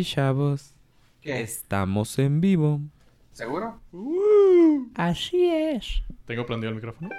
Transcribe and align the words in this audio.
Y 0.00 0.04
chavos, 0.04 0.72
¿Qué? 1.20 1.42
estamos 1.42 2.18
en 2.18 2.40
vivo. 2.40 2.80
¿Seguro? 3.32 3.78
Así 4.94 5.44
es. 5.50 6.02
¿Tengo 6.24 6.46
prendido 6.46 6.70
el 6.70 6.76
micrófono? 6.76 7.10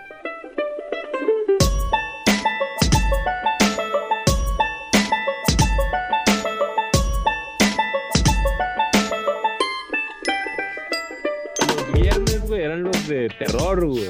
Los 11.60 11.94
viernes, 11.94 12.42
güey, 12.48 12.62
eran 12.63 12.84
los 12.84 13.08
de 13.08 13.29
terror, 13.29 13.86
güey. 13.86 14.10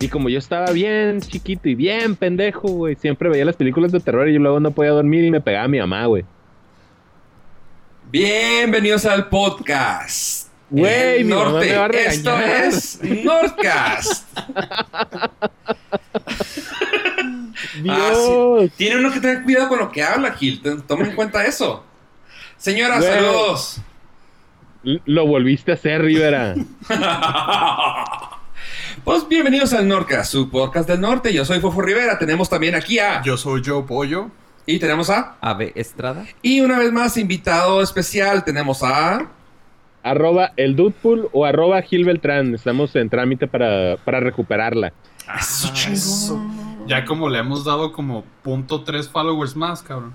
Y 0.00 0.08
como 0.08 0.28
yo 0.28 0.38
estaba 0.38 0.70
bien 0.70 1.20
chiquito 1.20 1.68
y 1.68 1.74
bien 1.74 2.14
pendejo, 2.16 2.68
güey, 2.68 2.94
siempre 2.94 3.28
veía 3.28 3.44
las 3.44 3.56
películas 3.56 3.90
de 3.90 4.00
terror 4.00 4.28
y 4.28 4.34
yo 4.34 4.38
luego 4.40 4.60
no 4.60 4.70
podía 4.70 4.92
dormir 4.92 5.24
y 5.24 5.30
me 5.30 5.40
pegaba 5.40 5.64
a 5.64 5.68
mi 5.68 5.78
mamá, 5.78 6.06
güey. 6.06 6.24
Bienvenidos 8.10 9.04
al 9.04 9.28
podcast. 9.28 10.48
Güey, 10.70 11.24
mi 11.24 11.34
mamá 11.34 11.50
norte. 11.50 11.66
me 11.66 11.76
va 11.76 11.84
a 11.84 11.88
Esto 11.88 12.38
es 12.38 13.00
Nordcast. 13.02 14.26
Dios. 17.82 17.88
Ah, 17.90 18.12
sí. 18.60 18.72
Tiene 18.76 18.96
uno 18.96 19.12
que 19.12 19.20
tener 19.20 19.42
cuidado 19.42 19.68
con 19.68 19.78
lo 19.78 19.90
que 19.92 20.02
habla, 20.02 20.32
Gil. 20.32 20.62
Toma 20.86 21.04
en 21.06 21.14
cuenta 21.14 21.44
eso. 21.44 21.84
Señora, 22.56 22.98
Güey. 22.98 23.10
saludos. 23.10 23.80
Lo 24.82 25.26
volviste 25.26 25.72
a 25.72 25.74
hacer, 25.74 26.02
Rivera. 26.02 26.54
Pues 29.04 29.28
bienvenidos 29.28 29.72
al 29.74 29.86
Nordcast, 29.86 30.32
su 30.32 30.50
podcast 30.50 30.88
del 30.88 31.00
norte. 31.00 31.32
Yo 31.32 31.44
soy 31.44 31.60
Fofo 31.60 31.80
Rivera. 31.80 32.18
Tenemos 32.18 32.50
también 32.50 32.74
aquí 32.74 32.98
a. 32.98 33.22
Yo 33.22 33.36
soy 33.36 33.62
Joe 33.64 33.84
Pollo. 33.84 34.30
Y 34.70 34.78
tenemos 34.78 35.08
a. 35.08 35.36
Ave 35.40 35.72
Estrada. 35.74 36.26
Y 36.42 36.60
una 36.60 36.78
vez 36.78 36.92
más, 36.92 37.16
invitado 37.16 37.80
especial, 37.80 38.44
tenemos 38.44 38.82
a. 38.82 39.30
arroba 40.02 40.52
el 40.58 40.76
Dudepool 40.76 41.30
o 41.32 41.46
arroba 41.46 41.80
Gil 41.80 42.04
Beltrán. 42.04 42.54
Estamos 42.54 42.94
en 42.94 43.08
trámite 43.08 43.46
para, 43.46 43.96
para 44.04 44.20
recuperararla. 44.20 44.92
Eso, 45.38 45.68
Ah, 45.74 45.90
eso. 45.90 46.46
Ya 46.86 47.06
como 47.06 47.30
le 47.30 47.38
hemos 47.38 47.64
dado 47.64 47.92
como 47.92 48.24
punto 48.42 48.82
tres 48.84 49.08
followers 49.08 49.56
más, 49.56 49.82
cabrón. 49.82 50.12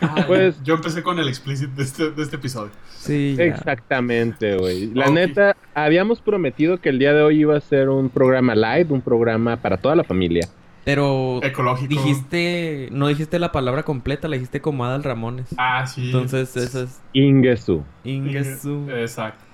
Ah, 0.00 0.24
Pues- 0.26 0.60
yo 0.64 0.74
empecé 0.74 1.04
con 1.04 1.20
el 1.20 1.28
explicit 1.28 1.70
de 1.70 1.82
este, 1.84 2.10
de 2.10 2.22
este 2.22 2.36
episodio. 2.36 2.70
Sí. 2.98 3.36
ya. 3.38 3.44
Exactamente, 3.44 4.56
güey. 4.56 4.92
La 4.94 5.10
neta, 5.10 5.56
habíamos 5.74 6.20
prometido 6.20 6.78
que 6.80 6.88
el 6.88 6.98
día 6.98 7.12
de 7.12 7.22
hoy 7.22 7.40
iba 7.42 7.56
a 7.56 7.60
ser 7.60 7.88
un 7.88 8.08
programa 8.08 8.56
live, 8.56 8.86
un 8.90 9.00
programa 9.00 9.56
para 9.56 9.76
toda 9.76 9.94
la 9.94 10.02
familia. 10.02 10.48
Pero 10.88 11.40
Ecológico. 11.42 11.86
dijiste, 11.90 12.88
no 12.92 13.08
dijiste 13.08 13.38
la 13.38 13.52
palabra 13.52 13.82
completa, 13.82 14.26
la 14.26 14.36
dijiste 14.36 14.62
como 14.62 14.86
Adal 14.86 15.04
Ramones. 15.04 15.48
Ah, 15.58 15.86
sí. 15.86 16.06
Entonces, 16.06 16.56
eso 16.56 16.84
es 16.84 16.98
Ingesu. 17.12 17.84
Ingesu. 18.04 18.88
Exacto. 18.90 19.44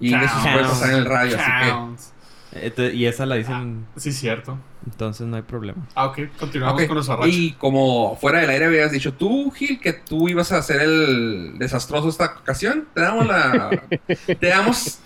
Counts. 0.00 0.32
puede 0.42 0.62
pasar 0.64 0.90
en 0.90 0.96
el 0.96 1.04
radio, 1.04 1.36
así 1.38 2.72
que. 2.74 2.92
Y 2.92 3.06
esa 3.06 3.24
la 3.24 3.36
dicen, 3.36 3.86
Sí, 3.94 4.10
cierto. 4.10 4.58
entonces 4.84 5.28
no 5.28 5.36
hay 5.36 5.42
problema. 5.42 5.86
Ah, 5.94 6.06
ok. 6.06 6.22
Continuamos 6.40 6.82
con 6.86 6.94
nuestra 6.94 7.14
racha. 7.14 7.28
Y 7.28 7.52
como 7.52 8.16
fuera 8.16 8.40
del 8.40 8.50
aire 8.50 8.64
habías 8.64 8.90
dicho 8.90 9.14
tú, 9.14 9.52
Gil, 9.52 9.78
que 9.78 9.92
tú 9.92 10.28
ibas 10.28 10.50
a 10.50 10.60
ser 10.60 10.80
el 10.82 11.56
desastroso 11.56 12.08
esta 12.08 12.34
ocasión, 12.40 12.88
te 12.94 13.00
damos 13.02 13.28
la. 13.28 13.80
te 14.40 14.48
damos 14.48 14.98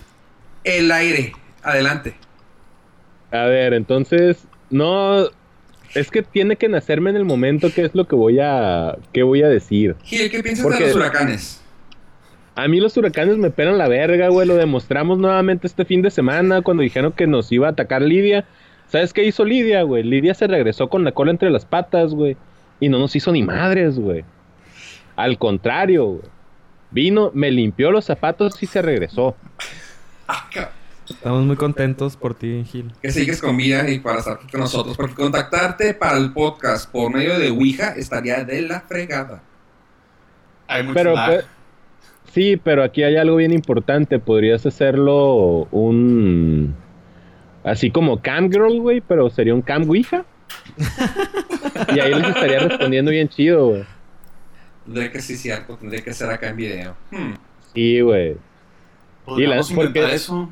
el 0.63 0.91
aire. 0.91 1.33
Adelante. 1.61 2.15
A 3.31 3.43
ver, 3.43 3.75
entonces, 3.75 4.47
no. 4.71 5.27
Es 5.95 6.11
que 6.11 6.21
tiene 6.21 6.57
que 6.57 6.67
nacerme 6.69 7.09
en 7.09 7.15
el 7.15 7.25
momento 7.25 7.69
qué 7.73 7.83
es 7.83 7.95
lo 7.95 8.05
que 8.07 8.15
voy 8.15 8.39
a, 8.39 8.97
qué 9.13 9.23
voy 9.23 9.41
a 9.43 9.47
decir. 9.49 9.95
Gil, 10.03 10.29
¿qué 10.29 10.43
piensas 10.43 10.63
Porque- 10.63 10.83
de 10.83 10.87
los 10.89 10.95
huracanes? 10.97 11.61
A 12.57 12.67
mí 12.69 12.79
los 12.79 12.95
huracanes 12.95 13.37
me 13.37 13.49
pelan 13.49 13.77
la 13.77 13.87
verga, 13.89 14.29
güey. 14.29 14.47
Lo 14.47 14.55
demostramos 14.55 15.17
nuevamente 15.17 15.67
este 15.67 15.83
fin 15.83 16.01
de 16.01 16.09
semana 16.11 16.61
cuando 16.61 16.83
dijeron 16.83 17.11
que 17.11 17.27
nos 17.27 17.51
iba 17.51 17.67
a 17.67 17.71
atacar 17.71 18.01
Lidia. 18.01 18.45
¿Sabes 18.87 19.11
qué 19.11 19.25
hizo 19.25 19.43
Lidia, 19.43 19.81
güey? 19.81 20.03
Lidia 20.03 20.33
se 20.33 20.47
regresó 20.47 20.87
con 20.89 21.03
la 21.03 21.11
cola 21.11 21.31
entre 21.31 21.49
las 21.49 21.65
patas, 21.65 22.13
güey. 22.13 22.37
Y 22.79 22.87
no 22.87 22.97
nos 22.99 23.15
hizo 23.15 23.31
ni 23.33 23.43
madres, 23.43 23.99
güey. 23.99 24.23
Al 25.17 25.37
contrario, 25.37 26.05
güey. 26.05 26.21
Vino, 26.91 27.31
me 27.33 27.51
limpió 27.51 27.91
los 27.91 28.05
zapatos 28.05 28.61
y 28.63 28.67
se 28.67 28.81
regresó. 28.81 29.35
Estamos 31.09 31.43
muy 31.45 31.55
contentos 31.55 32.17
por 32.17 32.33
ti, 32.33 32.63
Gil. 32.65 32.91
que 33.01 33.11
sigues 33.11 33.39
con 33.41 33.55
vida 33.57 33.87
y 33.89 33.99
para 33.99 34.19
estar 34.19 34.33
aquí 34.37 34.47
con 34.51 34.61
nosotros. 34.61 34.97
Porque 34.97 35.13
contactarte 35.15 35.93
para 35.93 36.17
el 36.17 36.33
podcast 36.33 36.89
por 36.91 37.13
medio 37.13 37.37
de 37.37 37.49
Ouija 37.51 37.89
estaría 37.95 38.43
de 38.43 38.61
la 38.63 38.81
fregada. 38.81 39.43
Hay 40.67 40.81
mucho 40.83 40.95
Pero, 40.95 41.13
pues, 41.13 41.45
sí, 42.33 42.57
pero 42.57 42.83
aquí 42.83 43.03
hay 43.03 43.17
algo 43.17 43.35
bien 43.35 43.51
importante. 43.53 44.17
Podrías 44.19 44.65
hacerlo 44.65 45.67
un. 45.71 46.75
Así 47.63 47.91
como 47.91 48.21
Cam 48.21 48.51
Girl, 48.51 48.79
güey, 48.81 49.01
pero 49.01 49.29
sería 49.29 49.53
un 49.53 49.61
Cam 49.61 49.87
Ouija. 49.87 50.25
y 51.95 51.99
ahí 51.99 52.13
les 52.15 52.29
estaría 52.29 52.59
respondiendo 52.59 53.11
bien 53.11 53.29
chido, 53.29 53.67
güey. 53.69 53.83
Tendría 54.85 55.11
que 55.11 55.21
sí, 55.21 55.37
cierto. 55.37 55.77
Tendría 55.77 56.03
que 56.03 56.13
ser 56.13 56.29
acá 56.31 56.49
en 56.49 56.55
video. 56.57 56.95
Hmm. 57.11 57.33
Sí, 57.75 58.01
güey. 58.01 58.37
Podríamos 59.25 59.69
y 59.69 59.73
la- 59.73 59.81
intentar 59.81 60.03
porque- 60.03 60.15
eso. 60.15 60.49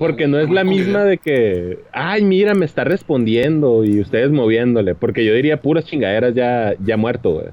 Porque 0.00 0.26
no 0.26 0.38
es 0.40 0.48
la 0.50 0.64
misma 0.64 1.04
de 1.04 1.18
que, 1.18 1.80
ay, 1.92 2.24
mira, 2.24 2.54
me 2.54 2.64
está 2.64 2.84
respondiendo 2.84 3.84
y 3.84 4.00
ustedes 4.00 4.30
moviéndole. 4.30 4.94
Porque 4.94 5.24
yo 5.26 5.34
diría 5.34 5.60
puras 5.60 5.84
chingaderas 5.84 6.34
ya, 6.34 6.72
ya 6.82 6.96
muerto, 6.96 7.32
güey. 7.34 7.48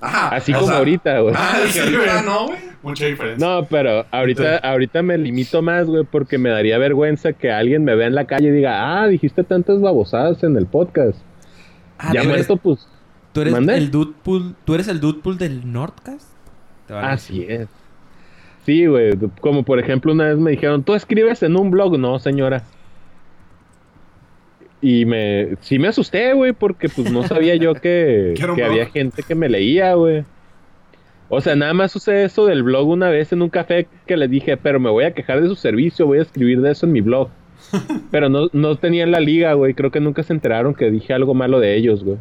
Ajá. 0.00 0.28
Así 0.36 0.52
como 0.52 0.66
sea- 0.66 0.76
ahorita, 0.76 1.20
güey. 1.20 1.34
Ah, 1.36 1.56
Sí, 1.66 1.78
ahorita 1.78 2.22
no, 2.22 2.46
güey. 2.48 2.58
Mucha 2.82 3.06
diferencia. 3.06 3.44
No, 3.44 3.66
pero 3.68 4.04
ahorita, 4.10 4.58
ahorita 4.58 5.02
me 5.02 5.16
limito 5.16 5.62
más, 5.62 5.86
güey, 5.86 6.04
porque 6.04 6.36
me 6.36 6.50
daría 6.50 6.76
vergüenza 6.76 7.32
que 7.32 7.50
alguien 7.50 7.82
me 7.84 7.94
vea 7.96 8.06
en 8.06 8.14
la 8.14 8.26
calle 8.26 8.48
y 8.48 8.52
diga, 8.52 9.00
ah, 9.02 9.08
dijiste 9.08 9.42
tantas 9.42 9.80
babosadas 9.80 10.44
en 10.44 10.56
el 10.58 10.66
podcast. 10.66 11.18
Ah, 11.98 12.12
ya 12.12 12.20
¿tú 12.22 12.28
eres, 12.28 12.46
muerto, 12.48 12.56
pues, 12.58 12.86
tú 13.32 13.40
eres 13.40 13.54
el 13.56 13.90
Dudepool, 13.90 14.54
¿tú 14.66 14.74
eres 14.74 14.88
el 14.88 15.00
Dudepool 15.00 15.38
del 15.38 15.72
Nordcast? 15.72 16.28
Así 16.90 17.46
es. 17.48 17.66
Sí, 18.66 18.84
güey, 18.86 19.12
como 19.40 19.62
por 19.62 19.78
ejemplo 19.78 20.12
una 20.12 20.24
vez 20.24 20.38
me 20.38 20.50
dijeron, 20.50 20.82
tú 20.82 20.94
escribes 20.94 21.40
en 21.44 21.56
un 21.56 21.70
blog, 21.70 21.96
no, 22.00 22.18
señora. 22.18 22.64
Y 24.82 25.04
me, 25.04 25.54
sí 25.60 25.78
me 25.78 25.86
asusté, 25.86 26.32
güey, 26.32 26.52
porque 26.52 26.88
pues 26.88 27.12
no 27.12 27.22
sabía 27.22 27.54
yo 27.54 27.74
que, 27.74 28.34
Que 28.56 28.64
había 28.64 28.86
gente 28.86 29.22
que 29.22 29.36
me 29.36 29.48
leía, 29.48 29.94
güey. 29.94 30.24
O 31.28 31.40
sea, 31.40 31.54
nada 31.54 31.74
más 31.74 31.94
usé 31.94 32.24
eso 32.24 32.46
del 32.46 32.64
blog 32.64 32.88
una 32.88 33.08
vez 33.08 33.32
en 33.32 33.42
un 33.42 33.50
café 33.50 33.86
que 34.04 34.16
les 34.16 34.28
dije, 34.28 34.56
pero 34.56 34.80
me 34.80 34.90
voy 34.90 35.04
a 35.04 35.14
quejar 35.14 35.40
de 35.40 35.46
su 35.46 35.54
servicio, 35.54 36.06
voy 36.06 36.18
a 36.18 36.22
escribir 36.22 36.60
de 36.60 36.72
eso 36.72 36.86
en 36.86 36.92
mi 36.92 37.00
blog. 37.00 37.28
Pero 38.10 38.28
no, 38.28 38.48
no 38.52 38.76
tenían 38.76 39.12
la 39.12 39.18
liga, 39.18 39.54
güey, 39.54 39.74
creo 39.74 39.90
que 39.90 39.98
nunca 40.00 40.22
se 40.24 40.32
enteraron 40.32 40.74
que 40.74 40.90
dije 40.90 41.14
algo 41.14 41.34
malo 41.34 41.58
de 41.58 41.76
ellos, 41.76 42.04
güey. 42.04 42.18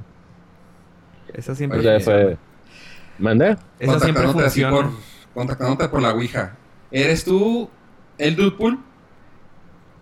Esa 1.34 1.56
siempre 1.56 1.80
O 1.80 1.82
sea, 1.82 2.00
fue... 2.00 2.38
¿Mande? 3.20 3.58
Esa 3.80 4.00
siempre 4.00 4.28
funciona. 4.28 4.72
por, 4.76 4.90
contactándote 5.36 5.90
por 5.90 6.02
la 6.02 6.14
Ouija. 6.14 6.56
¿Eres 6.90 7.24
tú 7.24 7.70
el 8.18 8.36
Dudepool? 8.36 8.80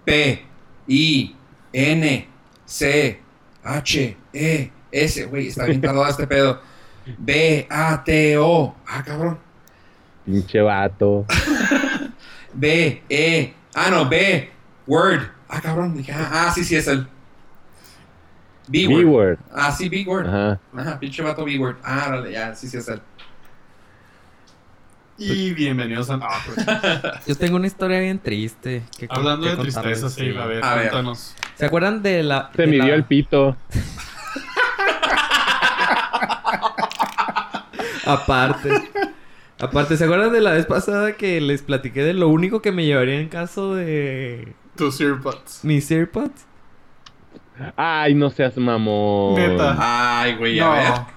P, 0.06 0.46
I, 0.88 1.36
N, 1.74 2.28
C, 2.66 3.22
H, 3.64 4.18
E, 4.32 4.72
S. 4.92 5.26
Güey, 5.26 5.48
está 5.48 5.66
bien 5.66 5.82
tardado 5.82 6.08
este 6.08 6.28
pedo. 6.28 6.62
B, 7.18 7.68
A, 7.70 8.02
T, 8.04 8.38
O. 8.38 8.76
Ah, 8.88 9.04
cabrón. 9.04 9.40
Pinche 10.24 10.62
vato. 10.62 11.26
B, 12.54 13.04
E. 13.10 13.54
Ah, 13.74 13.90
no, 13.90 14.08
B, 14.08 14.50
Word. 14.86 15.24
Ah, 15.50 15.60
cabrón. 15.60 15.96
Dije, 15.96 16.12
ah, 16.14 16.30
ah, 16.32 16.52
sí, 16.54 16.64
sí, 16.64 16.76
es 16.76 16.88
el. 16.88 17.08
B-Word. 18.68 19.40
Ah, 19.52 19.72
sí, 19.72 19.90
B-Word. 19.90 20.28
Ajá. 20.28 20.60
Ajá, 20.76 21.00
pinche 21.00 21.22
vato 21.22 21.44
B-Word. 21.44 21.78
Ah, 21.84 22.06
órale, 22.08 22.32
ya, 22.32 22.56
sí, 22.56 22.68
sí, 22.68 22.78
es 22.78 22.88
el. 22.88 23.02
Y 25.26 25.54
bienvenidos 25.54 26.10
a... 26.10 26.20
Ah, 26.22 27.22
Yo 27.28 27.36
tengo 27.36 27.56
una 27.56 27.68
historia 27.68 28.00
bien 28.00 28.20
triste. 28.20 28.84
que 28.98 29.08
Hablando 29.10 29.46
que 29.46 29.52
de 29.52 29.58
contarles, 29.58 30.02
tristeza, 30.02 30.10
sí, 30.10 30.38
a 30.38 30.46
ver, 30.46 30.64
A 30.64 30.76
ver. 30.76 30.90
cuéntanos. 30.90 31.36
¿Se 31.56 31.66
acuerdan 31.66 32.04
de 32.04 32.24
la... 32.24 32.52
Se 32.56 32.64
de 32.64 32.68
midió 32.68 32.88
la- 32.88 32.96
el 32.96 33.04
pito. 33.06 33.56
Aparte. 38.06 38.70
Aparte, 39.60 39.98
¿se 39.98 40.04
acuerdan 40.04 40.34
de 40.34 40.42
la 40.42 40.52
vez 40.52 40.66
pasada 40.66 41.14
que 41.14 41.40
les 41.40 41.62
platiqué 41.62 42.04
de 42.04 42.14
lo 42.14 42.28
único 42.28 42.62
que 42.62 42.72
me 42.72 42.86
llevaría 42.86 43.20
en 43.20 43.30
caso 43.30 43.76
de 43.76 44.54
Tus 44.76 45.00
earbuds. 45.00 45.60
mis 45.64 45.90
AirPods? 45.90 46.46
Ay, 47.78 48.14
no 48.16 48.30
seas 48.30 48.58
mamón. 48.58 49.36
Neta. 49.36 50.22
Ay, 50.22 50.36
güey, 50.36 50.60
a 50.60 50.70
ver. 50.70 50.90
No. 50.90 51.08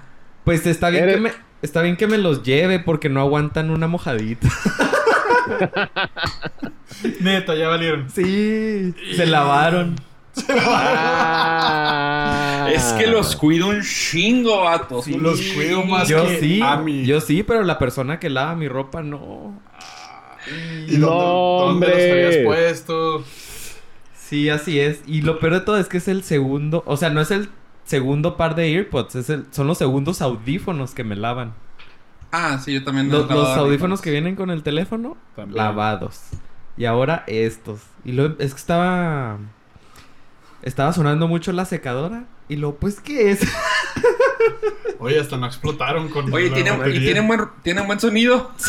Pues 0.44 0.66
está 0.66 0.90
bien 0.90 1.04
Eres- 1.04 1.14
que 1.16 1.20
me 1.22 1.32
está 1.62 1.82
bien 1.82 1.96
que 1.96 2.06
me 2.06 2.18
los 2.18 2.42
lleve 2.42 2.78
porque 2.78 3.08
no 3.08 3.20
aguantan 3.20 3.70
una 3.70 3.86
mojadita. 3.86 4.48
Neta, 7.20 7.54
ya 7.54 7.68
valieron. 7.68 8.08
Sí, 8.10 8.94
se 9.14 9.26
lavaron. 9.26 9.96
Ah. 10.58 12.68
Es 12.72 12.84
que 12.98 13.06
los 13.06 13.36
cuido 13.36 13.68
un 13.68 13.82
chingo, 13.82 14.64
vatos. 14.64 15.04
Sí. 15.06 15.14
Los 15.14 15.40
cuido 15.40 15.84
más 15.84 16.08
Yo 16.08 16.26
que 16.26 16.40
sí, 16.40 16.60
a 16.62 16.76
mí. 16.76 17.04
yo 17.06 17.20
sí, 17.20 17.42
pero 17.42 17.62
la 17.62 17.78
persona 17.78 18.18
que 18.18 18.30
lava 18.30 18.54
mi 18.54 18.68
ropa 18.68 19.02
no. 19.02 19.60
¿Y 20.88 20.98
No, 20.98 21.08
dónde, 21.10 21.86
dónde 21.86 21.88
los 21.88 22.12
habías 22.12 22.36
puesto? 22.44 23.24
Sí, 24.18 24.48
así 24.50 24.80
es. 24.80 25.00
Y 25.06 25.22
lo 25.22 25.38
peor 25.38 25.54
de 25.54 25.60
todo 25.60 25.78
es 25.78 25.88
que 25.88 25.98
es 25.98 26.08
el 26.08 26.22
segundo, 26.22 26.82
o 26.86 26.96
sea, 26.96 27.10
no 27.10 27.20
es 27.20 27.30
el 27.30 27.48
segundo 27.86 28.36
par 28.36 28.54
de 28.54 28.64
AirPods, 28.64 29.14
es 29.14 29.30
el, 29.30 29.46
son 29.50 29.66
los 29.66 29.78
segundos 29.78 30.20
audífonos 30.20 30.92
que 30.92 31.04
me 31.04 31.16
lavan. 31.16 31.54
Ah, 32.32 32.58
sí, 32.62 32.74
yo 32.74 32.84
también. 32.84 33.08
Los, 33.10 33.30
audífonos 33.30 34.02
que 34.02 34.10
vienen 34.10 34.36
con 34.36 34.50
el 34.50 34.62
teléfono, 34.62 35.16
También. 35.34 35.56
lavados. 35.56 36.20
Y 36.76 36.84
ahora 36.84 37.24
estos. 37.26 37.80
Y 38.04 38.12
lo, 38.12 38.38
es 38.38 38.52
que 38.52 38.60
estaba. 38.60 39.38
Estaba 40.62 40.92
sonando 40.92 41.28
mucho 41.28 41.52
la 41.52 41.64
secadora. 41.64 42.24
Y 42.48 42.56
lo, 42.56 42.74
pues, 42.74 43.00
¿qué 43.00 43.30
es? 43.30 43.40
Oye, 44.98 45.18
hasta 45.18 45.36
no 45.36 45.46
explotaron 45.46 46.08
con 46.08 46.32
Oye, 46.32 46.48
la 46.48 46.54
¿tienen, 46.54 46.78
batería. 46.78 47.00
y 47.00 47.04
tienen 47.04 47.26
buen, 47.26 47.40
tienen 47.62 47.86
buen 47.86 48.00
sonido. 48.00 48.50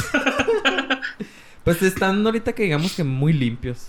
Pues 1.63 1.81
están 1.81 2.25
ahorita 2.25 2.53
que 2.53 2.63
digamos 2.63 2.95
que 2.95 3.03
muy 3.03 3.33
limpios. 3.33 3.87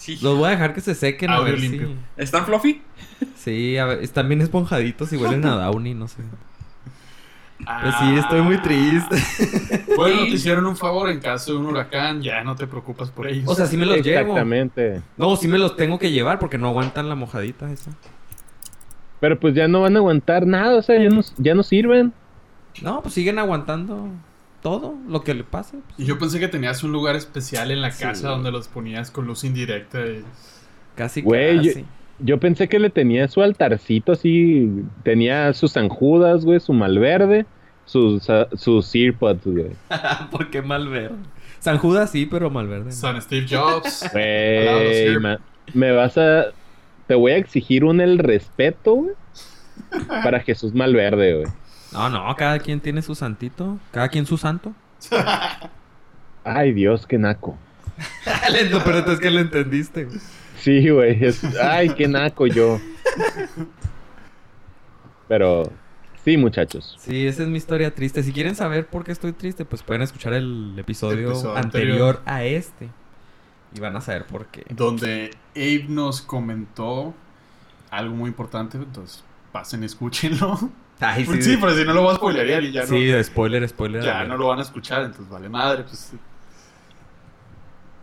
Sí. 0.00 0.18
Los 0.22 0.38
voy 0.38 0.46
a 0.46 0.50
dejar 0.52 0.72
que 0.72 0.80
se 0.80 0.94
sequen 0.94 1.28
a 1.28 1.40
ver 1.40 1.60
limpio. 1.60 1.88
si. 1.88 1.96
¿Están 2.16 2.46
fluffy? 2.46 2.80
Sí, 3.36 3.76
a 3.76 3.84
ver, 3.84 4.02
están 4.02 4.28
bien 4.28 4.40
esponjaditos 4.40 5.12
y 5.12 5.18
huelen 5.18 5.44
a 5.44 5.56
Downy, 5.56 5.92
no 5.92 6.08
sé. 6.08 6.22
Ah. 7.66 7.80
Pues 7.82 7.94
sí, 7.96 8.16
estoy 8.16 8.40
muy 8.40 8.56
triste. 8.62 9.16
Bueno, 9.96 10.22
te 10.22 10.30
hicieron 10.30 10.64
un 10.64 10.78
favor 10.78 11.10
en 11.10 11.20
caso 11.20 11.52
de 11.52 11.58
un 11.58 11.66
huracán, 11.66 12.22
ya 12.22 12.42
no 12.42 12.56
te 12.56 12.66
preocupas 12.66 13.10
por 13.10 13.26
ellos. 13.26 13.44
O 13.46 13.54
sea, 13.54 13.66
sí 13.66 13.76
me 13.76 13.84
los 13.84 14.00
llevo. 14.00 14.20
Exactamente. 14.20 15.02
No, 15.18 15.36
sí 15.36 15.48
me 15.48 15.58
los 15.58 15.76
tengo 15.76 15.98
que 15.98 16.10
llevar 16.10 16.38
porque 16.38 16.56
no 16.56 16.68
aguantan 16.68 17.10
la 17.10 17.14
mojadita 17.14 17.70
esa. 17.70 17.90
Pero 19.20 19.38
pues 19.38 19.54
ya 19.54 19.68
no 19.68 19.82
van 19.82 19.96
a 19.96 19.98
aguantar 19.98 20.46
nada, 20.46 20.78
o 20.78 20.82
sea, 20.82 20.98
ya 20.98 21.10
no, 21.10 21.20
ya 21.36 21.54
no 21.54 21.62
sirven. 21.62 22.14
No, 22.80 23.02
pues 23.02 23.12
siguen 23.12 23.38
aguantando 23.38 24.08
todo 24.62 24.94
lo 25.08 25.22
que 25.22 25.34
le 25.34 25.44
pase. 25.44 25.78
pues. 25.86 25.98
Y 26.00 26.04
yo 26.04 26.18
pensé 26.18 26.38
que 26.40 26.48
tenías 26.48 26.82
un 26.84 26.92
lugar 26.92 27.16
especial 27.16 27.70
en 27.70 27.80
la 27.80 27.90
Sí. 27.90 28.02
casa 28.04 28.28
donde 28.28 28.50
los 28.52 28.68
ponías 28.68 29.10
con 29.10 29.26
luz 29.26 29.44
indirecta. 29.44 30.00
y- 30.06 30.24
Casi, 30.96 31.22
Güey, 31.22 31.56
casi. 31.68 31.84
Yo 32.18 32.38
pensé 32.38 32.68
que 32.68 32.78
le 32.78 32.90
tenía 32.90 33.26
su 33.28 33.40
altarcito 33.42 34.12
así, 34.12 34.70
tenía 35.02 35.52
sus 35.54 35.76
anjudas, 35.78 36.44
güey, 36.44 36.60
su 36.60 36.74
malverde, 36.74 37.46
sus, 37.86 38.28
ah, 38.28 38.46
sus 38.56 38.94
earpods, 38.94 39.46
güey. 39.46 39.70
¿Por 40.30 40.50
qué 40.50 40.60
Malverde? 40.60 41.16
San 41.60 41.78
Judas 41.78 42.10
sí, 42.10 42.26
pero 42.26 42.50
Malverde. 42.50 42.86
no. 42.86 42.92
San 42.92 43.20
Steve 43.22 43.46
Jobs. 43.48 44.04
Güey, 44.12 45.16
me 45.74 45.92
vas 45.92 46.16
a... 46.18 46.46
Te 47.06 47.14
voy 47.14 47.32
a 47.32 47.36
exigir 47.38 47.84
un 47.84 48.00
el 48.00 48.18
respeto, 48.18 48.94
güey, 48.94 49.14
para 50.06 50.40
Jesús 50.40 50.74
Malverde, 50.74 51.34
güey. 51.34 51.46
No, 51.92 52.08
no, 52.08 52.34
cada 52.36 52.58
quien 52.58 52.80
tiene 52.80 53.02
su 53.02 53.14
santito. 53.14 53.78
Cada 53.90 54.08
quien 54.08 54.26
su 54.26 54.36
santo. 54.38 54.72
Ay, 56.44 56.72
Dios, 56.72 57.06
qué 57.06 57.18
naco. 57.18 57.56
Lento, 58.52 58.80
pero 58.84 58.98
es 59.12 59.18
que 59.20 59.30
lo 59.30 59.40
entendiste. 59.40 60.08
Sí, 60.58 60.88
güey, 60.90 61.22
es- 61.24 61.42
ay, 61.60 61.90
qué 61.90 62.06
naco 62.08 62.46
yo. 62.46 62.78
Pero, 65.28 65.70
sí, 66.24 66.36
muchachos. 66.36 66.96
Sí, 66.98 67.26
esa 67.26 67.42
es 67.42 67.48
mi 67.48 67.58
historia 67.58 67.94
triste. 67.94 68.22
Si 68.22 68.32
quieren 68.32 68.54
saber 68.54 68.86
por 68.86 69.04
qué 69.04 69.12
estoy 69.12 69.32
triste, 69.32 69.64
pues 69.64 69.82
pueden 69.82 70.02
escuchar 70.02 70.32
el 70.32 70.74
episodio, 70.78 71.30
Episodio 71.30 71.56
anterior, 71.56 72.16
anterior. 72.16 72.22
a 72.26 72.44
este. 72.44 72.88
Y 73.74 73.80
van 73.80 73.96
a 73.96 74.00
saber 74.00 74.24
por 74.26 74.46
qué. 74.46 74.64
donde 74.70 75.30
Abe 75.54 75.86
nos 75.88 76.22
comentó 76.22 77.14
algo 77.90 78.14
muy 78.14 78.28
importante. 78.28 78.76
Entonces, 78.78 79.22
pasen 79.52 79.84
escúchenlo. 79.84 80.58
Ay, 81.00 81.24
Pues 81.24 81.44
sí, 81.44 81.56
pero 81.58 81.74
si 81.74 81.84
no 81.84 81.94
lo 81.94 82.02
voy 82.02 82.12
a 82.12 82.16
spoilerear 82.16 82.62
y 82.62 82.72
ya, 82.72 82.86
Sí, 82.86 83.10
spoiler, 83.24 83.66
spoiler. 83.68 84.00
no, 84.00 84.06
ya 84.06 84.24
no 84.24 84.36
lo 84.36 84.48
van 84.48 84.58
a 84.58 84.62
escuchar, 84.62 85.02
entonces 85.02 85.28
vale 85.30 85.48
madre. 85.48 85.82
Pues, 85.84 86.12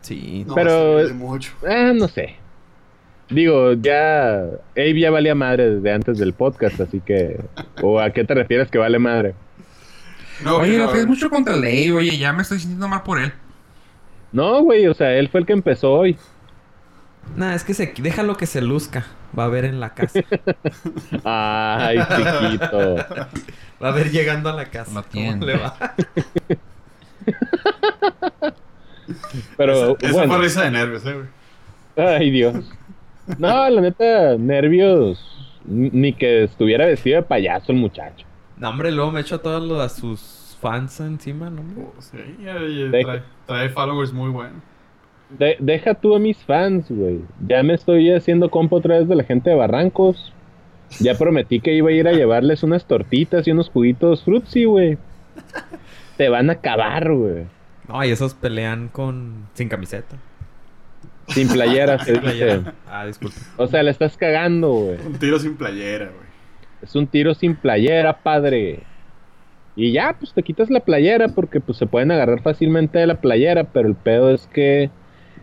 Sí. 0.02 0.44
no 0.48 0.56
Pero- 0.56 1.14
mucho. 1.16 1.52
Ah, 1.68 1.92
no 1.94 2.08
sé. 2.08 2.36
Digo, 3.30 3.74
ya. 3.74 4.36
Abe 4.72 5.00
ya 5.00 5.12
valía 5.12 5.36
madre 5.36 5.76
desde 5.76 5.92
antes 5.92 6.18
del 6.18 6.34
podcast, 6.34 6.80
así 6.80 7.02
que. 7.02 7.40
¿O 7.82 8.00
a 8.00 8.12
qué 8.12 8.24
te 8.24 8.34
refieres 8.34 8.70
que 8.70 8.78
vale 8.78 9.00
madre? 9.00 9.36
No, 10.44 10.58
Oye, 10.58 10.78
que 10.94 11.00
es 11.00 11.08
mucho 11.08 11.30
contra 11.30 11.56
ley. 11.58 11.92
Oye, 11.92 12.18
ya 12.18 12.32
me 12.32 12.44
estoy 12.44 12.60
sintiendo 12.60 12.88
mal 12.88 13.04
por 13.04 13.20
él. 13.20 13.34
No, 14.32 14.62
güey, 14.62 14.88
o 14.88 14.94
sea, 14.94 15.14
él 15.14 15.30
fue 15.30 15.42
el 15.42 15.46
que 15.46 15.54
empezó 15.54 15.92
hoy. 15.92 16.18
Nah, 17.36 17.54
es 17.54 17.64
que 17.64 17.74
se, 17.74 17.94
déjalo 18.00 18.36
que 18.38 18.46
se 18.48 18.62
luzca. 18.62 19.06
Va 19.38 19.44
a 19.46 19.48
ver 19.48 19.66
en 19.66 19.80
la 19.80 19.94
casa. 19.94 20.20
Ay, 21.24 22.00
chiquito. 22.00 22.96
Va 23.84 23.90
a 23.90 23.92
ver 23.92 24.10
llegando 24.12 24.50
a 24.50 24.54
la 24.54 24.66
casa. 24.66 24.92
Lo 24.94 25.04
¿Cómo 25.04 25.46
le 25.46 25.58
va? 25.58 25.78
Pero, 29.58 29.98
Esa 30.00 30.12
bueno. 30.14 30.34
fue 30.34 30.44
risa 30.44 30.64
de 30.64 30.72
nervios, 30.72 31.06
eh, 31.06 31.14
güey. 31.14 32.08
Ay, 32.08 32.32
Dios. 32.32 32.56
No, 33.38 33.70
la 33.70 33.82
neta, 33.82 34.36
nervios. 34.38 35.24
Ni 35.66 36.14
que 36.14 36.44
estuviera 36.46 36.86
vestido 36.86 37.18
de 37.18 37.24
payaso 37.24 37.72
el 37.72 37.78
muchacho. 37.78 38.26
No, 38.58 38.70
hombre, 38.70 38.92
luego 38.92 39.12
me 39.12 39.20
echo 39.22 39.36
a 39.36 39.40
todos 39.40 39.62
los, 39.62 39.80
a 39.80 39.90
sus 39.90 40.58
fans 40.62 41.00
encima, 41.02 41.50
¿no? 41.50 41.62
hombre? 41.62 41.84
Oh, 41.86 42.02
sí, 42.02 42.18
y- 42.40 42.48
y 42.50 42.90
Deja. 42.90 43.06
trae, 43.12 43.24
trae 43.46 43.70
followers 43.70 44.14
muy 44.14 44.30
buenos. 44.30 44.62
De- 45.30 45.58
deja 45.60 45.94
tú 45.94 46.16
a 46.16 46.20
mis 46.20 46.38
fans, 46.38 46.86
güey. 46.90 47.22
Ya 47.48 47.62
me 47.64 47.74
estoy 47.74 48.12
haciendo 48.12 48.50
compa 48.50 48.78
otra 48.78 49.00
vez 49.00 49.08
de 49.08 49.16
la 49.16 49.24
gente 49.24 49.50
de 49.50 49.56
Barrancos. 49.56 50.34
Ya 51.02 51.16
prometí 51.16 51.60
que 51.60 51.74
iba 51.74 51.90
a 51.90 51.94
ir 51.94 52.08
a 52.08 52.14
llevarles 52.14 52.64
unas 52.64 52.86
tortitas 52.86 53.46
y 53.48 53.52
unos 53.52 53.70
juguitos 53.70 54.24
frutzi, 54.24 54.64
güey. 54.66 54.98
Te 56.16 56.30
van 56.30 56.50
a 56.50 56.54
acabar, 56.54 57.12
güey. 57.12 57.44
No, 57.90 58.04
y 58.06 58.10
esos 58.12 58.34
pelean 58.34 58.88
con... 58.88 59.48
sin 59.54 59.68
camiseta. 59.70 60.16
Sin 61.28 61.50
playera, 61.50 62.00
se 62.04 62.12
dice. 62.14 62.22
Playera. 62.22 62.74
Ah, 62.90 63.06
disculpe. 63.06 63.36
O 63.58 63.68
sea, 63.68 63.84
le 63.84 63.92
estás 63.92 64.16
cagando, 64.16 64.72
güey. 64.72 64.98
Un 65.06 65.20
tiro 65.20 65.40
sin 65.40 65.58
playera, 65.58 66.06
güey. 66.06 66.28
Es 66.82 66.96
un 66.96 67.08
tiro 67.08 67.34
sin 67.34 67.56
playera, 67.56 68.14
padre. 68.20 68.84
Y 69.76 69.92
ya, 69.92 70.16
pues 70.18 70.34
te 70.34 70.42
quitas 70.42 70.70
la 70.70 70.80
playera 70.80 71.28
porque 71.28 71.60
pues 71.60 71.78
se 71.78 71.86
pueden 71.86 72.12
agarrar 72.12 72.42
fácilmente 72.42 72.98
de 72.98 73.08
la 73.08 73.20
playera, 73.20 73.66
pero 73.66 73.88
el 73.90 73.96
pedo 73.96 74.32
es 74.32 74.48
que 74.48 74.90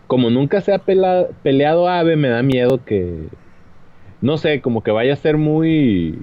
como 0.07 0.31
nunca 0.31 0.61
se 0.61 0.75
ha 0.75 0.79
peleado 0.79 1.89
Ave, 1.89 2.17
me 2.17 2.29
da 2.29 2.43
miedo 2.43 2.85
que 2.85 3.29
no 4.21 4.39
sé, 4.39 4.61
como 4.61 4.83
que 4.83 4.91
vaya 4.91 5.13
a 5.13 5.17
ser 5.17 5.37
muy 5.37 6.19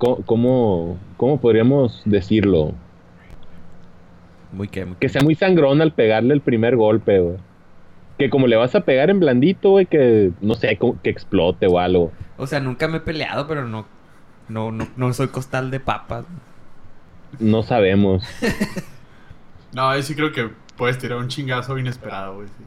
¿Cómo, 0.00 0.98
cómo 1.18 1.40
podríamos 1.40 2.00
decirlo? 2.06 2.72
Muy 4.50 4.68
que... 4.68 4.86
Muy 4.86 4.96
Que 4.96 5.10
sea 5.10 5.20
muy 5.22 5.34
sangrón 5.34 5.82
al 5.82 5.92
pegarle 5.92 6.32
el 6.32 6.40
primer 6.40 6.76
golpe, 6.76 7.20
güey. 7.20 7.36
Que 8.16 8.30
como 8.30 8.46
le 8.46 8.56
vas 8.56 8.74
a 8.74 8.80
pegar 8.80 9.10
en 9.10 9.20
blandito, 9.20 9.70
güey, 9.70 9.84
que 9.84 10.32
no 10.40 10.54
sé, 10.54 10.78
que 11.02 11.10
explote 11.10 11.66
o 11.66 11.78
algo. 11.78 12.12
O 12.38 12.46
sea, 12.46 12.60
nunca 12.60 12.88
me 12.88 12.96
he 12.96 13.00
peleado, 13.00 13.46
pero 13.46 13.68
no... 13.68 13.86
No, 14.48 14.72
no, 14.72 14.88
no 14.96 15.12
soy 15.12 15.28
costal 15.28 15.70
de 15.70 15.80
papas. 15.80 16.24
No 17.38 17.62
sabemos. 17.62 18.24
No, 19.72 19.88
ahí 19.88 20.02
sí 20.02 20.16
creo 20.16 20.32
que 20.32 20.50
puedes 20.80 20.98
tirar 20.98 21.18
un 21.18 21.28
chingazo 21.28 21.78
inesperado, 21.78 22.34
güey. 22.36 22.48
sí. 22.48 22.64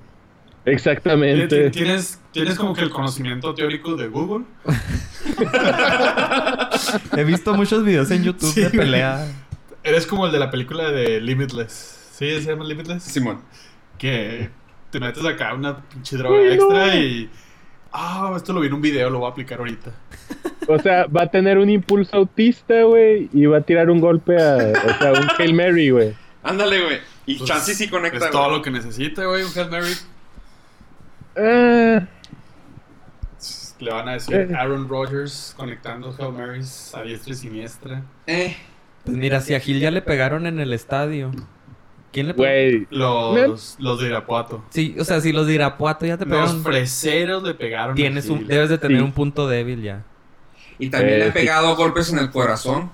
Exactamente. 0.65 1.71
¿Tienes, 1.71 2.21
tienes 2.31 2.55
como 2.55 2.73
que 2.73 2.83
el 2.83 2.89
conocimiento 2.89 3.53
teórico 3.53 3.97
de 3.97 4.07
Google. 4.07 4.45
He 7.17 7.23
visto 7.23 7.53
muchos 7.53 7.83
videos 7.83 8.09
en 8.11 8.23
YouTube 8.23 8.49
Sí, 8.51 8.61
de 8.61 8.67
güey. 8.69 8.79
pelea. 8.79 9.27
Eres 9.83 10.05
como 10.07 10.25
el 10.25 10.31
de 10.31 10.39
la 10.39 10.49
película 10.51 10.89
de 10.91 11.19
Limitless. 11.19 12.09
¿Sí? 12.13 12.41
¿Se 12.41 12.51
llama 12.51 12.63
Limitless? 12.65 13.03
Simón. 13.03 13.41
Que 13.97 14.49
te 14.91 14.99
metes 14.99 15.25
acá 15.25 15.53
una 15.53 15.81
pinche 15.81 16.17
droga 16.17 16.37
Uy, 16.39 16.45
no. 16.45 16.51
extra 16.53 16.95
y... 16.95 17.29
Ah, 17.91 18.33
esto 18.35 18.53
lo 18.53 18.61
vi 18.61 18.67
en 18.67 18.73
un 18.73 18.81
video, 18.81 19.09
lo 19.09 19.19
voy 19.19 19.27
a 19.27 19.31
aplicar 19.31 19.59
ahorita. 19.59 19.91
O 20.67 20.79
sea, 20.79 21.05
va 21.07 21.23
a 21.23 21.27
tener 21.27 21.57
un 21.57 21.69
impulso 21.69 22.17
autista, 22.17 22.83
güey, 22.83 23.29
y 23.33 23.45
va 23.45 23.57
a 23.57 23.61
tirar 23.61 23.89
un 23.91 23.99
golpe 23.99 24.35
a, 24.41 24.55
o 24.57 24.97
sea, 24.97 25.11
un 25.11 25.27
Hail 25.37 25.53
Mary, 25.53 25.89
güey. 25.91 26.13
Ándale, 26.41 26.83
güey. 26.83 26.97
Y 27.25 27.35
Pues, 27.37 27.47
chance 27.49 27.73
sí 27.73 27.87
conecta, 27.89 28.25
Es 28.25 28.31
todo 28.31 28.45
güey. 28.45 28.57
lo 28.57 28.61
que 28.61 28.71
necesita, 28.71 29.25
güey, 29.25 29.43
un 29.43 29.51
Hail 29.55 29.69
Mary. 29.69 29.93
Ah, 31.35 32.07
Le 33.79 33.91
van 33.91 34.07
a 34.07 34.13
decir 34.13 34.35
Eh. 34.35 34.55
Aaron 34.55 34.87
Rodgers 34.87 35.53
conectando 35.57 36.15
Hail 36.17 36.31
Marys 36.33 36.93
a 36.95 37.01
diestra 37.01 37.33
y 37.33 37.35
siniestra. 37.35 38.03
Eh, 38.27 38.55
Pues 39.03 39.17
mira, 39.17 39.41
si 39.41 39.53
a 39.53 39.59
Gil 39.59 39.79
ya 39.81 39.91
le 39.91 40.01
pegaron 40.01 40.45
en 40.47 40.59
el 40.59 40.71
estadio. 40.71 41.31
¿Quién 42.13 42.27
le 42.27 42.33
pegó? 42.35 42.85
Los, 42.91 43.75
los 43.79 43.99
de 43.99 44.07
Irapuato. 44.07 44.63
Sí, 44.69 44.95
o 44.99 45.03
sea, 45.03 45.19
si 45.19 45.33
los 45.33 45.47
de 45.47 45.55
Irapuato 45.55 46.05
ya 46.05 46.17
te 46.17 46.25
Los 46.25 46.37
pegaron... 46.39 46.63
freseros 46.63 47.43
le 47.43 47.53
pegaron. 47.55 47.93
a 47.93 47.95
Tienes 47.95 48.29
un, 48.29 48.47
debes 48.47 48.69
de 48.69 48.77
tener 48.77 48.99
Sí. 48.99 49.03
un 49.03 49.11
punto 49.11 49.47
débil 49.47 49.81
ya. 49.81 50.03
y 50.79 50.89
también 50.89 51.15
Eh, 51.15 51.19
le 51.19 51.25
he 51.25 51.31
sí. 51.31 51.33
pegado 51.39 51.75
golpes 51.75 52.13
en 52.13 52.19
el 52.19 52.29
corazón. 52.31 52.91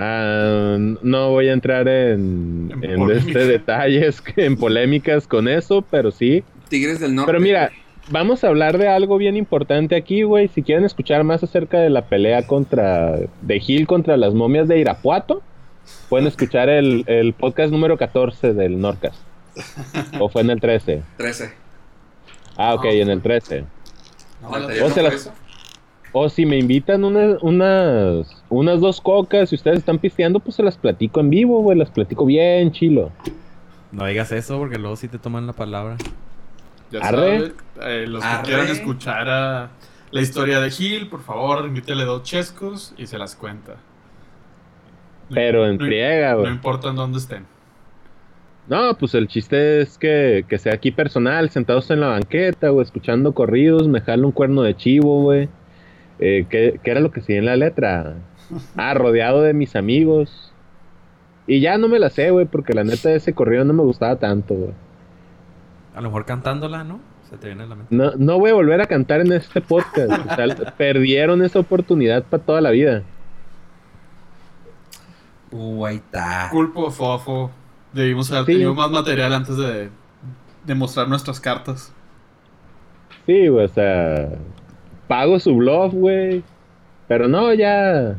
Ah, 0.00 0.76
no 0.78 1.30
voy 1.30 1.48
a 1.48 1.52
entrar 1.52 1.88
en, 1.88 2.72
En 2.82 3.10
este 3.10 3.38
detalles, 3.46 4.22
en 4.36 4.56
polémicas 4.56 5.26
con 5.26 5.48
eso, 5.48 5.82
pero 5.82 6.12
sí. 6.12 6.44
Tigres 6.68 7.00
del 7.00 7.16
Norte. 7.16 7.32
Pero 7.32 7.40
mira, 7.40 7.72
vamos 8.08 8.44
a 8.44 8.48
hablar 8.48 8.78
de 8.78 8.86
algo 8.86 9.18
bien 9.18 9.36
importante 9.36 9.96
aquí, 9.96 10.22
güey. 10.22 10.46
Si 10.48 10.62
quieren 10.62 10.84
escuchar 10.84 11.24
más 11.24 11.42
acerca 11.42 11.80
de 11.80 11.90
la 11.90 12.02
pelea 12.02 12.46
contra 12.46 13.16
de 13.42 13.60
Gil 13.60 13.88
contra 13.88 14.16
las 14.16 14.34
momias 14.34 14.68
de 14.68 14.78
Irapuato, 14.78 15.42
pueden 16.08 16.28
escuchar 16.28 16.68
el, 16.68 17.02
el 17.08 17.32
podcast 17.32 17.72
número 17.72 17.98
14 17.98 18.54
del 18.54 18.80
Norcas. 18.80 19.20
¿O 20.20 20.28
fue 20.28 20.42
en 20.42 20.50
el 20.50 20.60
13? 20.60 21.02
13. 21.16 21.52
Ah, 22.56 22.74
ok, 22.74 22.84
en 22.84 23.10
el 23.10 23.20
13. 23.20 23.64
No. 24.42 24.50
O 26.12 26.28
si 26.28 26.46
me 26.46 26.56
invitan 26.58 27.04
unas, 27.04 27.42
unas, 27.42 28.42
unas 28.48 28.80
dos 28.80 29.00
cocas 29.00 29.52
y 29.52 29.56
ustedes 29.56 29.78
están 29.78 29.98
pisteando, 29.98 30.40
pues 30.40 30.56
se 30.56 30.62
las 30.62 30.76
platico 30.78 31.20
en 31.20 31.30
vivo, 31.30 31.62
güey. 31.62 31.76
Las 31.78 31.90
platico 31.90 32.24
bien 32.24 32.72
chilo. 32.72 33.10
No 33.92 34.06
digas 34.06 34.32
eso 34.32 34.58
porque 34.58 34.78
luego 34.78 34.96
sí 34.96 35.08
te 35.08 35.18
toman 35.18 35.46
la 35.46 35.52
palabra. 35.52 35.96
Ya 36.90 37.00
Arre. 37.00 37.52
sabe, 37.76 38.02
eh, 38.02 38.06
los 38.06 38.24
que 38.24 38.36
quieran 38.44 38.68
escuchar 38.68 39.28
a 39.28 39.70
la 40.10 40.20
historia 40.22 40.60
de 40.60 40.70
Gil, 40.70 41.08
por 41.08 41.20
favor, 41.22 41.66
invítele 41.66 42.04
dos 42.04 42.22
chescos 42.22 42.94
y 42.96 43.06
se 43.06 43.18
las 43.18 43.36
cuenta. 43.36 43.72
No 45.28 45.34
Pero 45.34 45.66
en 45.66 45.76
no- 45.76 45.84
friega, 45.84 46.32
No 46.32 46.38
güey. 46.40 46.52
importa 46.52 46.88
en 46.88 46.96
dónde 46.96 47.18
estén. 47.18 47.44
No, 48.66 48.96
pues 48.98 49.14
el 49.14 49.28
chiste 49.28 49.80
es 49.82 49.96
que, 49.98 50.44
que 50.48 50.58
sea 50.58 50.74
aquí 50.74 50.90
personal, 50.90 51.48
sentados 51.50 51.90
en 51.90 52.00
la 52.00 52.08
banqueta, 52.08 52.70
o 52.72 52.80
escuchando 52.82 53.32
corridos, 53.32 53.88
me 53.88 54.00
jalo 54.00 54.26
un 54.26 54.32
cuerno 54.32 54.62
de 54.62 54.74
chivo, 54.76 55.22
güey. 55.22 55.48
Eh, 56.18 56.46
¿qué, 56.48 56.80
qué 56.82 56.90
era 56.90 57.00
lo 57.00 57.10
que 57.10 57.20
sigue 57.20 57.38
en 57.38 57.46
la 57.46 57.56
letra? 57.56 58.14
Ah, 58.76 58.94
rodeado 58.94 59.42
de 59.42 59.54
mis 59.54 59.76
amigos. 59.76 60.52
Y 61.46 61.60
ya 61.60 61.78
no 61.78 61.88
me 61.88 61.98
la 61.98 62.10
sé, 62.10 62.30
güey, 62.30 62.46
porque 62.46 62.74
la 62.74 62.84
neta 62.84 63.10
ese 63.12 63.32
corrido 63.34 63.64
no 63.64 63.72
me 63.72 63.82
gustaba 63.82 64.16
tanto, 64.16 64.54
güey. 64.54 64.72
A 65.94 66.00
lo 66.00 66.08
mejor 66.08 66.24
cantándola, 66.26 66.84
¿no? 66.84 67.00
Se 67.30 67.36
te 67.36 67.46
viene 67.48 67.64
a 67.64 67.66
la 67.66 67.74
mente. 67.74 67.94
No, 67.94 68.12
no 68.16 68.38
voy 68.38 68.50
a 68.50 68.54
volver 68.54 68.80
a 68.80 68.86
cantar 68.86 69.20
en 69.20 69.32
este 69.32 69.60
podcast. 69.60 70.10
o 70.30 70.34
sea, 70.34 70.74
perdieron 70.76 71.42
esa 71.42 71.58
oportunidad 71.60 72.22
para 72.24 72.42
toda 72.42 72.60
la 72.60 72.70
vida. 72.70 73.02
Uh, 75.50 75.86
ahí 75.86 75.96
está. 75.96 76.48
Culpo, 76.50 76.90
fofo. 76.90 77.50
Debimos 77.92 78.30
haber 78.30 78.44
Sí. 78.46 78.52
tenido 78.52 78.74
más 78.74 78.90
material 78.90 79.32
antes 79.32 79.56
de, 79.56 79.88
de 80.64 80.74
mostrar 80.74 81.08
nuestras 81.08 81.40
cartas. 81.40 81.92
Sí, 83.26 83.48
güey, 83.48 83.64
o 83.64 83.68
sea, 83.68 84.28
pago 85.08 85.40
su 85.40 85.56
bluff, 85.56 85.92
güey. 85.94 86.44
Pero 87.08 87.26
no, 87.28 87.52
ya. 87.54 88.16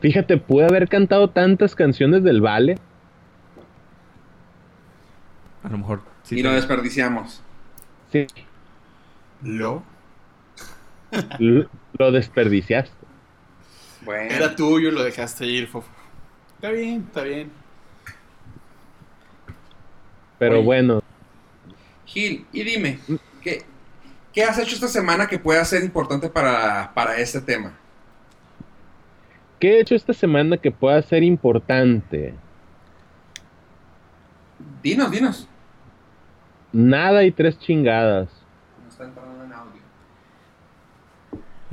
Fíjate, 0.00 0.36
pude 0.36 0.64
haber 0.66 0.88
cantado 0.88 1.30
tantas 1.30 1.74
canciones 1.74 2.22
del 2.22 2.40
Vale. 2.40 2.76
A 5.62 5.68
lo 5.70 5.78
mejor 5.78 6.02
sí. 6.22 6.34
y 6.38 6.42
te- 6.42 6.48
lo 6.48 6.54
desperdiciamos. 6.54 7.42
Sí, 8.12 8.26
¿Lo? 9.42 9.82
l- 11.38 11.66
lo 11.98 12.12
desperdiciaste. 12.12 12.96
Bueno. 14.02 14.32
Era 14.34 14.54
tuyo 14.56 14.88
y 14.88 14.92
lo 14.92 15.02
dejaste 15.02 15.46
ir, 15.46 15.66
fofo. 15.66 15.88
Está 16.54 16.70
bien, 16.70 17.04
está 17.08 17.22
bien. 17.22 17.50
Pero 20.38 20.56
Oye. 20.56 20.64
bueno, 20.64 21.02
Gil, 22.06 22.46
y 22.52 22.62
dime, 22.62 22.98
¿qué, 23.42 23.64
qué 24.38 24.44
has 24.44 24.56
hecho 24.56 24.76
esta 24.76 24.86
semana 24.86 25.26
que 25.26 25.36
pueda 25.36 25.64
ser 25.64 25.82
importante 25.82 26.28
para, 26.28 26.92
para 26.94 27.18
este 27.18 27.40
tema? 27.40 27.72
¿qué 29.58 29.72
he 29.72 29.80
hecho 29.80 29.96
esta 29.96 30.12
semana 30.12 30.56
que 30.58 30.70
pueda 30.70 31.02
ser 31.02 31.24
importante? 31.24 32.34
Dinos, 34.80 35.10
dinos. 35.10 35.48
Nada 36.72 37.24
y 37.24 37.32
tres 37.32 37.58
chingadas. 37.58 38.28
No 38.80 38.88
está 38.88 39.06
entrando 39.06 39.42
en 39.42 39.52
audio. 39.52 39.82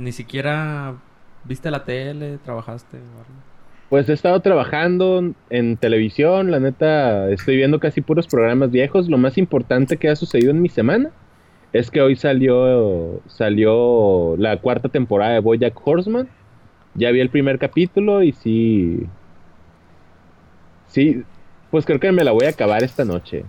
Ni 0.00 0.10
siquiera 0.10 0.96
viste 1.44 1.70
la 1.70 1.84
tele, 1.84 2.38
trabajaste 2.38 2.96
o 2.96 3.00
algo. 3.00 3.42
Pues 3.90 4.08
he 4.08 4.12
estado 4.12 4.40
trabajando 4.40 5.34
en 5.50 5.76
televisión, 5.76 6.50
la 6.50 6.58
neta, 6.58 7.30
estoy 7.30 7.58
viendo 7.58 7.78
casi 7.78 8.00
puros 8.00 8.26
programas 8.26 8.72
viejos. 8.72 9.08
Lo 9.08 9.18
más 9.18 9.38
importante 9.38 9.98
que 9.98 10.08
ha 10.08 10.16
sucedido 10.16 10.50
en 10.50 10.60
mi 10.60 10.68
semana 10.68 11.12
es 11.72 11.90
que 11.90 12.00
hoy 12.00 12.16
salió 12.16 13.20
salió 13.26 14.36
la 14.38 14.56
cuarta 14.58 14.88
temporada 14.88 15.32
de 15.34 15.40
BoJack 15.40 15.86
Horseman. 15.86 16.28
Ya 16.94 17.10
vi 17.10 17.20
el 17.20 17.28
primer 17.30 17.58
capítulo 17.58 18.22
y 18.22 18.32
sí 18.32 19.06
sí, 20.88 21.22
pues 21.70 21.84
creo 21.84 22.00
que 22.00 22.10
me 22.12 22.24
la 22.24 22.32
voy 22.32 22.46
a 22.46 22.50
acabar 22.50 22.82
esta 22.82 23.04
noche. 23.04 23.44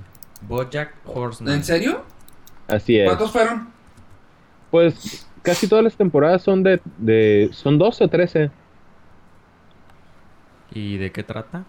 Bojack 0.48 0.94
Horseman. 1.06 1.54
¿En 1.56 1.64
serio? 1.64 2.04
Así 2.68 2.98
es. 3.00 3.06
¿Cuántos 3.06 3.32
fueron? 3.32 3.70
Pues 4.70 5.26
casi 5.42 5.68
todas 5.68 5.84
las 5.84 5.96
temporadas 5.96 6.42
son 6.42 6.62
de, 6.64 6.82
de 6.98 7.50
son 7.54 7.78
12 7.78 8.04
o 8.04 8.08
13. 8.10 8.52
¿Y 10.74 10.98
de 10.98 11.12
qué 11.12 11.24
trata? 11.24 11.64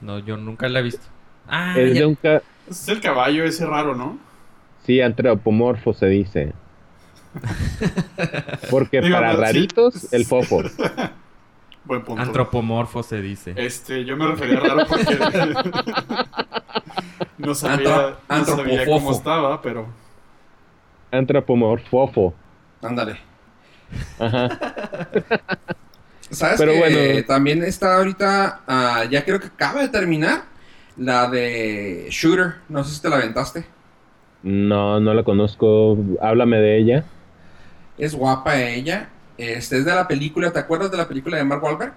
No, 0.00 0.18
yo 0.18 0.36
nunca 0.36 0.68
la 0.68 0.80
he 0.80 0.82
visto. 0.82 1.06
Ah, 1.48 1.74
Es 1.78 1.94
ya- 1.94 2.00
de 2.00 2.06
un 2.06 2.14
ca- 2.16 2.42
Es 2.68 2.88
el 2.88 3.00
caballo 3.00 3.44
ese 3.44 3.64
raro, 3.64 3.94
¿no? 3.94 4.18
Sí, 4.86 5.00
antropomorfo 5.00 5.92
se 5.92 6.06
dice. 6.06 6.52
Porque 8.70 9.00
Digo, 9.00 9.16
para 9.16 9.32
sí. 9.34 9.40
raritos, 9.40 10.12
el 10.12 10.24
fofo. 10.24 10.62
Buen 11.84 12.02
punto. 12.02 12.20
antropomorfo 12.22 13.02
se 13.02 13.20
dice. 13.20 13.52
Este, 13.56 14.04
yo 14.04 14.16
me 14.16 14.26
refería 14.26 14.58
raro 14.58 14.86
porque 14.88 15.18
no 17.38 17.54
sabía, 17.54 18.16
Antro- 18.28 18.56
no 18.56 18.62
sabía 18.62 18.84
cómo 18.86 19.12
estaba, 19.12 19.62
pero 19.62 19.86
Antropomorfofo. 21.12 22.34
Ándale. 22.82 23.18
Ajá. 24.18 24.48
¿Sabes 26.30 26.56
Pero 26.58 26.72
que 26.72 26.78
bueno. 26.78 27.24
también 27.26 27.62
está 27.62 27.98
ahorita, 27.98 28.62
ah, 28.66 29.04
ya 29.08 29.24
creo 29.24 29.38
que 29.38 29.46
acaba 29.46 29.82
de 29.82 29.88
terminar, 29.88 30.42
la 30.96 31.30
de 31.30 32.08
Shooter, 32.10 32.56
no 32.68 32.82
sé 32.82 32.96
si 32.96 33.00
te 33.00 33.08
la 33.08 33.16
aventaste. 33.16 33.64
No, 34.46 35.00
no 35.00 35.12
la 35.12 35.24
conozco. 35.24 35.98
Háblame 36.20 36.58
de 36.58 36.78
ella. 36.78 37.04
Es 37.98 38.14
guapa 38.14 38.60
ella, 38.62 39.08
este 39.38 39.78
es 39.78 39.84
de 39.84 39.94
la 39.94 40.06
película, 40.06 40.52
¿te 40.52 40.58
acuerdas 40.58 40.90
de 40.90 40.98
la 40.98 41.08
película 41.08 41.36
de 41.38 41.44
Mark 41.44 41.64
Wahlberg? 41.64 41.94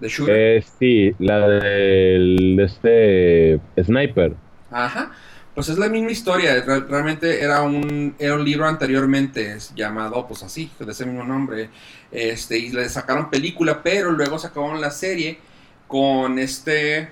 De 0.00 0.08
Shooter. 0.08 0.34
Eh, 0.36 0.64
sí, 0.78 1.14
la 1.18 1.46
del 1.46 2.56
de 2.56 2.64
este 2.64 3.60
Sniper. 3.84 4.34
Ajá. 4.70 5.12
Pues 5.54 5.68
es 5.68 5.76
la 5.78 5.88
misma 5.90 6.10
historia. 6.10 6.54
re- 6.64 6.80
realmente 6.80 7.40
era 7.42 7.60
un, 7.62 8.14
era 8.18 8.34
un 8.34 8.44
libro 8.44 8.66
anteriormente 8.66 9.58
llamado, 9.76 10.26
pues 10.26 10.42
así, 10.42 10.70
de 10.78 10.90
ese 10.90 11.04
mismo 11.04 11.22
nombre. 11.24 11.68
Este, 12.10 12.58
y 12.58 12.72
le 12.72 12.88
sacaron 12.88 13.28
película, 13.30 13.82
pero 13.82 14.10
luego 14.10 14.38
sacaron 14.38 14.80
la 14.80 14.90
serie 14.90 15.38
con 15.86 16.38
este. 16.38 17.10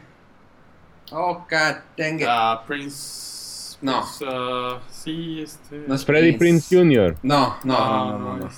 Oh, 1.12 1.44
God 1.50 1.76
dang 1.98 2.20
it. 2.20 2.26
ah, 2.26 2.64
Prince. 2.66 3.29
No. 3.82 4.00
pues, 4.00 4.18
ah, 4.26 4.78
sí, 4.90 5.40
este. 5.42 5.84
No 5.86 5.94
es 5.94 6.04
Freddy 6.04 6.32
Prince 6.32 6.76
Jr. 6.76 7.16
No, 7.22 7.56
no, 7.64 7.76
ah, 7.78 7.88
no, 8.12 8.18
no, 8.18 8.36
no, 8.36 8.36
no. 8.44 8.50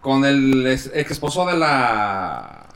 Con 0.00 0.24
el 0.24 0.66
ex 0.66 0.86
esposo 1.10 1.44
de 1.46 1.56
la. 1.58 2.66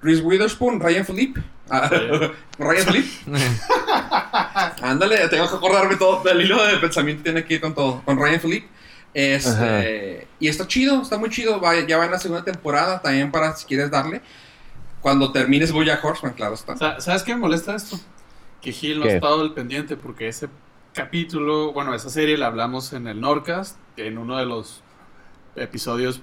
Reese 0.00 0.22
Witherspoon, 0.22 0.80
Ryan 0.80 1.04
Philippe. 1.06 1.40
Ah, 1.70 1.88
Ryan 2.58 2.86
Philippe. 2.86 3.08
Ándale, 4.82 5.28
tengo 5.28 5.48
que 5.48 5.56
acordarme 5.56 5.96
todo. 5.96 6.28
El 6.28 6.40
hilo 6.40 6.64
de 6.66 6.76
pensamiento 6.78 7.22
tiene 7.22 7.44
que 7.44 7.54
ir 7.54 7.60
con 7.60 7.74
todo. 7.74 8.02
Con 8.04 8.18
Ryan 8.18 8.40
Philippe. 8.40 8.68
Este, 9.14 10.26
y 10.40 10.48
está 10.48 10.66
chido, 10.66 11.02
está 11.02 11.18
muy 11.18 11.30
chido. 11.30 11.60
Va- 11.60 11.78
ya 11.86 11.98
va 11.98 12.06
en 12.06 12.10
la 12.12 12.18
segunda 12.18 12.42
temporada. 12.44 13.00
También 13.00 13.30
para 13.30 13.54
si 13.54 13.66
quieres 13.66 13.90
darle. 13.90 14.22
Cuando 15.00 15.32
termines 15.32 15.70
Bojack 15.72 16.04
Horseman, 16.04 16.34
claro 16.34 16.54
está. 16.54 16.76
Sa- 16.76 17.00
¿Sabes 17.00 17.22
qué 17.22 17.34
me 17.34 17.40
molesta 17.40 17.74
esto? 17.74 17.98
Que 18.62 18.72
Gil 18.72 19.00
no 19.00 19.04
ha 19.04 19.08
estado 19.08 19.42
al 19.42 19.52
pendiente 19.54 19.96
porque 19.96 20.28
ese 20.28 20.48
capítulo, 20.94 21.72
bueno, 21.72 21.94
esa 21.94 22.08
serie 22.08 22.36
la 22.38 22.46
hablamos 22.46 22.92
en 22.92 23.06
el 23.08 23.20
Norcast, 23.20 23.76
en 23.96 24.16
uno 24.18 24.38
de 24.38 24.46
los 24.46 24.82
episodios 25.56 26.22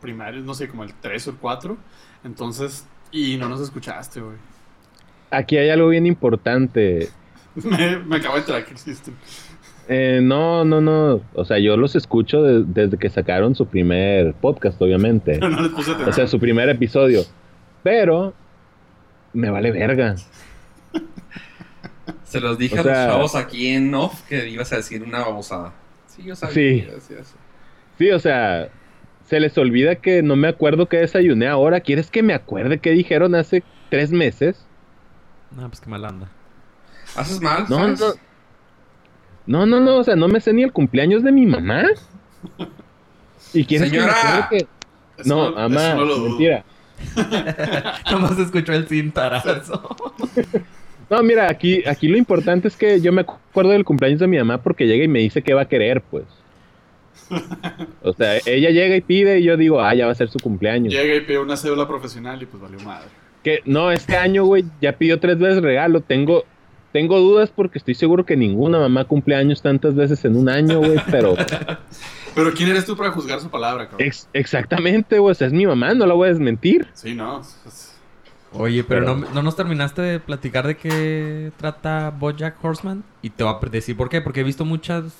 primarios, 0.00 0.44
no 0.44 0.54
sé, 0.54 0.68
como 0.68 0.84
el 0.84 0.92
3 0.94 1.26
o 1.28 1.30
el 1.30 1.36
4. 1.36 1.76
Entonces, 2.24 2.86
y 3.10 3.36
no 3.38 3.48
nos 3.48 3.60
escuchaste, 3.60 4.20
güey. 4.20 4.36
Aquí 5.30 5.56
hay 5.56 5.70
algo 5.70 5.88
bien 5.88 6.06
importante. 6.06 7.08
me, 7.54 7.98
me 7.98 8.16
acabo 8.16 8.34
de 8.34 8.40
enterar 8.40 8.64
que 8.66 8.72
existen. 8.72 9.14
Eh, 9.88 10.20
no, 10.22 10.64
no, 10.64 10.80
no. 10.80 11.22
O 11.34 11.44
sea, 11.44 11.58
yo 11.58 11.76
los 11.76 11.96
escucho 11.96 12.42
de- 12.42 12.64
desde 12.64 12.98
que 12.98 13.08
sacaron 13.10 13.54
su 13.54 13.66
primer 13.66 14.34
podcast, 14.34 14.80
obviamente. 14.80 15.32
Pero 15.40 15.48
no 15.48 15.62
les 15.62 15.72
puse 15.72 15.92
O 15.92 16.12
sea, 16.12 16.26
su 16.26 16.38
primer 16.38 16.68
episodio. 16.68 17.22
Pero 17.82 18.34
me 19.32 19.50
vale 19.50 19.72
verga. 19.72 20.14
Se 22.32 22.40
los 22.40 22.56
dije 22.58 22.76
O 22.78 22.80
a 22.80 22.84
los 22.84 22.92
chavos 22.92 23.34
aquí 23.34 23.68
en 23.68 23.94
off 23.94 24.22
que 24.28 24.48
ibas 24.48 24.72
a 24.72 24.76
decir 24.76 25.02
una 25.02 25.20
babosada. 25.20 25.72
Sí, 26.06 26.22
yo 26.22 26.34
sabía. 26.34 26.54
Sí. 26.54 26.60
que 26.60 26.76
iba 26.84 26.92
a 26.92 26.94
decir 26.96 27.18
eso. 27.18 27.34
Sí, 27.98 28.10
o 28.10 28.18
sea, 28.18 28.68
se 29.28 29.38
les 29.40 29.56
olvida 29.58 29.96
que 29.96 30.22
no 30.22 30.34
me 30.36 30.48
acuerdo 30.48 30.86
que 30.88 30.96
desayuné 30.98 31.46
ahora. 31.48 31.80
¿Quieres 31.80 32.10
que 32.10 32.22
me 32.22 32.34
acuerde 32.34 32.78
qué 32.78 32.90
dijeron 32.90 33.34
hace 33.34 33.62
tres 33.90 34.12
meses? 34.12 34.64
No, 35.50 35.68
pues 35.68 35.80
qué 35.80 35.90
mala 35.90 36.08
onda. 36.08 36.28
Haces 37.16 37.40
mal, 37.42 37.66
No, 37.68 37.88
no. 37.88 37.96
No, 39.44 39.66
no, 39.66 39.80
no, 39.80 39.96
o 39.98 40.04
sea, 40.04 40.16
no 40.16 40.28
me 40.28 40.40
sé 40.40 40.52
ni 40.52 40.62
el 40.62 40.72
cumpleaños 40.72 41.22
de 41.22 41.32
mi 41.32 41.44
mamá. 41.46 41.84
¿Y 43.52 43.64
quieres 43.66 43.90
que 43.90 43.98
me 43.98 44.04
Señora. 44.04 44.34
acuerde 44.38 44.46
que- 45.16 45.22
Eso 45.22 45.28
No, 45.34 45.48
eso 45.48 45.54
mamá, 45.56 45.94
no 45.94 46.04
lo 46.06 46.18
mentira. 46.20 46.64
Nomás 48.10 48.38
escuchó 48.38 48.72
el 48.72 48.86
cintarazo. 48.88 49.96
No, 51.10 51.22
mira, 51.22 51.50
aquí, 51.50 51.82
aquí 51.86 52.08
lo 52.08 52.16
importante 52.16 52.68
es 52.68 52.76
que 52.76 53.00
yo 53.00 53.12
me 53.12 53.22
acuerdo 53.22 53.70
del 53.70 53.84
cumpleaños 53.84 54.20
de 54.20 54.26
mi 54.26 54.38
mamá 54.38 54.62
porque 54.62 54.86
llega 54.86 55.04
y 55.04 55.08
me 55.08 55.18
dice 55.20 55.42
qué 55.42 55.54
va 55.54 55.62
a 55.62 55.68
querer, 55.68 56.00
pues. 56.02 56.24
O 58.02 58.12
sea, 58.12 58.36
ella 58.46 58.70
llega 58.70 58.96
y 58.96 59.00
pide 59.00 59.38
y 59.40 59.44
yo 59.44 59.56
digo, 59.56 59.80
ah, 59.80 59.94
ya 59.94 60.06
va 60.06 60.12
a 60.12 60.14
ser 60.14 60.28
su 60.28 60.38
cumpleaños. 60.38 60.92
Llega 60.92 61.14
y 61.14 61.20
pide 61.20 61.38
una 61.38 61.56
cédula 61.56 61.86
profesional 61.86 62.42
y 62.42 62.46
pues 62.46 62.62
valió 62.62 62.78
madre. 62.80 63.08
Que 63.42 63.60
no, 63.64 63.90
este 63.90 64.16
año, 64.16 64.44
güey, 64.44 64.64
ya 64.80 64.92
pidió 64.92 65.18
tres 65.18 65.38
veces 65.38 65.62
regalo. 65.62 66.00
Tengo, 66.00 66.44
tengo 66.92 67.18
dudas 67.20 67.50
porque 67.54 67.78
estoy 67.78 67.94
seguro 67.94 68.24
que 68.24 68.36
ninguna 68.36 68.78
mamá 68.78 69.04
cumple 69.04 69.34
años 69.34 69.62
tantas 69.62 69.94
veces 69.94 70.24
en 70.24 70.36
un 70.36 70.48
año, 70.48 70.78
güey, 70.78 70.98
pero 71.10 71.34
Pero 72.34 72.52
¿quién 72.54 72.70
eres 72.70 72.86
tú 72.86 72.96
para 72.96 73.10
juzgar 73.10 73.40
su 73.40 73.50
palabra, 73.50 73.88
cabrón? 73.88 74.06
ex- 74.08 74.28
exactamente, 74.32 75.18
güey, 75.18 75.32
o 75.32 75.34
sea, 75.34 75.46
es 75.48 75.52
mi 75.52 75.66
mamá, 75.66 75.92
no 75.94 76.06
la 76.06 76.14
voy 76.14 76.28
a 76.28 76.32
desmentir. 76.32 76.86
Sí, 76.94 77.14
no. 77.14 77.40
es- 77.40 77.91
Oye, 78.54 78.84
pero, 78.84 79.00
Pero- 79.06 79.16
no, 79.16 79.34
no 79.34 79.42
nos 79.42 79.56
terminaste 79.56 80.02
de 80.02 80.20
platicar 80.20 80.66
de 80.66 80.76
qué 80.76 81.52
trata 81.56 82.10
Bojack 82.10 82.62
Horseman. 82.62 83.02
Y 83.22 83.30
te 83.30 83.44
voy 83.44 83.54
a 83.54 83.68
decir 83.70 83.96
por 83.96 84.08
qué. 84.08 84.20
Porque 84.20 84.40
he 84.40 84.44
visto 84.44 84.64
muchas 84.64 85.14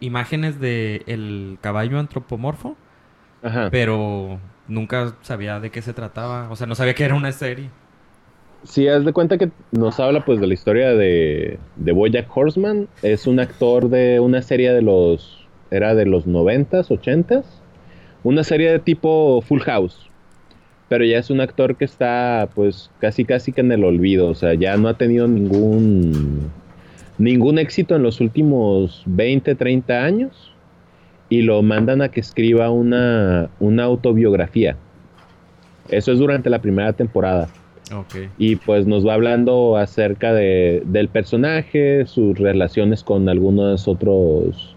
imágenes 0.00 0.60
de 0.60 1.02
el 1.06 1.58
caballo 1.60 1.98
antropomorfo. 1.98 2.76
Ajá. 3.42 3.68
Pero 3.70 4.38
nunca 4.68 5.14
sabía 5.22 5.60
de 5.60 5.70
qué 5.70 5.82
se 5.82 5.92
trataba. 5.92 6.50
O 6.50 6.56
sea, 6.56 6.66
no 6.66 6.74
sabía 6.74 6.94
que 6.94 7.04
era 7.04 7.14
una 7.14 7.32
serie. 7.32 7.70
Sí, 8.64 8.86
haz 8.88 9.04
de 9.04 9.12
cuenta 9.12 9.38
que 9.38 9.50
nos 9.72 9.98
habla 9.98 10.24
pues 10.24 10.40
de 10.40 10.46
la 10.46 10.54
historia 10.54 10.90
de, 10.90 11.58
de 11.76 11.92
Bojack 11.92 12.28
Horseman. 12.36 12.88
Es 13.02 13.26
un 13.26 13.40
actor 13.40 13.88
de 13.88 14.20
una 14.20 14.42
serie 14.42 14.72
de 14.72 14.82
los... 14.82 15.46
Era 15.70 15.94
de 15.94 16.06
los 16.06 16.26
noventas, 16.26 16.90
ochentas. 16.90 17.44
Una 18.24 18.44
serie 18.44 18.70
de 18.70 18.78
tipo 18.78 19.40
Full 19.42 19.60
House. 19.62 20.10
Pero 20.88 21.04
ya 21.04 21.18
es 21.18 21.30
un 21.30 21.40
actor 21.40 21.76
que 21.76 21.84
está 21.84 22.48
pues 22.54 22.90
casi 23.00 23.24
casi 23.24 23.52
que 23.52 23.60
en 23.60 23.72
el 23.72 23.84
olvido. 23.84 24.28
O 24.28 24.34
sea, 24.34 24.54
ya 24.54 24.76
no 24.76 24.88
ha 24.88 24.94
tenido 24.94 25.28
ningún... 25.28 26.50
Ningún 27.18 27.58
éxito 27.58 27.94
en 27.94 28.02
los 28.02 28.20
últimos 28.20 29.02
20, 29.06 29.54
30 29.54 30.04
años. 30.04 30.52
Y 31.28 31.42
lo 31.42 31.62
mandan 31.62 32.02
a 32.02 32.10
que 32.10 32.20
escriba 32.20 32.70
una, 32.70 33.48
una 33.58 33.84
autobiografía. 33.84 34.76
Eso 35.88 36.12
es 36.12 36.18
durante 36.18 36.50
la 36.50 36.60
primera 36.60 36.92
temporada. 36.92 37.48
Y 38.38 38.56
pues 38.56 38.86
nos 38.86 39.06
va 39.06 39.14
hablando 39.14 39.76
acerca 39.76 40.32
de, 40.32 40.82
del 40.86 41.08
personaje, 41.08 42.06
sus 42.06 42.38
relaciones 42.38 43.02
con 43.02 43.28
algunos 43.28 43.86
otros 43.86 44.76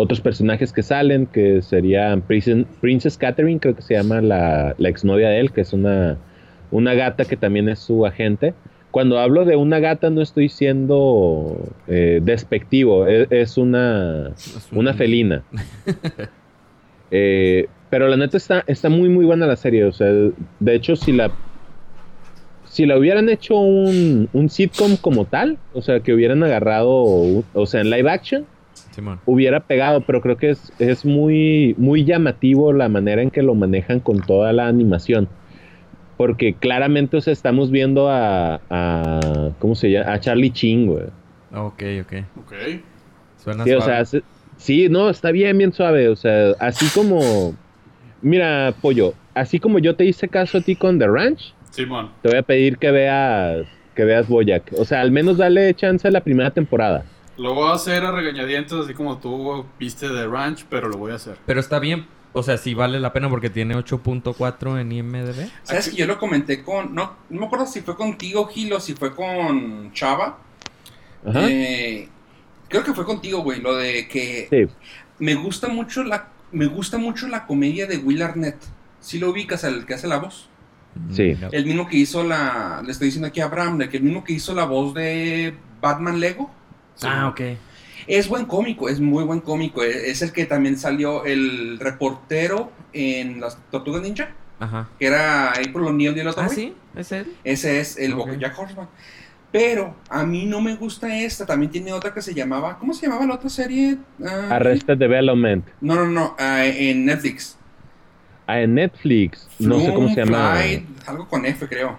otros 0.00 0.20
personajes 0.20 0.72
que 0.72 0.82
salen, 0.82 1.26
que 1.26 1.60
serían 1.60 2.22
Princess, 2.22 2.64
Princess 2.80 3.18
Catherine, 3.18 3.60
creo 3.60 3.76
que 3.76 3.82
se 3.82 3.94
llama 3.94 4.20
la, 4.22 4.74
la 4.78 4.88
exnovia 4.88 5.28
de 5.28 5.40
él, 5.40 5.52
que 5.52 5.60
es 5.60 5.72
una, 5.72 6.16
una 6.70 6.94
gata 6.94 7.26
que 7.26 7.36
también 7.36 7.68
es 7.68 7.80
su 7.80 8.06
agente. 8.06 8.54
Cuando 8.90 9.18
hablo 9.18 9.44
de 9.44 9.56
una 9.56 9.78
gata 9.78 10.08
no 10.10 10.22
estoy 10.22 10.48
siendo 10.48 11.56
eh, 11.86 12.20
despectivo, 12.22 13.06
e- 13.06 13.28
es, 13.30 13.58
una, 13.58 14.32
una 14.72 14.94
felina. 14.94 15.42
Eh, 17.12 17.66
pero 17.90 18.06
la 18.06 18.16
neta 18.16 18.36
está, 18.36 18.62
está 18.68 18.88
muy 18.88 19.08
muy 19.08 19.24
buena 19.24 19.44
la 19.44 19.56
serie. 19.56 19.84
O 19.84 19.90
sea, 19.90 20.06
de 20.06 20.74
hecho, 20.76 20.94
si 20.94 21.10
la 21.10 21.32
si 22.62 22.86
la 22.86 22.96
hubieran 22.96 23.28
hecho 23.28 23.56
un, 23.56 24.28
un 24.32 24.48
sitcom 24.48 24.96
como 24.96 25.24
tal, 25.24 25.58
o 25.74 25.82
sea, 25.82 25.98
que 25.98 26.14
hubieran 26.14 26.44
agarrado, 26.44 26.88
o 26.88 27.66
sea, 27.66 27.80
en 27.80 27.90
live 27.90 28.08
action, 28.08 28.46
Simón. 28.90 29.20
hubiera 29.26 29.60
pegado, 29.60 30.00
pero 30.02 30.20
creo 30.20 30.36
que 30.36 30.50
es, 30.50 30.72
es 30.78 31.04
muy, 31.04 31.74
muy 31.78 32.04
llamativo 32.04 32.72
la 32.72 32.88
manera 32.88 33.22
en 33.22 33.30
que 33.30 33.42
lo 33.42 33.54
manejan 33.54 34.00
con 34.00 34.20
toda 34.20 34.52
la 34.52 34.66
animación. 34.68 35.28
Porque 36.16 36.54
claramente, 36.54 37.16
o 37.16 37.20
sea, 37.20 37.32
estamos 37.32 37.70
viendo 37.70 38.10
a, 38.10 38.60
a 38.68 39.50
¿cómo 39.58 39.74
se 39.74 39.90
llama? 39.90 40.12
A 40.12 40.20
Charlie 40.20 40.50
Chin, 40.52 40.86
güey. 40.86 41.04
Ok, 41.54 41.82
ok. 42.02 42.12
Ok. 42.40 42.52
Suena 43.38 43.64
Sí, 43.64 43.72
o 43.72 43.80
suave. 43.80 43.92
sea, 43.96 44.04
se- 44.04 44.22
sí, 44.58 44.88
no, 44.90 45.08
está 45.08 45.30
bien, 45.30 45.56
bien 45.56 45.72
suave. 45.72 46.08
O 46.08 46.16
sea, 46.16 46.50
así 46.58 46.86
como. 46.94 47.54
Mira, 48.20 48.74
pollo, 48.82 49.14
así 49.34 49.58
como 49.58 49.78
yo 49.78 49.96
te 49.96 50.04
hice 50.04 50.28
caso 50.28 50.58
a 50.58 50.60
ti 50.60 50.76
con 50.76 50.98
The 50.98 51.06
Ranch, 51.06 51.54
Simón. 51.70 52.10
te 52.22 52.28
voy 52.28 52.36
a 52.36 52.42
pedir 52.42 52.76
que 52.76 52.90
veas 52.90 53.66
que 53.94 54.04
veas 54.04 54.28
Boyack. 54.28 54.72
O 54.76 54.84
sea, 54.84 55.00
al 55.00 55.10
menos 55.10 55.38
dale 55.38 55.72
chance 55.74 56.06
a 56.06 56.10
la 56.10 56.20
primera 56.20 56.50
temporada. 56.50 57.04
Lo 57.40 57.54
voy 57.54 57.70
a 57.70 57.72
hacer 57.74 58.04
a 58.04 58.12
regañadientes, 58.12 58.72
así 58.74 58.92
como 58.92 59.16
tú 59.18 59.64
viste 59.78 60.08
de 60.10 60.26
Ranch, 60.26 60.66
pero 60.68 60.88
lo 60.88 60.98
voy 60.98 61.12
a 61.12 61.14
hacer. 61.14 61.38
Pero 61.46 61.58
está 61.60 61.78
bien. 61.78 62.06
O 62.32 62.42
sea, 62.42 62.58
sí 62.58 62.74
vale 62.74 63.00
la 63.00 63.12
pena 63.12 63.28
porque 63.30 63.48
tiene 63.50 63.74
8.4 63.74 64.78
en 64.80 64.92
IMDb. 64.92 65.48
¿Sabes 65.62 65.88
que 65.88 65.96
yo 65.96 66.06
lo 66.06 66.18
comenté 66.18 66.62
con. 66.62 66.94
No, 66.94 67.14
no 67.30 67.40
me 67.40 67.46
acuerdo 67.46 67.64
si 67.66 67.80
fue 67.80 67.96
contigo, 67.96 68.46
Gil, 68.46 68.72
o 68.74 68.78
si 68.80 68.94
fue 68.94 69.14
con 69.16 69.90
Chava. 69.94 70.38
Ajá. 71.26 71.46
Eh, 71.50 72.08
creo 72.68 72.84
que 72.84 72.92
fue 72.92 73.04
contigo, 73.06 73.40
güey. 73.42 73.60
Lo 73.60 73.74
de 73.74 74.06
que 74.06 74.46
Sí. 74.50 74.72
me 75.18 75.34
gusta 75.34 75.68
mucho 75.68 76.04
la. 76.04 76.28
Me 76.52 76.66
gusta 76.66 76.98
mucho 76.98 77.26
la 77.26 77.46
comedia 77.46 77.86
de 77.86 77.96
Will 77.96 78.22
Arnett. 78.22 78.58
Si 79.00 79.18
lo 79.18 79.30
ubicas, 79.30 79.64
el 79.64 79.86
que 79.86 79.94
hace 79.94 80.06
la 80.06 80.18
voz. 80.18 80.48
Sí. 81.10 81.34
No. 81.40 81.48
El 81.50 81.64
mismo 81.66 81.88
que 81.88 81.96
hizo 81.96 82.22
la. 82.22 82.82
Le 82.84 82.92
estoy 82.92 83.06
diciendo 83.06 83.28
aquí 83.28 83.40
a 83.40 83.46
Abraham, 83.46 83.80
el 83.80 84.02
mismo 84.02 84.22
que 84.24 84.34
hizo 84.34 84.54
la 84.54 84.66
voz 84.66 84.92
de 84.94 85.54
Batman 85.80 86.20
Lego. 86.20 86.50
Ah, 87.02 87.28
ok. 87.28 87.40
Es 88.06 88.28
buen 88.28 88.44
cómico, 88.46 88.88
es 88.88 89.00
muy 89.00 89.24
buen 89.24 89.40
cómico. 89.40 89.82
e- 89.82 90.10
Es 90.10 90.22
el 90.22 90.32
que 90.32 90.46
también 90.46 90.78
salió 90.78 91.24
el 91.24 91.78
reportero 91.78 92.72
en 92.92 93.40
las 93.40 93.58
Tortugas 93.70 94.02
Ninja, 94.02 94.30
Ajá. 94.58 94.88
que 94.98 95.06
era 95.06 95.50
April 95.50 95.84
O'Neil 95.86 96.16
y 96.16 96.20
el 96.20 96.28
otro 96.28 96.42
Ah, 96.42 96.48
sí, 96.48 96.74
es 96.96 97.12
él. 97.12 97.32
Ese 97.44 97.80
es 97.80 97.96
el 97.98 98.14
Ok. 98.14 98.32
Jack 98.38 98.58
Horseman. 98.58 98.88
Pero 99.52 99.96
a 100.08 100.24
mí 100.24 100.46
no 100.46 100.60
me 100.60 100.76
gusta 100.76 101.14
esta. 101.16 101.44
También 101.44 101.72
tiene 101.72 101.92
otra 101.92 102.14
que 102.14 102.22
se 102.22 102.32
llamaba. 102.32 102.78
¿Cómo 102.78 102.94
se 102.94 103.06
llamaba 103.06 103.26
la 103.26 103.34
otra 103.34 103.50
serie? 103.50 103.98
Ah, 104.24 104.48
Arrested 104.56 104.96
Development. 104.96 105.66
No, 105.80 105.94
no, 105.96 106.06
no. 106.06 106.36
ah, 106.38 106.64
en 106.64 107.04
Netflix. 107.04 107.56
Ah, 108.46 108.60
en 108.60 108.74
Netflix. 108.74 109.48
No 109.58 109.80
sé 109.80 109.92
cómo 109.92 110.08
se 110.08 110.24
llama. 110.24 110.56
Algo 111.06 111.28
con 111.28 111.44
F, 111.46 111.66
creo. 111.68 111.98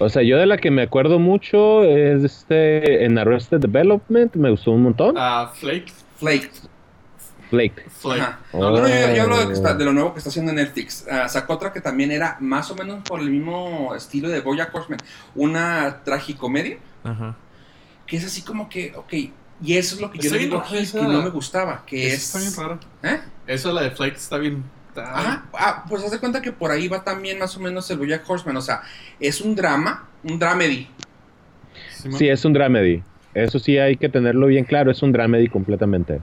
O 0.00 0.08
sea, 0.08 0.22
yo 0.22 0.38
de 0.38 0.46
la 0.46 0.56
que 0.56 0.70
me 0.70 0.82
acuerdo 0.82 1.18
mucho 1.18 1.84
es 1.84 2.24
este 2.24 3.04
en 3.04 3.18
Arrested 3.18 3.58
Development. 3.60 4.34
Me 4.34 4.50
gustó 4.50 4.72
un 4.72 4.82
montón. 4.82 5.14
Ah, 5.18 5.52
Flake. 5.54 5.92
Flake. 6.16 6.50
Flake. 7.50 7.84
Flake. 7.90 8.22
Oh. 8.52 8.60
No, 8.60 8.70
no, 8.70 8.88
yo, 8.88 9.14
yo 9.14 9.22
hablo 9.24 9.38
de, 9.40 9.46
que 9.48 9.52
está- 9.52 9.74
de 9.74 9.84
lo 9.84 9.92
nuevo 9.92 10.12
que 10.12 10.18
está 10.18 10.30
haciendo 10.30 10.50
en 10.52 10.56
Netflix. 10.56 11.06
Ah, 11.10 11.28
sacó 11.28 11.54
otra 11.54 11.72
que 11.72 11.80
también 11.80 12.10
era 12.12 12.36
más 12.40 12.70
o 12.70 12.74
menos 12.76 13.02
por 13.06 13.20
el 13.20 13.30
mismo 13.30 13.94
estilo 13.94 14.28
de 14.28 14.40
Bojack 14.40 14.74
Horseman. 14.74 15.00
Una 15.34 16.00
tragicomedia. 16.04 16.78
Ajá. 17.04 17.36
Que 18.06 18.16
es 18.16 18.24
así 18.24 18.42
como 18.42 18.68
que, 18.68 18.92
ok. 18.96 19.12
Y 19.62 19.76
eso 19.76 19.96
es 19.96 20.00
lo 20.00 20.10
que 20.10 20.18
yo 20.18 20.30
le 20.32 20.38
digo 20.38 20.62
que 20.62 20.82
no 21.02 21.22
me 21.22 21.28
gustaba. 21.30 21.82
Que 21.86 22.06
Esa 22.06 22.14
es. 22.16 22.22
está 22.22 22.38
bien 22.38 22.80
rara. 23.02 23.14
¿Eh? 23.16 23.20
Eso, 23.46 23.72
la 23.72 23.82
de 23.82 23.90
Flake, 23.90 24.16
está 24.16 24.38
bien. 24.38 24.64
Ajá, 24.96 25.44
ah, 25.54 25.84
pues 25.88 26.02
haz 26.04 26.10
de 26.10 26.18
cuenta 26.18 26.42
que 26.42 26.52
por 26.52 26.70
ahí 26.70 26.88
va 26.88 27.02
también 27.04 27.38
más 27.38 27.56
o 27.56 27.60
menos 27.60 27.90
el 27.90 27.98
Bojack 27.98 28.28
Horseman. 28.28 28.56
O 28.56 28.62
sea, 28.62 28.82
es 29.18 29.40
un 29.40 29.54
drama, 29.54 30.08
un 30.24 30.38
dramedy. 30.38 30.88
Sí, 32.18 32.28
es 32.28 32.44
un 32.44 32.52
dramedy. 32.52 33.02
Eso 33.34 33.58
sí 33.58 33.78
hay 33.78 33.96
que 33.96 34.08
tenerlo 34.08 34.46
bien 34.46 34.64
claro. 34.64 34.90
Es 34.90 35.02
un 35.02 35.12
dramedy 35.12 35.48
completamente. 35.48 36.20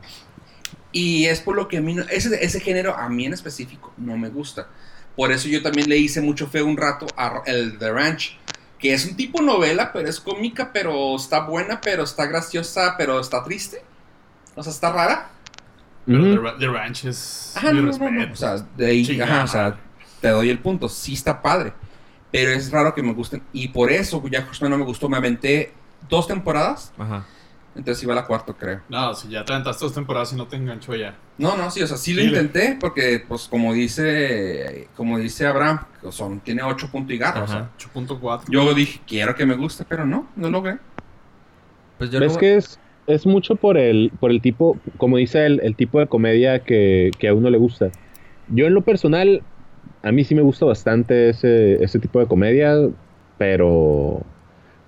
Y 0.91 1.25
es 1.25 1.41
por 1.41 1.55
lo 1.55 1.67
que 1.67 1.77
a 1.77 1.81
mí, 1.81 1.93
no- 1.93 2.03
ese, 2.09 2.43
ese 2.43 2.59
género 2.59 2.95
a 2.95 3.09
mí 3.09 3.25
en 3.25 3.33
específico 3.33 3.93
no 3.97 4.17
me 4.17 4.29
gusta. 4.29 4.67
Por 5.15 5.31
eso 5.31 5.47
yo 5.47 5.61
también 5.61 5.89
le 5.89 5.97
hice 5.97 6.21
mucho 6.21 6.47
feo 6.47 6.65
un 6.65 6.77
rato 6.77 7.07
a 7.15 7.41
el 7.45 7.77
The 7.77 7.91
Ranch, 7.91 8.37
que 8.79 8.93
es 8.93 9.05
un 9.05 9.15
tipo 9.15 9.41
novela, 9.41 9.91
pero 9.91 10.07
es 10.07 10.19
cómica, 10.19 10.71
pero 10.73 11.15
está 11.15 11.41
buena, 11.41 11.81
pero 11.81 12.03
está 12.03 12.25
graciosa, 12.27 12.95
pero 12.97 13.19
está 13.19 13.43
triste. 13.43 13.81
O 14.55 14.63
sea, 14.63 14.71
está 14.71 14.91
rara. 14.91 15.29
Pero. 16.07 16.23
The, 16.23 16.37
Ra- 16.37 16.57
The 16.57 16.67
Ranch 16.67 17.05
es. 17.05 17.53
Ajá, 17.55 17.71
mi 17.71 17.81
no, 17.81 17.91
no, 17.91 18.11
no. 18.11 18.31
O 18.31 18.35
sea, 18.35 18.55
de 18.75 18.85
ahí, 18.87 19.21
ajá, 19.21 19.43
o 19.43 19.47
sea, 19.47 19.77
te 20.21 20.29
doy 20.29 20.49
el 20.49 20.59
punto. 20.59 20.89
Sí 20.89 21.13
está 21.13 21.41
padre. 21.41 21.73
Pero 22.31 22.51
es 22.51 22.71
raro 22.71 22.93
que 22.95 23.03
me 23.03 23.13
gusten. 23.13 23.43
Y 23.53 23.67
por 23.69 23.91
eso 23.91 24.19
Bojack 24.19 24.47
Horseman 24.49 24.71
no 24.71 24.77
me 24.77 24.85
gustó. 24.85 25.07
Me 25.09 25.17
aventé 25.17 25.73
dos 26.09 26.27
temporadas. 26.27 26.91
Ajá. 26.97 27.25
Entonces 27.75 28.01
iba 28.03 28.13
a 28.13 28.15
la 28.15 28.25
cuarta, 28.25 28.53
creo. 28.53 28.81
No, 28.89 29.13
si 29.13 29.29
ya 29.29 29.45
te 29.45 29.53
aventaste 29.53 29.85
dos 29.85 29.93
temporadas 29.93 30.33
y 30.33 30.35
no 30.35 30.47
te 30.47 30.55
enganchó 30.55 30.95
ya. 30.95 31.15
No, 31.37 31.55
no, 31.55 31.69
sí, 31.69 31.83
o 31.83 31.87
sea, 31.87 31.95
sí 31.95 32.13
lo 32.15 32.23
intenté 32.23 32.75
porque, 32.79 33.23
pues, 33.27 33.47
como 33.47 33.71
dice, 33.73 34.87
como 34.95 35.19
dice 35.19 35.45
Abraham, 35.45 35.81
son, 36.09 36.39
tiene 36.39 36.63
8 36.63 36.89
puntos 36.91 37.13
y 37.13 37.19
garra, 37.19 37.43
o 37.43 37.47
sea. 37.47 37.69
8.4. 37.77 38.45
Yo 38.49 38.73
dije, 38.73 38.99
quiero 39.05 39.35
que 39.35 39.45
me 39.45 39.53
guste, 39.55 39.85
pero 39.87 40.05
no, 40.07 40.27
no 40.35 40.49
logré. 40.49 40.79
Pues 41.99 42.09
yo 42.09 42.19
¿Ves 42.19 42.33
lo- 42.33 42.39
que 42.39 42.55
es, 42.57 42.79
es 43.07 43.25
mucho 43.25 43.55
por 43.55 43.77
el, 43.77 44.11
por 44.19 44.31
el 44.31 44.41
tipo, 44.41 44.77
como 44.97 45.17
dice 45.17 45.45
el 45.45 45.75
tipo 45.75 45.99
de 45.99 46.07
comedia 46.07 46.59
que, 46.59 47.11
que 47.19 47.27
a 47.29 47.33
uno 47.33 47.49
le 47.49 47.57
gusta? 47.57 47.91
Yo 48.47 48.67
en 48.67 48.73
lo 48.73 48.81
personal, 48.83 49.43
a 50.03 50.11
mí 50.11 50.23
sí 50.23 50.35
me 50.35 50.41
gusta 50.41 50.65
bastante 50.65 51.29
ese, 51.29 51.83
ese 51.83 51.99
tipo 51.99 52.19
de 52.19 52.27
comedia, 52.27 52.75
pero 53.37 54.25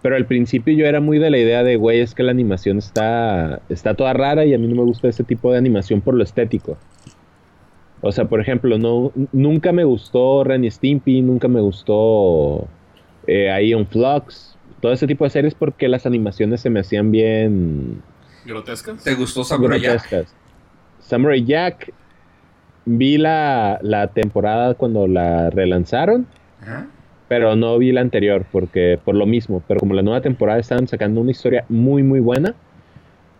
Pero 0.01 0.15
al 0.15 0.25
principio 0.27 0.73
yo 0.73 0.85
era 0.85 1.01
muy 1.01 1.19
de 1.19 1.29
la 1.29 1.37
idea 1.37 1.63
de, 1.63 1.75
güey, 1.77 1.99
es 2.01 2.15
que 2.15 2.23
la 2.23 2.31
animación 2.31 2.77
está, 2.77 3.61
está 3.69 3.95
toda 3.95 4.13
rara 4.13 4.45
y 4.45 4.53
a 4.53 4.57
mí 4.57 4.67
no 4.67 4.75
me 4.75 4.83
gusta 4.83 5.09
ese 5.09 5.23
tipo 5.25 5.51
de 5.51 5.57
animación 5.57 6.01
por 6.01 6.13
lo 6.15 6.23
estético. 6.23 6.77
O 8.01 8.11
sea, 8.11 8.25
por 8.29 8.39
ejemplo, 8.39 8.77
no, 8.77 9.11
nunca 9.33 9.73
me 9.73 9.83
gustó 9.83 10.43
Ren 10.45 10.69
Stimpy, 10.71 11.21
nunca 11.21 11.47
me 11.49 11.59
gustó 11.61 12.69
eh, 13.27 13.49
Ion 13.67 13.85
Flux, 13.87 14.48
todo 14.81 14.91
ese 14.91 15.07
tipo 15.07 15.23
de 15.23 15.29
series 15.29 15.53
porque 15.55 15.87
las 15.87 16.05
animaciones 16.05 16.61
se 16.61 16.69
me 16.69 16.79
hacían 16.79 17.11
bien 17.11 18.01
¿Grotescas? 18.45 19.03
¿Te 19.03 19.15
gustó 19.15 19.43
Samurai 19.43 19.79
Jack? 19.79 19.91
grotescas. 20.09 20.35
Samurai 20.99 21.43
Jack, 21.43 21.91
vi 22.85 23.17
la, 23.17 23.79
la 23.81 24.07
temporada 24.07 24.73
cuando 24.75 25.07
la 25.07 25.49
relanzaron, 25.49 26.27
Ajá. 26.61 26.87
pero 27.27 27.55
no 27.55 27.77
vi 27.77 27.91
la 27.91 28.01
anterior 28.01 28.45
porque 28.51 28.99
por 29.03 29.15
lo 29.15 29.25
mismo. 29.25 29.61
Pero 29.67 29.79
como 29.79 29.93
la 29.93 30.01
nueva 30.01 30.21
temporada 30.21 30.59
estaban 30.59 30.87
sacando 30.87 31.21
una 31.21 31.31
historia 31.31 31.65
muy 31.69 32.03
muy 32.03 32.19
buena, 32.19 32.55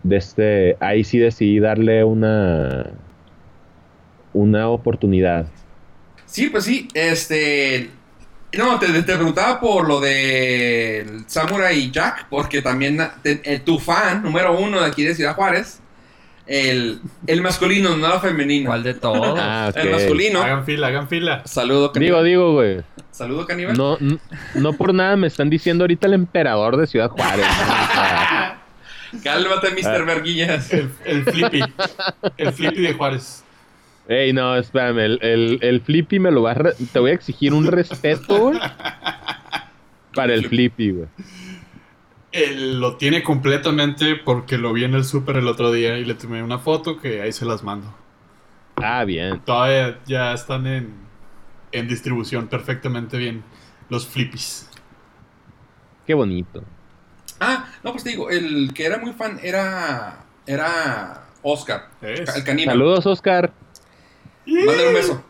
de 0.04 0.17
este, 0.17 0.78
ahí 0.80 1.04
sí 1.04 1.17
decidí 1.19 1.60
darle 1.60 2.04
una 2.04 2.91
una 4.34 4.69
oportunidad. 4.69 5.47
Sí, 6.25 6.49
pues 6.49 6.65
sí, 6.65 6.88
este... 6.93 7.89
No, 8.57 8.79
te, 8.79 8.88
te 8.88 9.15
preguntaba 9.15 9.59
por 9.59 9.88
lo 9.88 9.99
de 9.99 11.21
Samurai 11.27 11.91
Jack, 11.91 12.25
porque 12.29 12.62
también 12.62 12.97
te- 13.21 13.41
eh, 13.43 13.59
tu 13.59 13.77
fan 13.79 14.23
número 14.23 14.57
uno 14.57 14.79
de 14.81 14.88
aquí 14.88 15.03
de 15.03 15.13
Ciudad 15.13 15.35
Juárez, 15.35 15.79
el, 16.47 16.99
el 17.27 17.41
masculino, 17.43 17.95
no 17.95 18.12
el 18.15 18.19
femenino. 18.19 18.69
¿Cuál 18.71 18.81
de 18.83 18.95
todos? 18.95 19.39
Ah. 19.41 19.71
El 19.75 19.91
masculino. 19.91 20.41
Hagan 20.41 20.65
fila, 20.65 20.88
hagan 20.88 21.07
fila. 21.07 21.43
Saludo, 21.45 21.79
Digo, 21.89 21.93
caníbal. 21.93 22.25
digo, 22.25 22.53
güey. 22.53 22.81
Saludo, 23.12 23.45
caníbal. 23.45 23.77
No, 23.77 23.97
n- 23.99 24.17
no 24.55 24.73
por 24.73 24.93
nada 24.95 25.15
me 25.15 25.27
están 25.27 25.49
diciendo 25.49 25.83
ahorita 25.83 26.07
el 26.07 26.13
emperador 26.13 26.77
de 26.77 26.88
Ciudad 26.88 27.09
Juárez. 27.12 27.45
¿no? 27.45 28.59
Cálmate, 29.23 29.69
Mr. 29.71 30.01
Ah. 30.01 30.05
Verguillas. 30.05 30.73
El, 30.73 30.89
el 31.05 31.23
Flippy. 31.23 31.62
El 32.38 32.53
Flippy 32.53 32.81
de 32.81 32.93
Juárez. 32.93 33.43
Ey, 34.10 34.34
no, 34.34 34.56
espérame, 34.58 34.98
el, 35.00 35.19
el, 35.22 35.60
el 35.62 35.82
Flippy 35.82 36.17
me 36.19 36.32
lo 36.32 36.41
va 36.41 36.52
a... 36.52 36.54
re- 36.56 36.74
Te 36.91 36.98
voy 37.00 37.12
a 37.12 37.13
exigir 37.13 37.54
un 37.54 37.67
respeto, 37.67 38.39
güey. 38.39 38.60
Para 40.15 40.34
el 40.34 40.48
Flippy, 40.48 40.91
güey. 40.91 41.08
Él 42.32 42.80
lo 42.80 42.98
tiene 42.98 43.22
completamente 43.22 44.15
porque 44.15 44.58
lo 44.58 44.74
vi 44.74 44.84
en 44.84 44.95
el 44.95 45.06
súper 45.06 45.38
el 45.38 45.48
otro 45.48 45.72
día 45.72 45.98
y 46.00 46.06
le 46.06 46.15
tomé 46.15 46.41
una 46.41 46.58
foto 46.58 47.00
que 47.00 47.22
ahí 47.22 47.32
se 47.32 47.45
las 47.45 47.63
mando. 47.63 47.95
Ah, 48.78 49.04
bien. 49.06 49.41
Todavía 49.41 50.00
ya 50.08 50.34
están 50.34 50.65
en, 50.65 50.91
en 51.72 51.88
distribución 51.88 52.48
perfectamente 52.48 53.17
bien 53.17 53.43
los 53.89 54.08
flippies. 54.08 54.69
Qué 56.08 56.15
bonito. 56.15 56.63
Ah, 57.39 57.67
no, 57.84 57.91
pues 57.91 58.04
te 58.04 58.10
digo, 58.10 58.32
el 58.32 58.74
que 58.74 58.86
era 58.86 58.98
muy 58.98 59.13
fan 59.13 59.39
era. 59.43 60.26
Era. 60.48 61.26
Oscar. 61.41 61.89
Es. 62.02 62.36
El 62.36 62.43
caníbal. 62.43 62.74
Saludos, 62.74 63.06
Oscar. 63.06 63.54
Mándale 64.45 64.88
un 64.88 64.93
beso. 64.93 65.23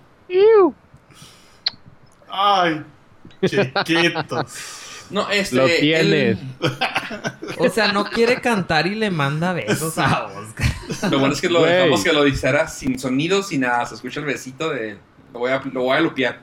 Ay, 2.32 2.84
chiquitos. 3.45 4.76
No, 5.10 5.30
este. 5.32 5.56
Lo 5.56 5.67
él- 5.67 5.78
tienes. 5.80 6.38
O 7.58 7.67
sea, 7.67 7.91
no 7.91 8.06
quiere 8.06 8.39
cantar 8.39 8.86
y 8.88 8.95
le 8.95 9.10
manda 9.10 9.52
besos 9.54 9.98
a 9.98 10.28
Oscar. 10.28 11.12
Lo 11.12 11.19
bueno 11.19 11.34
es 11.34 11.41
que 11.41 11.50
lo 11.50 11.63
dejamos 11.63 12.04
que 12.04 12.13
lo 12.13 12.24
dijera 12.24 12.67
sin 12.67 12.98
sonido, 13.00 13.41
sin 13.43 13.62
nada. 13.62 13.86
Se 13.88 13.95
escucha 13.95 14.19
el 14.19 14.28
besito 14.28 14.69
de. 14.69 14.98
Lo 15.34 15.39
voy 15.39 15.52
a, 15.52 15.62
lo 15.74 15.82
voy 15.82 15.98
a 15.98 16.00
lupear. 16.00 16.39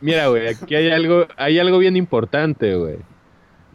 Mira, 0.00 0.28
güey, 0.28 0.48
aquí 0.48 0.74
hay 0.74 0.90
algo, 0.90 1.26
hay 1.36 1.58
algo 1.58 1.78
bien 1.78 1.96
importante, 1.96 2.74
güey. 2.76 2.96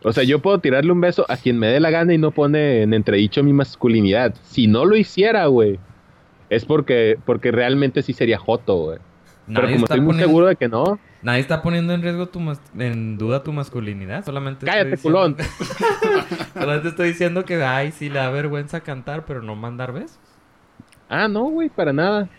O 0.04 0.14
sea, 0.14 0.24
yo 0.24 0.40
puedo 0.40 0.60
tirarle 0.60 0.92
un 0.92 1.02
beso 1.02 1.26
a 1.28 1.36
quien 1.36 1.58
me 1.60 1.68
dé 1.68 1.80
la 1.80 1.90
gana 1.90 2.14
y 2.14 2.18
no 2.18 2.32
pone 2.32 2.84
en 2.84 2.94
entredicho 2.94 3.44
mi 3.44 3.52
masculinidad. 3.52 4.34
Si 4.50 4.68
no 4.68 4.86
lo 4.86 4.96
hiciera, 4.96 5.48
güey, 5.48 5.80
es 6.50 6.66
porque, 6.66 7.18
porque 7.26 7.52
realmente 7.52 8.02
sí 8.02 8.14
sería 8.14 8.38
joto, 8.38 8.76
güey. 8.76 9.00
Pero 9.48 9.62
como 9.68 9.78
estoy 9.86 10.00
muy 10.00 10.08
poniendo, 10.10 10.28
seguro 10.28 10.46
de 10.46 10.56
que 10.56 10.68
no, 10.70 11.00
nadie 11.24 11.40
está 11.40 11.64
poniendo 11.64 11.94
en 11.94 12.04
riesgo 12.04 12.28
tu 12.28 12.40
mas- 12.40 12.62
en 12.78 13.18
duda 13.18 13.42
tu 13.44 13.52
masculinidad. 13.52 14.24
Solamente 14.24 14.66
estoy 14.66 14.70
cállate, 14.70 14.96
diciendo- 14.96 15.20
culón. 15.20 15.38
Solamente 16.54 16.88
estoy 16.90 17.08
diciendo 17.10 17.46
que, 17.46 17.64
ay, 17.64 17.92
sí 17.92 18.10
le 18.10 18.20
da 18.20 18.30
vergüenza 18.30 18.82
cantar, 18.82 19.26
pero 19.26 19.42
no 19.42 19.56
mandar 19.56 19.92
besos. 19.92 20.20
Ah, 21.10 21.28
no, 21.28 21.46
güey, 21.46 21.70
para 21.70 21.92
nada. 21.94 22.30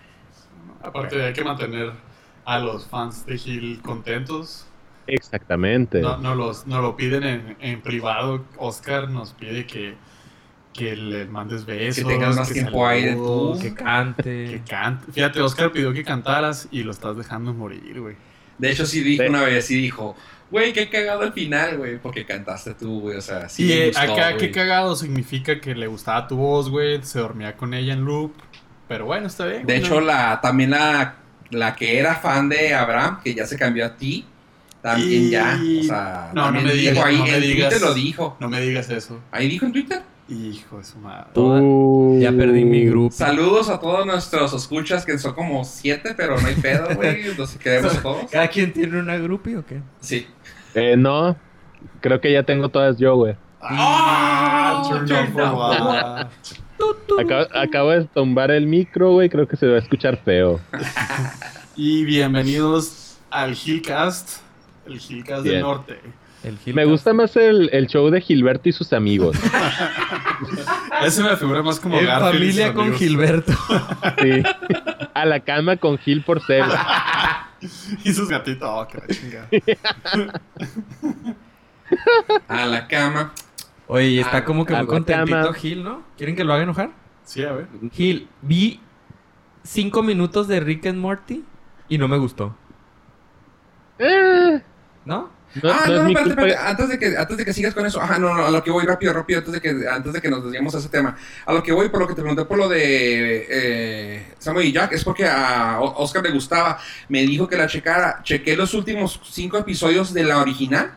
Aparte 0.83 1.20
hay 1.23 1.33
que 1.33 1.42
mantener 1.42 1.90
a 2.44 2.59
los 2.61 2.87
fans 2.87 3.27
de 3.27 3.37
Gil 3.37 3.81
contentos. 3.83 4.66
Exactamente. 5.09 6.01
No, 6.01 6.18
no 6.18 6.37
los, 6.37 6.66
no 6.68 6.81
lo 6.81 6.96
piden 6.96 7.25
en, 7.25 7.57
en 7.61 7.81
privado. 7.83 8.44
Oscar 8.57 9.11
nos 9.11 9.33
pide 9.33 9.66
que, 9.66 9.96
que 10.72 10.94
le 10.96 11.26
mandes 11.26 11.64
besos. 11.66 12.04
Que 12.04 12.11
tengas 12.11 12.37
más 12.37 12.52
tiempo 12.52 12.87
aire 12.87 13.14
tú. 13.14 13.59
Que 13.61 13.68
Que 13.68 13.74
cante. 13.74 14.62
cante. 14.68 15.12
Fíjate, 15.12 15.40
Oscar 15.40 15.72
pidió 15.72 15.92
que 15.92 16.04
cantaras 16.04 16.68
y 16.70 16.83
lo 16.83 16.90
estás 16.92 17.16
dejando 17.16 17.52
morir, 17.52 18.00
güey. 18.00 18.16
De 18.59 18.70
hecho, 18.70 18.87
sí 18.87 19.00
dijo 19.02 19.22
Sí. 19.22 19.28
una 19.28 19.42
vez, 19.42 19.66
sí 19.66 19.76
dijo. 19.80 20.14
Güey, 20.50 20.72
qué 20.72 20.88
cagado 20.90 21.22
al 21.22 21.33
final, 21.33 21.78
güey. 21.78 21.98
Porque 21.98 22.26
cantaste 22.26 22.74
tú, 22.74 23.00
güey. 23.00 23.16
O 23.16 23.20
sea, 23.20 23.48
sí. 23.48 23.64
y 23.64 23.68
me 23.68 23.74
eh, 23.74 23.87
gustó, 23.88 24.00
acá, 24.02 24.26
güey. 24.33 24.38
qué 24.38 24.50
cagado 24.50 24.96
significa 24.96 25.61
que 25.61 25.74
le 25.74 25.87
gustaba 25.87 26.26
tu 26.28 26.37
voz, 26.37 26.68
güey. 26.68 27.02
Se 27.02 27.18
dormía 27.20 27.56
con 27.56 27.72
ella 27.74 27.92
en 27.92 28.04
loop. 28.04 28.33
Pero 28.88 29.06
bueno, 29.06 29.28
está 29.28 29.46
bien. 29.46 29.64
De 29.66 29.74
güey, 29.74 29.87
hecho, 29.87 30.00
la, 30.00 30.40
también 30.40 30.70
la, 30.70 31.16
la 31.50 31.74
que 31.76 31.98
era 31.98 32.16
fan 32.16 32.48
de 32.48 32.74
Abraham, 32.74 33.20
que 33.22 33.35
ya 33.35 33.46
se 33.46 33.56
cambió 33.56 33.87
a 33.87 33.96
ti, 33.96 34.24
también 34.83 35.22
Y- 35.26 35.30
ya. 35.30 35.59
O 35.80 35.85
sea, 35.85 36.30
No, 36.35 36.50
no 36.50 36.61
me 36.61 36.72
dijo 36.74 36.90
digas, 36.94 37.04
ahí, 37.06 37.16
no 37.18 37.24
me 37.24 37.35
en 37.37 37.42
digas. 37.42 37.68
Twitter 37.70 37.88
lo 37.88 37.94
dijo. 37.94 38.37
No 38.40 38.48
me 38.48 38.61
digas 38.61 38.90
eso. 38.90 39.20
Ahí 39.30 39.48
dijo 39.48 39.66
en 39.66 39.72
Twitter. 39.72 40.02
Hijo 40.30 40.78
de 40.78 40.84
su 40.84 40.98
madre. 40.98 41.26
Toda- 41.34 41.60
Uh, 41.60 42.18
Ya 42.20 42.30
perdí 42.30 42.64
mi 42.64 42.86
grupo. 42.86 43.10
Saludos 43.14 43.68
a 43.68 43.80
todos 43.80 44.06
nuestros 44.06 44.52
escuchas, 44.52 45.04
que 45.04 45.18
son 45.18 45.34
como 45.34 45.64
siete, 45.64 46.14
pero 46.16 46.40
no 46.40 46.46
hay 46.46 46.54
pedo, 46.54 46.86
güey. 46.94 47.34
Los 47.36 47.56
queremos 47.56 48.00
todos. 48.00 48.30
¿Cada 48.30 48.46
quien 48.48 48.72
tiene 48.72 48.98
una 49.00 49.16
groupie 49.16 49.56
o 49.56 49.66
qué? 49.66 49.80
Sí. 50.00 50.26
Eh, 50.74 50.96
no, 50.96 51.36
creo 52.00 52.20
que 52.20 52.32
ya 52.32 52.44
tengo 52.44 52.68
todas 52.68 52.96
yo, 52.96 53.16
güey. 53.16 53.34
Ah, 53.60 54.82
what? 55.54 56.26
Acabo, 57.20 57.46
acabo 57.54 57.90
de 57.90 58.04
tumbar 58.06 58.50
el 58.50 58.66
micro, 58.66 59.12
güey, 59.12 59.28
creo 59.28 59.46
que 59.46 59.56
se 59.56 59.66
va 59.66 59.76
a 59.76 59.78
escuchar 59.80 60.16
feo. 60.24 60.60
Y 61.76 62.04
bienvenidos 62.04 63.16
al 63.30 63.52
Hillcast, 63.54 64.40
el 64.86 65.00
Hillcast 65.00 65.44
del. 65.44 65.60
Norte. 65.60 65.98
Me 66.66 66.85
gusta 66.87 67.12
más 67.12 67.37
el, 67.37 67.68
el 67.72 67.87
show 67.87 68.09
de 68.11 68.20
Gilberto 68.20 68.68
y 68.68 68.72
sus 68.72 68.92
amigos. 68.92 69.37
Ese 71.05 71.22
me 71.22 71.37
figura 71.37 71.62
más 71.62 71.79
como 71.79 71.98
En 71.98 72.07
Garfield 72.07 72.44
y 72.44 72.53
sus 72.53 72.62
familia 72.62 72.74
con 72.74 72.83
amigos. 72.83 72.98
Gilberto. 72.98 73.53
Sí. 74.18 74.42
A 75.12 75.24
la 75.26 75.40
cama 75.40 75.76
con 75.76 75.98
Gil 75.98 76.22
por 76.22 76.42
ser. 76.44 76.64
Y 78.05 78.12
sus 78.14 78.26
gatitos. 78.31 78.66
Oh, 78.66 78.88
que 78.88 78.96
la 78.96 79.07
chingada. 79.07 79.48
A 82.48 82.64
la 82.64 82.88
cama. 82.88 83.35
Oye, 83.87 84.07
y 84.07 84.18
está 84.18 84.46
como 84.46 84.64
que 84.64 84.74
muy 84.74 84.87
contentito 84.87 85.37
cama. 85.37 85.53
Gil, 85.53 85.85
¿no? 85.85 86.03
¿Quieren 86.16 86.37
que 86.37 86.44
lo 86.44 86.55
haga 86.55 86.62
enojar? 86.62 86.90
Sí, 87.24 87.44
a 87.44 87.53
ver. 87.53 87.68
Gil, 87.92 88.29
vi 88.40 88.81
cinco 89.62 90.03
minutos 90.03 90.48
de 90.48 90.61
Rick 90.61 90.87
and 90.87 90.98
Morty 90.98 91.44
y 91.88 91.98
no 91.98 92.09
me 92.09 92.16
gustó. 92.16 92.57
Eh, 93.98 94.62
¿no? 95.05 95.29
No, 95.62 95.70
ah, 95.70 95.84
no 95.88 95.94
no, 95.94 96.08
espérate, 96.08 96.30
espérate. 96.30 96.56
Antes 96.56 96.88
de, 96.88 96.98
que, 96.98 97.16
antes 97.16 97.36
de 97.36 97.44
que 97.44 97.52
sigas 97.52 97.74
con 97.74 97.84
eso. 97.84 98.00
Ajá, 98.00 98.18
no, 98.18 98.34
no, 98.34 98.46
a 98.46 98.50
lo 98.50 98.62
que 98.62 98.70
voy 98.70 98.84
rápido, 98.84 99.12
rápido, 99.12 99.40
antes 99.40 99.52
de 99.52 99.60
que, 99.60 99.88
antes 99.88 100.12
de 100.12 100.20
que 100.20 100.30
nos 100.30 100.44
desviemos 100.44 100.74
a 100.74 100.78
ese 100.78 100.88
tema. 100.88 101.16
A 101.44 101.52
lo 101.52 101.62
que 101.62 101.72
voy, 101.72 101.88
por 101.88 102.00
lo 102.00 102.06
que 102.06 102.14
te 102.14 102.20
pregunté 102.20 102.44
por 102.44 102.56
lo 102.56 102.68
de 102.68 103.46
eh, 103.50 104.26
Samuel 104.38 104.66
y 104.66 104.72
Jack, 104.72 104.92
es 104.92 105.02
porque 105.02 105.26
a 105.26 105.80
Oscar 105.80 106.22
le 106.22 106.30
gustaba. 106.30 106.78
Me 107.08 107.22
dijo 107.22 107.48
que 107.48 107.56
la 107.56 107.66
checara. 107.66 108.20
Chequé 108.22 108.56
los 108.56 108.74
últimos 108.74 109.20
cinco 109.28 109.58
episodios 109.58 110.14
de 110.14 110.22
la 110.22 110.38
original. 110.38 110.94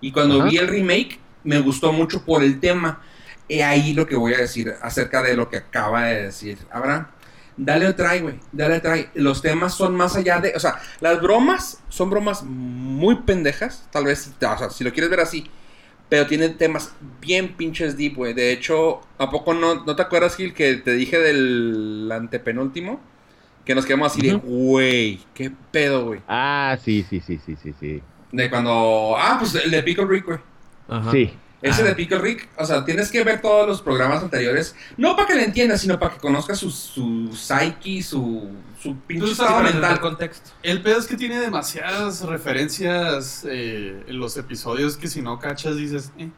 Y 0.00 0.12
cuando 0.12 0.40
Ajá. 0.40 0.50
vi 0.50 0.58
el 0.58 0.68
remake, 0.68 1.18
me 1.42 1.60
gustó 1.60 1.92
mucho 1.92 2.24
por 2.24 2.42
el 2.42 2.60
tema. 2.60 3.00
He 3.48 3.64
ahí 3.64 3.94
lo 3.94 4.06
que 4.06 4.16
voy 4.16 4.34
a 4.34 4.38
decir 4.38 4.74
acerca 4.82 5.22
de 5.22 5.34
lo 5.34 5.48
que 5.48 5.58
acaba 5.58 6.04
de 6.04 6.24
decir 6.24 6.58
Abraham. 6.70 7.06
Dale 7.56 7.92
try, 7.92 8.20
güey. 8.20 8.34
Dale 8.52 8.80
try. 8.80 9.08
Los 9.14 9.40
temas 9.40 9.74
son 9.74 9.94
más 9.94 10.16
allá 10.16 10.40
de. 10.40 10.52
O 10.56 10.60
sea, 10.60 10.80
las 11.00 11.20
bromas 11.20 11.82
son 11.88 12.10
bromas 12.10 12.42
muy 12.42 13.16
pendejas. 13.16 13.88
Tal 13.92 14.04
vez, 14.04 14.32
o 14.36 14.58
sea, 14.58 14.70
si 14.70 14.84
lo 14.84 14.92
quieres 14.92 15.10
ver 15.10 15.20
así. 15.20 15.48
Pero 16.08 16.26
tienen 16.26 16.58
temas 16.58 16.94
bien 17.20 17.54
pinches 17.56 17.96
deep, 17.96 18.16
güey. 18.16 18.34
De 18.34 18.52
hecho, 18.52 19.00
¿a 19.18 19.30
poco 19.30 19.54
no, 19.54 19.84
no 19.84 19.96
te 19.96 20.02
acuerdas, 20.02 20.36
Gil, 20.36 20.52
que 20.52 20.74
te 20.76 20.92
dije 20.92 21.18
del 21.18 22.10
antepenúltimo? 22.12 23.00
Que 23.64 23.74
nos 23.74 23.86
quedamos 23.86 24.12
así 24.12 24.20
de, 24.20 24.34
güey, 24.34 25.20
qué 25.32 25.50
pedo, 25.70 26.04
güey. 26.04 26.20
Ah, 26.28 26.76
sí, 26.84 27.04
sí, 27.08 27.20
sí, 27.20 27.40
sí, 27.44 27.56
sí, 27.62 27.74
sí. 27.80 28.02
De 28.30 28.50
cuando. 28.50 29.16
Ah, 29.16 29.36
pues 29.38 29.54
el 29.54 29.70
de 29.70 29.82
Pickle 29.82 30.04
Rick, 30.06 30.26
güey. 30.26 30.38
Ajá. 30.88 31.10
Sí. 31.10 31.32
Ese 31.64 31.82
Ah. 31.82 31.86
de 31.86 31.94
Pickle 31.94 32.18
Rick, 32.18 32.48
o 32.58 32.64
sea, 32.64 32.84
tienes 32.84 33.10
que 33.10 33.24
ver 33.24 33.40
todos 33.40 33.66
los 33.66 33.80
programas 33.80 34.22
anteriores, 34.22 34.76
no 34.98 35.16
para 35.16 35.28
que 35.28 35.34
le 35.34 35.44
entiendas, 35.44 35.80
sino 35.80 35.98
para 35.98 36.12
que 36.14 36.20
conozcas 36.20 36.58
su, 36.58 36.70
su 36.70 37.30
psyche, 37.34 38.02
su, 38.02 38.50
su 38.78 38.94
pinche 39.06 39.32
mental. 39.62 39.98
contexto. 40.00 40.50
El 40.62 40.82
pedo 40.82 40.98
es 40.98 41.06
que 41.06 41.16
tiene 41.16 41.40
demasiadas 41.40 42.22
referencias 42.22 43.46
eh, 43.48 44.04
en 44.06 44.18
los 44.18 44.36
episodios 44.36 44.96
que 44.98 45.08
si 45.08 45.22
no 45.22 45.38
cachas 45.38 45.76
dices, 45.76 46.12
eh. 46.18 46.28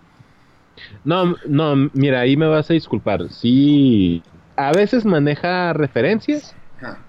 No, 1.04 1.34
no, 1.46 1.90
mira, 1.92 2.20
ahí 2.20 2.36
me 2.36 2.46
vas 2.46 2.70
a 2.70 2.74
disculpar. 2.74 3.28
Sí, 3.30 4.22
a 4.56 4.72
veces 4.72 5.04
maneja 5.04 5.72
referencias, 5.72 6.54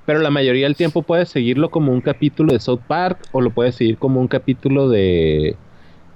pero 0.06 0.20
la 0.20 0.32
mayoría 0.32 0.66
del 0.66 0.76
tiempo 0.76 1.04
puedes 1.04 1.30
seguirlo 1.30 1.70
como 1.70 1.92
un 1.92 2.02
capítulo 2.02 2.54
de 2.54 2.60
South 2.60 2.82
Park 2.88 3.20
o 3.32 3.42
lo 3.42 3.52
puedes 3.52 3.76
seguir 3.76 3.98
como 3.98 4.20
un 4.22 4.28
capítulo 4.28 4.90
de... 4.90 5.56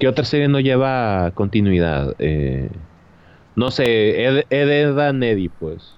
¿Qué 0.02 0.08
otra 0.08 0.26
serie 0.26 0.48
no 0.48 0.60
lleva 0.60 1.30
continuidad? 1.36 2.16
Eh, 2.18 2.72
no 3.56 3.70
sé, 3.70 4.26
Ed, 4.26 4.46
Ed, 4.50 5.52
pues. 5.60 5.94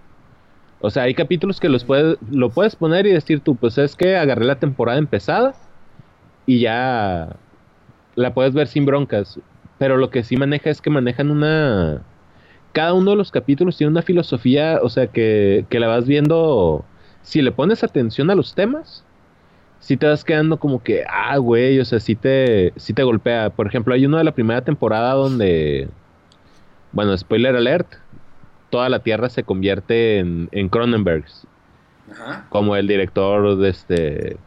O 0.82 0.90
sea, 0.90 1.04
hay 1.04 1.14
capítulos 1.14 1.62
que 1.62 1.70
los 1.70 1.86
puedes, 1.86 2.18
lo 2.30 2.50
puedes 2.50 2.76
poner 2.76 3.06
y 3.06 3.14
decir 3.14 3.40
tú, 3.40 3.56
pues 3.56 3.78
es 3.78 3.96
que 3.96 4.18
agarré 4.18 4.44
la 4.44 4.60
temporada 4.60 4.98
empezada 4.98 5.56
y 6.46 6.60
ya 6.60 7.38
la 8.16 8.34
puedes 8.34 8.54
ver 8.54 8.68
sin 8.68 8.86
broncas. 8.86 9.40
Pero 9.78 9.96
lo 9.96 10.10
que 10.10 10.24
sí 10.24 10.36
maneja 10.36 10.70
es 10.70 10.82
que 10.82 10.90
manejan 10.90 11.32
una... 11.32 12.02
Cada 12.74 12.92
uno 12.92 13.12
de 13.12 13.18
los 13.18 13.32
capítulos 13.32 13.78
tiene 13.78 13.92
una 13.92 14.02
filosofía, 14.02 14.82
o 14.84 14.90
sea, 14.90 15.08
que, 15.08 15.66
que 15.70 15.80
la 15.80 15.88
vas 15.88 16.06
viendo... 16.08 16.84
Si 17.22 17.42
le 17.42 17.54
pones 17.54 17.86
atención 17.86 18.30
a 18.30 18.36
los 18.36 18.54
temas, 18.54 19.06
si 19.84 19.98
te 19.98 20.08
vas 20.08 20.24
quedando 20.24 20.58
como 20.58 20.82
que, 20.82 21.04
ah, 21.10 21.36
güey, 21.38 21.78
o 21.80 21.84
sea, 21.86 22.00
sí 22.00 22.16
te, 22.16 22.72
sí 22.78 22.94
te 22.94 23.04
golpea. 23.04 23.50
Por 23.50 23.68
ejemplo, 23.68 23.94
hay 23.94 24.06
uno 24.06 24.18
de 24.18 24.24
la 24.24 24.32
primera 24.32 24.62
temporada 24.62 25.14
donde... 25.14 25.90
Bueno, 26.94 27.18
spoiler 27.18 27.54
alert. 27.56 27.88
Toda 28.70 28.88
la 28.88 29.00
Tierra 29.00 29.30
se 29.30 29.44
convierte 29.44 30.20
en, 30.20 30.48
en 30.54 30.70
Cronenbergs. 30.70 31.46
Ajá. 32.12 32.46
Como 32.50 32.76
el 32.78 32.88
director 32.88 33.58
de 33.58 33.70
este... 33.70 34.38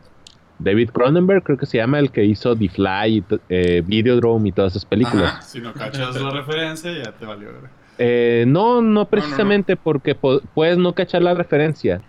David 0.59 0.89
Cronenberg, 0.91 1.43
creo 1.43 1.59
que 1.59 1.67
se 1.67 1.77
llama, 1.77 1.99
el 1.99 2.11
que 2.11 2.25
hizo 2.25 2.57
The 2.57 2.71
Fly, 2.71 3.23
eh, 3.51 3.83
Videodrome 3.85 4.49
y 4.49 4.53
todas 4.53 4.73
esas 4.73 4.87
películas. 4.87 5.33
Ajá. 5.35 5.43
Si 5.43 5.61
no 5.61 5.75
cachas 5.75 6.19
la 6.19 6.31
referencia, 6.31 6.91
ya 6.93 7.13
te 7.13 7.27
valió. 7.27 7.51
güey. 7.51 7.71
Eh, 7.99 8.45
no, 8.49 8.81
no 8.81 9.05
precisamente 9.05 9.77
porque 9.77 10.15
po- 10.15 10.41
puedes 10.55 10.79
no 10.79 10.95
cachar 10.95 11.21
la 11.21 11.35
referencia. 11.35 12.01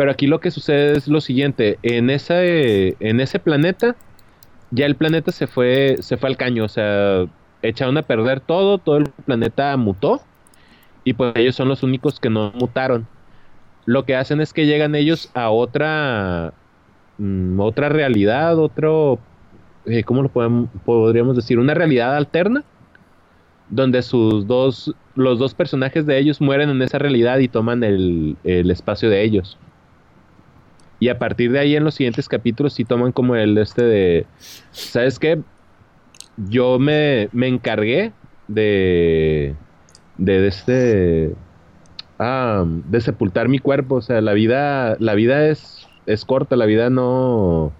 Pero 0.00 0.12
aquí 0.12 0.26
lo 0.26 0.40
que 0.40 0.50
sucede 0.50 0.96
es 0.96 1.08
lo 1.08 1.20
siguiente. 1.20 1.78
En 1.82 2.08
ese, 2.08 2.96
en 3.00 3.20
ese 3.20 3.38
planeta, 3.38 3.96
ya 4.70 4.86
el 4.86 4.94
planeta 4.96 5.30
se 5.30 5.46
fue, 5.46 5.98
se 6.00 6.16
fue 6.16 6.30
al 6.30 6.38
caño. 6.38 6.64
O 6.64 6.68
sea, 6.68 7.26
echaron 7.60 7.98
a 7.98 8.02
perder 8.02 8.40
todo, 8.40 8.78
todo 8.78 8.96
el 8.96 9.10
planeta 9.26 9.76
mutó. 9.76 10.22
Y 11.04 11.12
pues 11.12 11.34
ellos 11.36 11.54
son 11.54 11.68
los 11.68 11.82
únicos 11.82 12.18
que 12.18 12.30
no 12.30 12.50
mutaron. 12.54 13.06
Lo 13.84 14.06
que 14.06 14.16
hacen 14.16 14.40
es 14.40 14.54
que 14.54 14.64
llegan 14.64 14.94
ellos 14.94 15.30
a 15.34 15.50
otra, 15.50 16.54
mm, 17.18 17.60
otra 17.60 17.90
realidad, 17.90 18.58
otro, 18.58 19.18
eh, 19.84 20.02
¿cómo 20.04 20.22
lo 20.22 20.30
podríamos 20.30 21.36
decir? 21.36 21.58
Una 21.58 21.74
realidad 21.74 22.16
alterna 22.16 22.64
donde 23.68 24.00
sus 24.00 24.46
dos, 24.46 24.94
los 25.14 25.38
dos 25.38 25.52
personajes 25.52 26.06
de 26.06 26.16
ellos 26.18 26.40
mueren 26.40 26.70
en 26.70 26.80
esa 26.80 26.98
realidad 26.98 27.38
y 27.40 27.48
toman 27.48 27.84
el, 27.84 28.38
el 28.44 28.70
espacio 28.70 29.10
de 29.10 29.24
ellos. 29.24 29.58
Y 31.00 31.08
a 31.08 31.18
partir 31.18 31.50
de 31.50 31.58
ahí 31.58 31.76
en 31.76 31.84
los 31.84 31.94
siguientes 31.94 32.28
capítulos 32.28 32.74
sí 32.74 32.84
toman 32.84 33.12
como 33.12 33.34
el 33.34 33.56
este 33.58 33.82
de, 33.82 34.26
¿sabes 34.70 35.18
qué? 35.18 35.40
Yo 36.36 36.78
me, 36.78 37.28
me 37.32 37.48
encargué 37.48 38.12
de, 38.48 39.54
de 40.18 40.46
este, 40.46 41.34
ah, 42.18 42.64
de 42.66 43.00
sepultar 43.00 43.48
mi 43.48 43.58
cuerpo. 43.58 43.96
O 43.96 44.02
sea, 44.02 44.20
la 44.20 44.34
vida, 44.34 44.96
la 45.00 45.14
vida 45.14 45.48
es, 45.48 45.88
es 46.06 46.24
corta, 46.26 46.54
la 46.54 46.66
vida 46.66 46.90
no, 46.90 47.72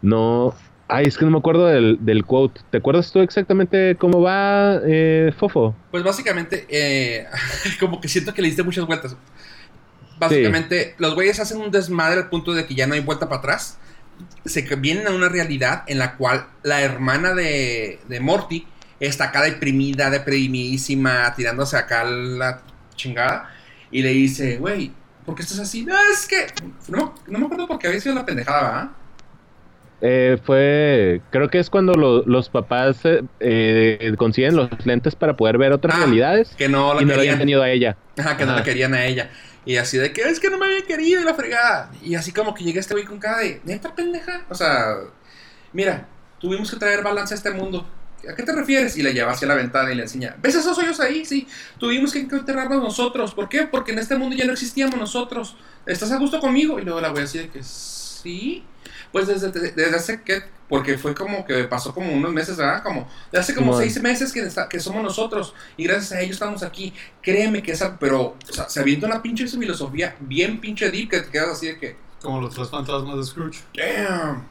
no, 0.00 0.54
Ay, 0.86 1.06
es 1.06 1.16
que 1.16 1.24
no 1.24 1.30
me 1.30 1.38
acuerdo 1.38 1.66
del, 1.66 1.98
del 2.02 2.26
quote. 2.26 2.60
¿Te 2.70 2.78
acuerdas 2.78 3.10
tú 3.10 3.20
exactamente 3.20 3.96
cómo 3.96 4.20
va, 4.20 4.80
eh, 4.84 5.32
Fofo? 5.38 5.74
Pues 5.90 6.04
básicamente, 6.04 6.66
eh, 6.68 7.26
como 7.80 8.00
que 8.00 8.08
siento 8.08 8.34
que 8.34 8.42
le 8.42 8.48
diste 8.48 8.62
muchas 8.62 8.86
vueltas. 8.86 9.16
Básicamente, 10.18 10.94
los 10.98 11.14
güeyes 11.14 11.40
hacen 11.40 11.58
un 11.60 11.70
desmadre 11.70 12.18
al 12.20 12.28
punto 12.28 12.52
de 12.54 12.66
que 12.66 12.74
ya 12.74 12.86
no 12.86 12.94
hay 12.94 13.00
vuelta 13.00 13.28
para 13.28 13.38
atrás. 13.40 13.78
Se 14.44 14.62
vienen 14.76 15.06
a 15.06 15.10
una 15.10 15.28
realidad 15.28 15.82
en 15.86 15.98
la 15.98 16.16
cual 16.16 16.46
la 16.62 16.80
hermana 16.82 17.34
de, 17.34 17.98
de 18.08 18.20
Morty 18.20 18.66
está 19.00 19.24
acá 19.24 19.42
deprimida, 19.42 20.08
deprimidísima, 20.10 21.34
tirándose 21.34 21.76
acá 21.76 22.04
la 22.04 22.62
chingada. 22.94 23.50
Y 23.90 24.02
le 24.02 24.10
dice, 24.10 24.56
güey, 24.58 24.92
¿por 25.26 25.34
qué 25.34 25.42
estás 25.42 25.58
así? 25.58 25.84
No, 25.84 25.94
es 26.12 26.26
que. 26.26 26.46
No, 26.88 27.14
no 27.26 27.38
me 27.38 27.46
acuerdo 27.46 27.66
por 27.66 27.78
qué 27.78 27.88
había 27.88 28.00
sido 28.00 28.14
la 28.14 28.24
pendejada, 28.24 28.62
¿verdad? 28.62 28.90
Eh, 30.00 30.36
fue, 30.44 31.22
creo 31.30 31.48
que 31.48 31.58
es 31.58 31.70
cuando 31.70 31.94
lo- 31.94 32.24
los 32.26 32.50
papás 32.50 32.98
eh, 33.04 33.22
eh, 33.40 34.12
consiguen 34.18 34.54
los 34.54 34.68
lentes 34.84 35.14
para 35.14 35.34
poder 35.34 35.56
ver 35.56 35.72
otras 35.72 35.94
Ah, 35.94 35.98
realidades 36.00 36.50
Que 36.58 36.68
no 36.68 36.92
la 36.92 37.00
y 37.00 37.04
no 37.06 37.12
lo 37.12 37.16
querían. 37.16 37.20
habían 37.34 37.38
tenido 37.38 37.62
a 37.62 37.70
ella. 37.70 37.96
Ajá, 38.18 38.36
que 38.36 38.44
no 38.44 38.54
la 38.54 38.62
querían 38.62 38.92
a 38.92 39.06
ella. 39.06 39.30
Y 39.66 39.76
así 39.76 39.96
de 39.96 40.12
que 40.12 40.22
es 40.22 40.40
que 40.40 40.50
no 40.50 40.58
me 40.58 40.66
había 40.66 40.82
querido 40.82 41.20
y 41.20 41.24
la 41.24 41.34
fregada. 41.34 41.90
Y 42.02 42.14
así 42.14 42.32
como 42.32 42.54
que 42.54 42.64
llega 42.64 42.80
este 42.80 42.94
güey 42.94 43.04
con 43.04 43.18
cara 43.18 43.38
de, 43.38 43.60
neta 43.64 43.94
pendeja. 43.94 44.44
O 44.48 44.54
sea, 44.54 44.96
mira, 45.72 46.08
tuvimos 46.38 46.70
que 46.70 46.76
traer 46.76 47.02
balance 47.02 47.34
a 47.34 47.36
este 47.36 47.50
mundo. 47.50 47.88
¿A 48.28 48.34
qué 48.34 48.42
te 48.42 48.52
refieres? 48.52 48.96
Y 48.96 49.02
la 49.02 49.10
lleva 49.10 49.32
hacia 49.32 49.46
la 49.46 49.54
ventana 49.54 49.92
y 49.92 49.94
le 49.94 50.02
enseña, 50.02 50.36
¿ves 50.40 50.54
esos 50.54 50.76
hoyos 50.78 50.98
ahí? 51.00 51.24
Sí, 51.24 51.46
tuvimos 51.78 52.12
que 52.12 52.20
enterrarnos 52.20 52.82
nosotros. 52.82 53.34
¿Por 53.34 53.48
qué? 53.48 53.64
Porque 53.64 53.92
en 53.92 53.98
este 53.98 54.16
mundo 54.16 54.36
ya 54.36 54.46
no 54.46 54.52
existíamos 54.52 54.96
nosotros. 54.96 55.56
¿Estás 55.86 56.10
a 56.12 56.18
gusto 56.18 56.40
conmigo? 56.40 56.78
Y 56.78 56.84
luego 56.84 57.00
la 57.00 57.08
güey 57.08 57.24
así 57.24 57.38
de 57.38 57.48
que, 57.48 57.62
sí. 57.62 58.64
Pues 59.14 59.28
desde, 59.28 59.52
desde 59.52 59.94
hace 59.94 60.22
que, 60.22 60.42
porque 60.68 60.98
fue 60.98 61.14
como 61.14 61.46
que 61.46 61.62
pasó 61.64 61.94
como 61.94 62.12
unos 62.12 62.32
meses, 62.32 62.56
¿verdad? 62.56 62.82
Como, 62.82 63.08
de 63.30 63.38
hace 63.38 63.54
como 63.54 63.78
seis 63.78 64.02
meses 64.02 64.32
que, 64.32 64.40
está- 64.40 64.68
que 64.68 64.80
somos 64.80 65.04
nosotros. 65.04 65.54
Y 65.76 65.84
gracias 65.84 66.10
a 66.10 66.20
ellos 66.20 66.32
estamos 66.32 66.64
aquí. 66.64 66.92
Créeme 67.22 67.62
que 67.62 67.70
esa, 67.70 67.96
pero, 67.96 68.22
o 68.22 68.52
sea, 68.52 68.68
se 68.68 68.80
avienta 68.80 69.06
una 69.06 69.22
pinche 69.22 69.46
filosofía 69.46 70.16
bien 70.18 70.60
pinche 70.60 70.90
deep 70.90 71.10
que 71.10 71.20
te 71.20 71.30
quedas 71.30 71.50
así 71.50 71.68
de 71.68 71.78
que, 71.78 71.96
Como 72.20 72.40
los 72.40 72.52
tres 72.52 72.68
fantasmas 72.68 73.16
de 73.16 73.22
Scrooge. 73.22 73.60
damn. 73.72 74.48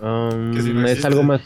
Um, 0.00 0.52
Que 0.56 0.62
si 0.62 0.72
no 0.72 0.86
es 0.88 1.04
algo 1.04 1.22
más. 1.22 1.40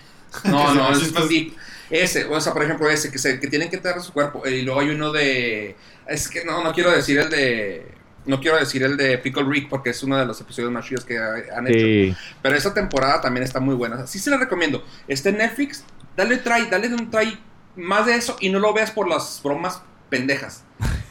No, 0.44 0.72
no, 0.74 0.90
es 0.90 1.12
pues- 1.12 1.28
deep. 1.28 1.52
Ese, 1.90 2.24
o 2.24 2.40
sea, 2.40 2.52
por 2.54 2.62
ejemplo, 2.62 2.88
ese, 2.88 3.10
que, 3.10 3.18
se, 3.18 3.38
que 3.40 3.48
tienen 3.48 3.68
que 3.70 3.76
enterrar 3.76 4.02
su 4.02 4.12
cuerpo. 4.14 4.46
Y 4.48 4.62
luego 4.62 4.80
hay 4.80 4.88
uno 4.90 5.12
de. 5.12 5.76
Es 6.06 6.28
que 6.28 6.44
no, 6.46 6.62
no 6.64 6.72
quiero 6.72 6.90
decir 6.92 7.18
el 7.18 7.28
de. 7.30 7.97
No 8.28 8.40
quiero 8.40 8.56
decir 8.58 8.82
el 8.84 8.96
de 8.96 9.18
Pickle 9.18 9.44
Rick 9.48 9.68
porque 9.68 9.90
es 9.90 10.02
uno 10.02 10.16
de 10.16 10.24
los 10.26 10.40
episodios 10.40 10.70
más 10.70 10.84
chidos 10.86 11.04
que 11.04 11.18
ha- 11.18 11.56
han 11.56 11.66
hecho. 11.66 11.78
Sí, 11.86 12.14
Pero 12.42 12.54
esta 12.56 12.72
temporada 12.74 13.20
también 13.20 13.42
está 13.42 13.58
muy 13.58 13.74
buena. 13.74 14.06
Sí 14.06 14.18
se 14.20 14.30
la 14.30 14.36
recomiendo. 14.36 14.84
Está 15.08 15.30
en 15.30 15.38
Netflix. 15.38 15.84
Dale 16.16 16.36
try, 16.38 16.66
dale 16.70 16.88
un 16.94 17.10
try 17.10 17.38
más 17.76 18.06
de 18.06 18.14
eso 18.16 18.36
y 18.40 18.50
no 18.50 18.58
lo 18.58 18.72
veas 18.72 18.90
por 18.90 19.08
las 19.08 19.40
bromas 19.42 19.82
pendejas. 20.10 20.64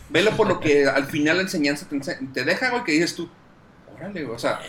Velo 0.09 0.31
por 0.37 0.47
lo 0.47 0.59
que 0.59 0.87
al 0.87 1.05
final 1.05 1.37
la 1.37 1.43
enseñanza 1.43 1.85
te, 1.89 1.99
te 2.33 2.43
deja, 2.45 2.69
güey, 2.69 2.83
que 2.83 2.93
dices 2.93 3.15
tú. 3.15 3.29
Órale. 3.95 4.25
O 4.25 4.37
sea, 4.39 4.59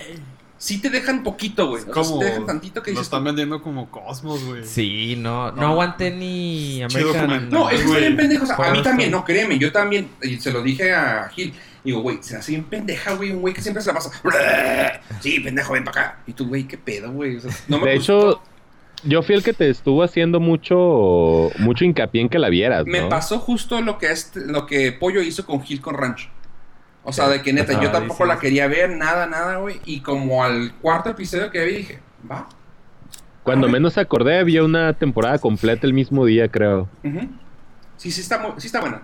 sí 0.58 0.80
te 0.80 0.90
dejan 0.90 1.22
poquito, 1.22 1.68
güey. 1.68 1.82
O 1.88 1.94
sea, 1.94 2.04
sí 2.04 2.18
te 2.18 2.24
dejan 2.26 2.46
tantito 2.46 2.82
que 2.82 2.90
lo 2.90 2.94
dices 3.00 3.06
están 3.06 3.20
tú, 3.20 3.26
vendiendo 3.26 3.62
como 3.62 3.90
Cosmos, 3.90 4.44
güey. 4.44 4.64
Sí, 4.64 5.16
no, 5.16 5.50
no, 5.52 5.62
No. 5.62 5.66
aguanté 5.68 6.10
ni 6.10 6.82
American. 6.82 7.48
No, 7.48 7.70
es 7.70 7.80
que 7.80 7.86
está 7.86 7.98
bien 7.98 8.16
pendejo. 8.16 8.44
O 8.44 8.46
sea, 8.46 8.56
a 8.56 8.70
mí 8.72 8.82
también, 8.82 9.10
no, 9.10 9.24
créeme. 9.24 9.58
Yo 9.58 9.72
también, 9.72 10.08
y 10.22 10.36
se 10.36 10.52
lo 10.52 10.62
dije 10.62 10.92
a 10.92 11.28
Gil. 11.34 11.54
Digo, 11.84 12.00
güey, 12.00 12.18
se 12.20 12.36
hace 12.36 12.52
bien 12.52 12.64
pendeja, 12.64 13.14
güey. 13.14 13.30
Un 13.30 13.40
güey 13.40 13.54
que 13.54 13.62
siempre 13.62 13.82
se 13.82 13.88
la 13.88 13.94
pasa. 13.94 14.10
Sí, 15.20 15.40
pendejo, 15.40 15.72
ven 15.72 15.84
para 15.84 16.00
acá. 16.00 16.18
Y 16.26 16.32
tú, 16.32 16.46
güey, 16.48 16.64
qué 16.64 16.76
pedo, 16.76 17.10
güey. 17.12 17.36
O 17.36 17.40
sea, 17.40 17.50
no 17.68 17.78
me 17.78 17.90
de 17.90 17.96
gustó. 17.96 18.30
hecho, 18.32 18.42
yo 19.04 19.22
fui 19.22 19.34
el 19.36 19.42
que 19.42 19.52
te 19.52 19.70
estuvo 19.70 20.02
haciendo 20.02 20.40
mucho, 20.40 21.50
mucho 21.58 21.84
hincapié 21.84 22.20
en 22.20 22.28
que 22.28 22.38
la 22.38 22.48
vieras, 22.48 22.84
Me 22.86 23.00
¿no? 23.00 23.08
pasó 23.08 23.38
justo 23.38 23.80
lo 23.80 23.96
que 23.98 24.10
este, 24.10 24.40
lo 24.46 24.66
que 24.66 24.92
Pollo 24.92 25.22
hizo 25.22 25.46
con 25.46 25.62
Gil 25.62 25.80
con 25.80 25.94
Ranch. 25.94 26.28
O 27.08 27.12
sea, 27.14 27.26
de 27.28 27.40
que 27.40 27.54
neta, 27.54 27.80
yo 27.80 27.90
tampoco 27.90 28.26
la 28.26 28.38
quería 28.38 28.68
ver, 28.68 28.90
nada, 28.90 29.24
nada, 29.24 29.56
güey. 29.56 29.80
Y 29.86 30.00
como 30.00 30.44
al 30.44 30.74
cuarto 30.74 31.08
episodio 31.08 31.50
que 31.50 31.64
vi, 31.64 31.76
dije, 31.76 32.00
va. 32.30 32.46
Cuando 33.42 33.66
menos 33.66 33.96
acordé, 33.96 34.38
había 34.38 34.62
una 34.62 34.92
temporada 34.92 35.38
completa 35.38 35.86
el 35.86 35.94
mismo 35.94 36.26
día, 36.26 36.48
creo. 36.48 36.86
Ujú. 37.02 37.20
Sí, 37.96 38.10
sí 38.10 38.20
está, 38.20 38.54
sí 38.58 38.66
está 38.66 38.82
buena. 38.82 38.96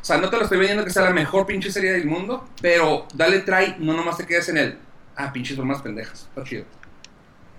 O 0.00 0.04
sea, 0.04 0.18
no 0.18 0.28
te 0.28 0.38
lo 0.38 0.42
estoy 0.42 0.58
vendiendo 0.58 0.84
que 0.84 0.90
sea 0.90 1.02
la 1.02 1.12
mejor 1.12 1.46
pinche 1.46 1.70
serie 1.70 1.92
del 1.92 2.06
mundo, 2.06 2.48
pero 2.60 3.06
dale 3.14 3.38
try, 3.42 3.76
no 3.78 3.92
nomás 3.92 4.16
te 4.16 4.26
quedes 4.26 4.48
en 4.48 4.56
el. 4.56 4.78
Ah, 5.14 5.32
pinches 5.32 5.56
bromas 5.56 5.82
pendejas. 5.82 6.26
Está 6.30 6.42
chido. 6.42 6.64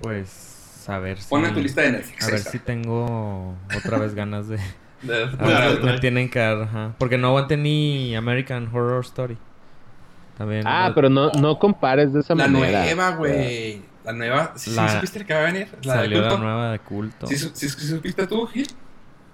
Pues, 0.02 0.84
a 0.89 1.00
ver 1.00 1.22
si. 1.22 1.30
Ponla 1.30 1.48
en 1.48 1.54
tu 1.54 1.62
lista 1.62 1.80
de 1.82 1.94
Netflix. 1.94 2.24
A 2.24 2.26
ver 2.26 2.36
está. 2.36 2.52
si 2.52 2.60
tengo 2.60 3.56
otra 3.74 4.00
vez 4.00 4.13
ganas 4.16 4.50
de. 4.50 4.60
De- 5.02 5.28
Dale, 5.28 5.76
ver, 5.76 5.84
me 5.84 6.00
tienen 6.00 6.30
que 6.30 6.39
dar, 6.39 6.62
ajá. 6.63 6.96
Porque 6.98 7.18
no 7.18 7.30
aguanté 7.30 7.56
ni 7.56 8.18
American 8.18 8.68
Horror 8.68 9.06
Story. 9.06 9.38
También. 10.38 10.63
Ah, 10.65 10.89
no- 10.89 10.96
pero 10.96 11.10
no, 11.10 11.32
no 11.32 11.60
compares 11.60 12.12
de 12.13 12.22
esa 12.22 12.36
La 12.36 12.48
manera. 12.48 12.84
nueva, 12.84 13.10
güey. 13.12 13.82
La 14.04 14.12
nueva. 14.13 14.54
¿Sí, 14.56 14.72
sí 14.72 14.76
La- 14.76 14.89
supiste 14.89 15.26
que 15.26 15.34
va 15.34 15.41
a 15.41 15.43
venir? 15.43 15.67
La 15.84 15.93
de 15.93 16.00
Salió 16.00 16.22
la 16.22 16.30
culto. 16.30 16.43
nueva 16.43 16.72
de 16.72 16.80
culto. 16.80 17.28
¿Sí, 17.28 17.38
su- 17.38 17.52
sí, 17.54 17.69
sí 17.69 17.88
supiste 17.88 18.28
tú, 18.28 18.46
Gil? 18.48 18.67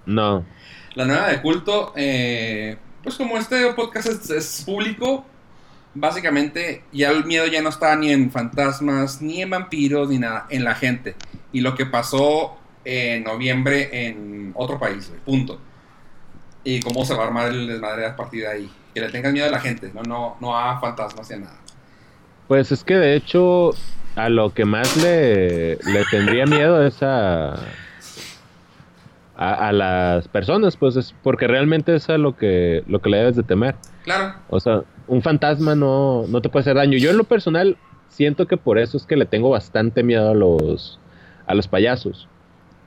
No. 0.06 0.44
La 0.94 1.04
nueva 1.06 1.28
de 1.28 1.40
culto, 1.40 1.92
eh, 1.96 2.76
pues 3.02 3.16
como 3.16 3.36
este 3.38 3.72
podcast 3.72 4.08
es, 4.08 4.30
es 4.30 4.62
público, 4.64 5.24
básicamente 5.94 6.84
ya 6.92 7.10
el 7.10 7.24
miedo 7.24 7.46
ya 7.46 7.62
no 7.62 7.68
está 7.68 7.94
ni 7.96 8.10
en 8.10 8.30
fantasmas, 8.30 9.20
ni 9.22 9.42
en 9.42 9.50
vampiros, 9.50 10.08
ni 10.08 10.18
nada, 10.18 10.46
en 10.50 10.64
la 10.64 10.74
gente. 10.74 11.14
Y 11.52 11.60
lo 11.60 11.74
que 11.74 11.86
pasó 11.86 12.56
en 12.84 13.24
noviembre 13.24 14.06
en 14.06 14.52
otro 14.56 14.78
país, 14.78 15.08
güey, 15.08 15.20
punto. 15.20 15.60
y 16.62 16.80
cómo 16.80 17.06
se 17.06 17.14
va 17.14 17.24
a 17.24 17.26
armar 17.28 17.48
el 17.48 17.66
desmadre 17.66 18.04
a 18.06 18.14
partir 18.14 18.42
de 18.42 18.48
ahí. 18.48 18.70
Que 18.94 19.00
le 19.00 19.08
tengan 19.10 19.32
miedo 19.32 19.46
a 19.46 19.50
la 19.50 19.60
gente, 19.60 19.90
no, 19.94 20.02
no, 20.02 20.36
no 20.40 20.56
a 20.56 20.80
fantasmas 20.80 21.30
ni 21.30 21.36
a 21.36 21.38
nada. 21.40 21.56
Pues 22.48 22.72
es 22.72 22.82
que 22.82 22.94
de 22.94 23.14
hecho 23.14 23.70
a 24.16 24.28
lo 24.28 24.52
que 24.52 24.64
más 24.64 24.96
le, 24.96 25.76
le 25.76 26.04
tendría 26.10 26.46
miedo 26.46 26.84
es 26.84 27.02
a, 27.02 27.54
a, 29.36 29.68
a 29.68 29.72
las 29.72 30.26
personas, 30.28 30.76
pues 30.76 30.96
es 30.96 31.14
porque 31.22 31.46
realmente 31.46 31.94
es 31.94 32.10
a 32.10 32.18
lo 32.18 32.36
que, 32.36 32.82
lo 32.88 33.00
que 33.00 33.10
le 33.10 33.18
debes 33.18 33.36
de 33.36 33.44
temer. 33.44 33.76
Claro, 34.02 34.34
O 34.48 34.58
sea, 34.58 34.82
un 35.06 35.22
fantasma 35.22 35.74
no, 35.74 36.24
no 36.28 36.42
te 36.42 36.48
puede 36.48 36.62
hacer 36.62 36.76
daño. 36.76 36.98
Yo 36.98 37.10
en 37.10 37.18
lo 37.18 37.24
personal 37.24 37.76
siento 38.08 38.46
que 38.46 38.56
por 38.56 38.78
eso 38.78 38.96
es 38.96 39.06
que 39.06 39.16
le 39.16 39.26
tengo 39.26 39.50
bastante 39.50 40.02
miedo 40.02 40.30
a 40.30 40.34
los, 40.34 40.98
a 41.46 41.54
los 41.54 41.68
payasos. 41.68 42.28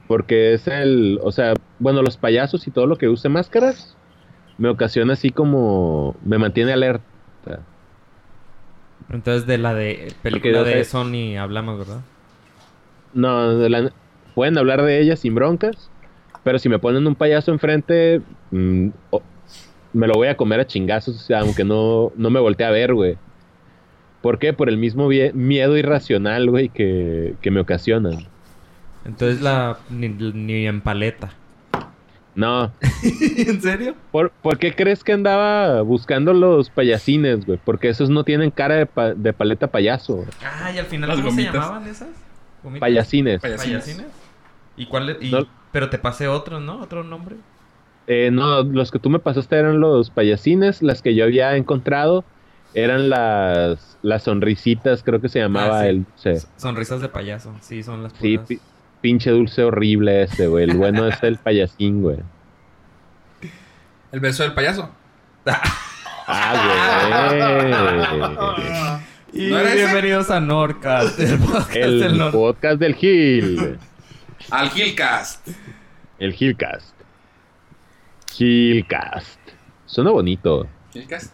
Porque 0.07 0.53
es 0.53 0.67
el, 0.67 1.19
o 1.23 1.31
sea, 1.31 1.53
bueno, 1.79 2.01
los 2.01 2.17
payasos 2.17 2.67
y 2.67 2.71
todo 2.71 2.87
lo 2.87 2.97
que 2.97 3.07
use 3.07 3.29
máscaras 3.29 3.95
me 4.57 4.69
ocasiona 4.69 5.13
así 5.13 5.29
como, 5.31 6.15
me 6.23 6.37
mantiene 6.37 6.73
alerta. 6.73 7.03
Entonces 9.09 9.45
de 9.45 9.57
la 9.57 9.73
de 9.73 10.13
película 10.21 10.63
de 10.63 10.83
Sony 10.83 11.37
hablamos, 11.37 11.77
¿verdad? 11.77 12.01
No, 13.13 13.57
de 13.57 13.69
la- 13.69 13.93
pueden 14.33 14.57
hablar 14.57 14.81
de 14.81 14.99
ella 14.99 15.15
sin 15.15 15.35
broncas, 15.35 15.91
pero 16.43 16.57
si 16.59 16.69
me 16.69 16.79
ponen 16.79 17.05
un 17.05 17.15
payaso 17.15 17.51
enfrente, 17.51 18.21
mm, 18.51 18.89
o- 19.11 19.23
me 19.93 20.07
lo 20.07 20.13
voy 20.15 20.27
a 20.27 20.37
comer 20.37 20.59
a 20.59 20.67
chingazos, 20.67 21.15
o 21.15 21.19
sea, 21.19 21.41
aunque 21.41 21.63
no, 21.63 22.11
no 22.15 22.29
me 22.29 22.39
voltee 22.39 22.65
a 22.65 22.71
ver, 22.71 22.93
güey. 22.93 23.17
¿Por 24.21 24.39
qué? 24.39 24.53
Por 24.53 24.69
el 24.69 24.77
mismo 24.77 25.09
miedo 25.33 25.77
irracional, 25.77 26.49
güey, 26.49 26.69
que, 26.69 27.35
que 27.41 27.51
me 27.51 27.59
ocasionan. 27.59 28.17
Entonces 29.05 29.41
la 29.41 29.79
ni, 29.89 30.07
ni 30.09 30.65
en 30.65 30.81
paleta. 30.81 31.42
No, 32.35 32.71
¿En 33.03 33.61
serio? 33.61 33.93
¿por, 34.11 34.31
por 34.31 34.57
qué 34.57 34.73
crees 34.73 35.03
que 35.03 35.13
andaba 35.13 35.81
buscando 35.83 36.33
los 36.33 36.69
payasines, 36.71 37.45
güey? 37.45 37.59
Porque 37.63 37.89
esos 37.89 38.09
no 38.09 38.23
tienen 38.23 38.49
cara 38.49 38.75
de, 38.75 38.85
pa- 38.87 39.13
de 39.13 39.33
paleta 39.33 39.67
payaso. 39.67 40.15
güey. 40.15 40.27
Ah, 40.43 40.71
y 40.73 40.79
al 40.79 40.85
final 40.87 41.09
Las 41.09 41.17
¿cómo 41.19 41.29
gomitas. 41.29 41.51
se 41.53 41.59
llamaban 41.59 41.87
esas? 41.87 42.07
¿Gomitas? 42.63 42.79
Payasines. 42.79 43.41
Payasines. 43.41 43.83
¿Payasines? 43.83 44.11
¿Y 44.77 44.85
cuál 44.87 45.09
es? 45.11 45.17
y- 45.21 45.31
No. 45.31 45.45
Pero 45.71 45.89
te 45.89 45.97
pasé 45.99 46.27
otro, 46.27 46.59
¿no? 46.59 46.81
Otro 46.81 47.03
nombre. 47.03 47.35
Eh, 48.07 48.29
no, 48.31 48.63
los 48.63 48.91
que 48.91 48.99
tú 48.99 49.09
me 49.09 49.19
pasaste 49.19 49.55
eran 49.55 49.79
los 49.79 50.09
payasines, 50.09 50.81
las 50.81 51.01
que 51.01 51.15
yo 51.15 51.23
había 51.25 51.55
encontrado 51.55 52.23
eran 52.73 53.09
las, 53.09 53.97
las 54.01 54.23
sonrisitas, 54.23 55.03
creo 55.03 55.21
que 55.21 55.29
se 55.29 55.39
llamaba 55.39 55.79
Ah, 55.81 55.83
sí. 55.83 55.87
el... 55.89 56.05
sí. 56.15 56.47
Sonrisas 56.57 56.99
de 57.01 57.09
payaso. 57.09 57.53
Sí, 57.61 57.83
son 57.83 58.01
las 58.03 58.13
Sí, 58.13 58.37
puras. 58.37 58.47
pi- 58.47 58.59
pinche 59.03 59.31
dulce 59.31 59.61
horrible 59.65 60.23
ese, 60.23 60.47
güey. 60.47 60.63
El 60.63 60.77
bueno 60.77 61.05
es 61.05 61.21
el 61.23 61.37
payasín, 61.37 62.01
güey. 62.01 62.19
el 64.13 64.19
beso 64.21 64.43
del 64.43 64.53
payaso. 64.53 64.89
Ah, 66.25 66.53
Y 69.33 69.49
¿No 69.49 69.59
ese? 69.59 69.75
bienvenidos 69.75 70.31
a 70.31 70.39
Norcast, 70.39 71.19
el 71.19 71.37
podcast 71.37 71.69
güey. 71.71 71.83
El 71.83 71.99
del 71.99 72.17
norte. 72.17 72.37
podcast 72.37 72.79
del 72.79 72.95
Gil. 72.95 73.77
Al 74.49 74.71
Hillcast. 74.73 75.49
El 76.19 76.31
Gilcast. 76.33 76.95
Gilcast. 78.31 79.37
Suena 79.85 80.11
bonito. 80.11 80.65
Hillcast. 80.93 81.33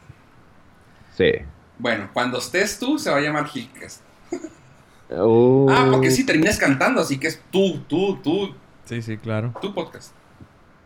Sí. 1.15 1.31
Bueno, 1.77 2.09
cuando 2.13 2.39
estés 2.39 2.79
tú, 2.79 2.97
se 2.97 3.11
va 3.11 3.17
a 3.17 3.21
llamar 3.21 3.45
Hillcast. 3.53 4.01
Oh. 5.11 5.67
Ah, 5.69 5.87
porque 5.91 6.11
sí 6.11 6.25
terminas 6.25 6.57
cantando, 6.59 7.01
así 7.01 7.17
que 7.19 7.27
es 7.27 7.41
tú, 7.51 7.79
tú, 7.87 8.17
tú, 8.23 8.53
Sí, 8.85 9.01
sí, 9.01 9.17
claro. 9.17 9.53
tu 9.61 9.73
podcast. 9.73 10.13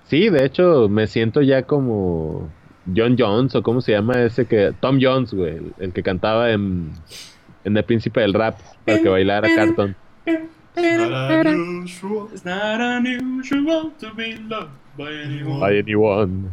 Sí, 0.08 0.30
de 0.30 0.46
hecho, 0.46 0.88
me 0.90 1.08
siento 1.08 1.42
ya 1.42 1.64
como 1.64 2.50
John 2.96 3.16
Jones, 3.18 3.56
o 3.56 3.64
cómo 3.64 3.82
se 3.82 3.94
llama 3.94 4.22
ese 4.22 4.46
que. 4.46 4.74
Tom 4.80 5.00
Jones, 5.02 5.34
güey. 5.34 5.58
el- 5.58 5.74
El 5.80 5.94
que 5.94 6.04
cantaba 6.04 6.52
en, 6.52 6.92
en 7.64 7.76
El 7.78 7.84
Príncipe 7.86 8.22
del 8.22 8.34
Rap 8.34 8.60
para 8.86 9.00
que 9.02 9.10
bailara 9.10 9.48
Carton. 9.56 9.96
It's 10.76 12.46
not 12.46 12.80
unusual 12.82 13.92
to 14.00 14.14
be 14.16 14.36
loved 14.38 14.72
by 14.98 15.12
anyone. 15.24 15.60
By 15.60 15.78
anyone. 15.80 16.50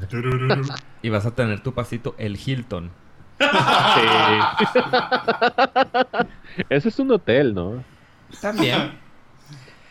Y 1.02 1.09
vas 1.09 1.26
a 1.26 1.30
tener 1.35 1.61
tu 1.62 1.72
pasito, 1.72 2.14
el 2.18 2.37
Hilton. 2.37 2.90
Sí. 3.40 4.07
Ese 6.68 6.88
es 6.88 6.98
un 6.98 7.11
hotel, 7.12 7.55
¿no? 7.55 7.83
También. 8.40 8.92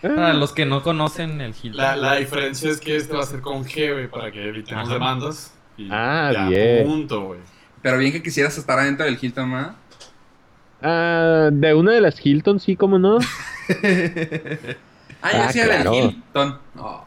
Para 0.02 0.34
los 0.34 0.54
que 0.54 0.66
no 0.66 0.82
conocen 0.84 1.42
el 1.42 1.54
Hilton. 1.62 1.78
La, 1.82 1.96
la 1.96 2.16
diferencia 2.16 2.70
es 2.70 2.80
que 2.80 2.96
este 2.96 3.14
va 3.16 3.24
a 3.24 3.26
ser 3.26 3.42
con 3.42 3.66
G, 3.66 3.92
güey, 3.92 4.08
para 4.08 4.32
que 4.32 4.48
evitemos 4.48 4.86
Ajá. 4.86 4.94
demandas. 4.94 5.54
Y 5.78 5.90
Ah, 5.92 6.32
ya, 6.34 6.48
bien. 6.50 6.86
Punto, 6.86 7.22
güey. 7.26 7.40
Pero 7.82 7.98
bien 7.98 8.12
que 8.12 8.22
quisieras 8.24 8.58
estar 8.58 8.78
adentro 8.80 9.06
del 9.06 9.18
Hilton, 9.22 9.52
¿verdad? 9.52 9.76
Ah, 10.82 11.50
de 11.52 11.74
una 11.74 11.92
de 11.92 12.02
las 12.02 12.26
Hilton, 12.26 12.60
sí, 12.60 12.76
cómo 12.76 12.98
no. 13.00 13.18
Ah, 15.22 15.32
yo 15.34 15.40
Ah, 15.44 15.48
decía 15.48 15.66
claro. 15.66 15.92
del 15.92 16.04
Hilton. 16.12 16.58
Oh, 16.78 17.04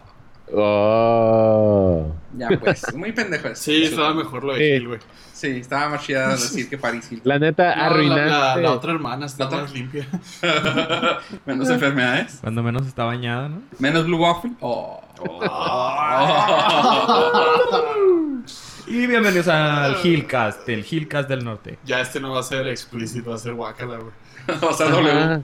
Oh. 0.55 2.13
ya 2.37 2.49
pues, 2.61 2.95
muy 2.95 3.13
pendejo 3.13 3.49
eso. 3.49 3.63
Sí, 3.63 3.85
estaba 3.85 4.15
mejor 4.15 4.45
lo 4.45 4.53
de. 4.55 4.59
Gil, 4.79 4.89
güey. 4.89 5.01
Sí, 5.33 5.49
estaba 5.49 5.89
más 5.91 6.05
chida 6.07 6.29
decir 6.31 6.69
que 6.69 6.79
Paris 6.79 7.11
Hilton. 7.11 7.29
La 7.29 7.39
neta, 7.39 7.75
No, 7.75 7.81
la, 7.81 7.87
arruinaste. 7.87 8.31
la- 8.31 8.57
la 8.57 8.73
otra 8.73 8.93
hermana 8.93 9.27
está 9.27 9.49
más 9.51 9.73
limpia. 9.73 10.07
Menos 11.47 11.69
enfermedades. 11.71 12.39
Cuando 12.41 12.63
menos 12.63 12.87
está 12.87 13.05
bañada, 13.05 13.49
¿no? 13.49 13.63
Menos 13.79 14.05
Blue 14.07 14.19
Waffle. 14.19 14.53
Oh. 14.61 15.01
Y 18.87 19.07
bienvenidos 19.07 19.49
al 19.49 19.97
Hillcast, 20.05 20.69
el 20.69 20.85
Hillcast 20.85 21.29
del 21.29 21.45
norte. 21.45 21.79
Ya 21.85 22.01
este 22.01 22.19
no 22.21 22.33
va 22.33 22.41
a 22.41 22.43
ser 22.43 22.67
explícito, 22.67 23.31
va 23.31 23.37
a 23.37 23.39
ser 23.39 23.55
guacala, 23.55 23.99
güey. 23.99 24.13
o 24.61 24.73
sea, 24.73 24.87
Ajá. 24.89 24.97
W. 24.97 25.43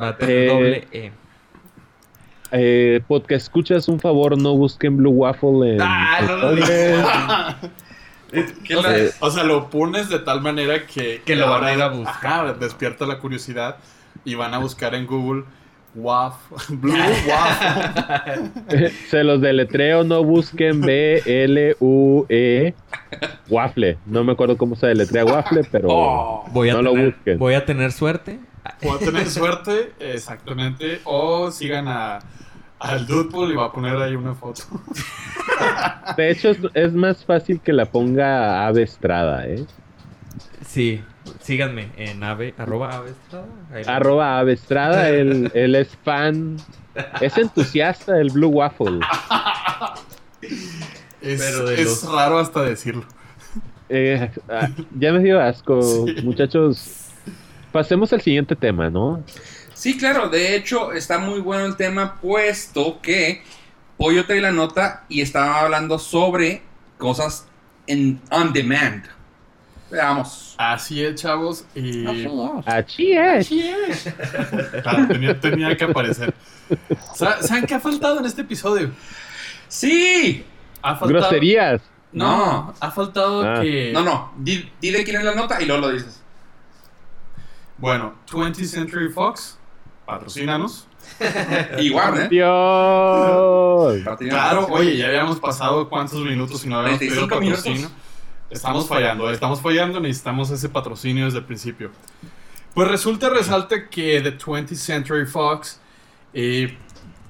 Va 0.00 0.08
a 0.08 0.16
tener 0.16 0.48
doble 0.48 0.88
E. 0.92 1.12
Eh, 2.52 3.00
podcast 3.08 3.42
escuchas 3.46 3.88
un 3.88 3.98
favor, 4.00 4.36
no 4.40 4.54
busquen 4.56 4.96
Blue 4.96 5.10
Waffle 5.10 5.74
en. 5.74 5.80
Ah, 5.82 6.18
no 6.26 6.36
lo 6.36 6.48
Podcast. 6.50 7.70
¿Qué 8.64 8.76
O 8.76 8.82
la- 8.82 8.96
Eh, 8.98 9.08
sea, 9.08 9.16
o 9.20 9.30
sea, 9.30 9.44
lo 9.44 9.70
pones 9.70 10.08
de 10.08 10.18
tal 10.18 10.40
manera 10.42 10.84
que... 10.86 11.22
Que 11.24 11.36
lo 11.36 11.48
van 11.48 11.64
a 11.64 11.72
ir 11.74 11.80
a 11.82 11.88
buscar. 11.88 12.46
Ajá, 12.46 12.52
despierta 12.54 13.06
la 13.06 13.18
curiosidad 13.18 13.76
y 14.24 14.34
van 14.34 14.52
a 14.54 14.58
buscar 14.58 14.94
en 14.94 15.06
Google 15.06 15.44
Waffle, 15.96 16.76
Blue 16.76 16.92
Waffle. 17.28 18.90
Se 19.08 19.24
los 19.24 19.40
deletreo, 19.40 20.04
no 20.04 20.22
busquen 20.24 20.82
B-L-U-E. 20.82 22.74
Waffle. 23.48 23.96
No 24.04 24.22
me 24.24 24.32
acuerdo 24.32 24.58
cómo 24.58 24.76
se 24.76 24.88
deletrea 24.88 25.24
waffle, 25.24 25.62
pero. 25.70 25.88
Oh. 25.90 26.44
Voy 26.52 26.68
a, 26.68 26.74
No 26.74 26.82
lo 26.82 26.94
busquen. 26.94 27.38
voy 27.38 27.54
a 27.54 27.64
tener 27.64 27.92
suerte. 27.92 28.38
Puedo 28.80 28.98
tener 28.98 29.28
suerte, 29.30 29.92
exactamente. 30.00 31.00
O 31.04 31.50
sigan 31.50 31.88
a, 31.88 32.18
al 32.78 33.06
Dudepool 33.06 33.52
y 33.52 33.56
va 33.56 33.66
a 33.66 33.72
poner 33.72 33.96
ahí 33.96 34.14
una 34.14 34.34
foto. 34.34 34.62
De 36.16 36.30
hecho, 36.30 36.50
es, 36.50 36.58
es 36.74 36.92
más 36.92 37.24
fácil 37.24 37.60
que 37.60 37.72
la 37.72 37.86
ponga 37.86 38.66
Ave 38.66 38.82
Estrada, 38.82 39.46
¿eh? 39.46 39.64
Sí, 40.66 41.02
síganme 41.40 41.90
en 41.96 42.22
ave, 42.22 42.54
arroba 42.58 42.90
ave 42.96 43.10
estrada. 43.10 43.46
Ahí 43.72 43.84
lo- 43.84 43.90
Arroba 43.90 44.38
Ave 44.38 44.52
Estrada, 44.52 45.08
él, 45.08 45.50
él 45.54 45.74
es 45.74 45.96
fan. 46.04 46.56
Es 47.20 47.36
entusiasta 47.38 48.14
del 48.14 48.30
Blue 48.30 48.48
Waffle. 48.50 49.00
Es, 51.20 51.40
Pero 51.40 51.66
de 51.66 51.74
es 51.74 51.84
los- 52.04 52.12
raro 52.12 52.38
hasta 52.38 52.62
decirlo. 52.62 53.04
Eh, 53.88 54.30
ah, 54.48 54.68
ya 54.98 55.12
me 55.12 55.20
dio 55.20 55.40
asco, 55.40 55.80
Sí. 55.82 56.16
muchachos. 56.22 57.05
Pasemos 57.72 58.12
al 58.12 58.20
siguiente 58.22 58.56
tema, 58.56 58.88
¿no? 58.90 59.22
Sí, 59.74 59.98
claro, 59.98 60.28
de 60.28 60.56
hecho 60.56 60.92
está 60.92 61.18
muy 61.18 61.40
bueno 61.40 61.66
el 61.66 61.76
tema 61.76 62.18
puesto 62.20 63.00
que 63.02 63.42
hoy 63.98 64.16
yo 64.16 64.24
traí 64.26 64.40
la 64.40 64.52
nota 64.52 65.04
y 65.08 65.20
estaba 65.20 65.60
hablando 65.60 65.98
sobre 65.98 66.62
cosas 66.98 67.46
en 67.86 68.20
on 68.30 68.52
demand. 68.52 69.04
Veamos. 69.90 70.54
Así 70.58 71.04
es, 71.04 71.14
chavos. 71.20 71.64
Y 71.74 72.04
Achí 72.66 73.12
es. 73.12 73.48
claro, 74.82 75.06
tenía, 75.06 75.38
tenía 75.38 75.76
que 75.76 75.84
aparecer. 75.84 76.34
Sa- 77.14 77.40
¿Saben 77.42 77.66
qué 77.66 77.74
ha 77.74 77.80
faltado 77.80 78.18
en 78.18 78.24
este 78.24 78.40
episodio? 78.42 78.90
Sí. 79.68 80.44
Ha 80.82 80.96
faltado... 80.96 81.20
Groserías. 81.20 81.82
No, 82.12 82.72
ha 82.80 82.90
faltado 82.90 83.44
Ah. 83.46 83.60
que... 83.60 83.90
No, 83.92 84.02
no, 84.02 84.32
di- 84.38 84.68
dile 84.80 85.04
quién 85.04 85.16
es 85.18 85.24
la 85.24 85.34
nota 85.34 85.60
y 85.62 85.66
luego 85.66 85.82
lo 85.82 85.92
dices. 85.92 86.22
Bueno, 87.78 88.14
20th 88.30 88.64
Century 88.64 89.08
Fox, 89.10 89.58
patrocínanos. 90.04 90.86
Y 91.78 91.90
Warner. 91.90 92.28
Dios. 92.28 94.02
Claro, 94.18 94.66
oye, 94.70 94.96
ya 94.96 95.06
habíamos 95.06 95.38
pasado 95.38 95.88
cuántos 95.88 96.20
minutos 96.20 96.64
y 96.64 96.68
no 96.68 96.78
habíamos 96.78 96.98
pedido 96.98 97.22
el 97.22 97.28
35 97.28 97.56
patrocinio. 97.56 97.78
minutos. 97.78 98.02
Estamos 98.50 98.88
fallando, 98.88 99.30
estamos 99.30 99.60
fallando, 99.60 100.00
necesitamos 100.00 100.50
ese 100.50 100.68
patrocinio 100.68 101.26
desde 101.26 101.38
el 101.38 101.44
principio. 101.44 101.90
Pues 102.74 102.88
resulta, 102.88 103.28
resalta 103.28 103.88
que 103.88 104.20
The 104.20 104.36
20th 104.36 104.74
Century 104.74 105.26
Fox 105.26 105.80
eh, 106.38 106.76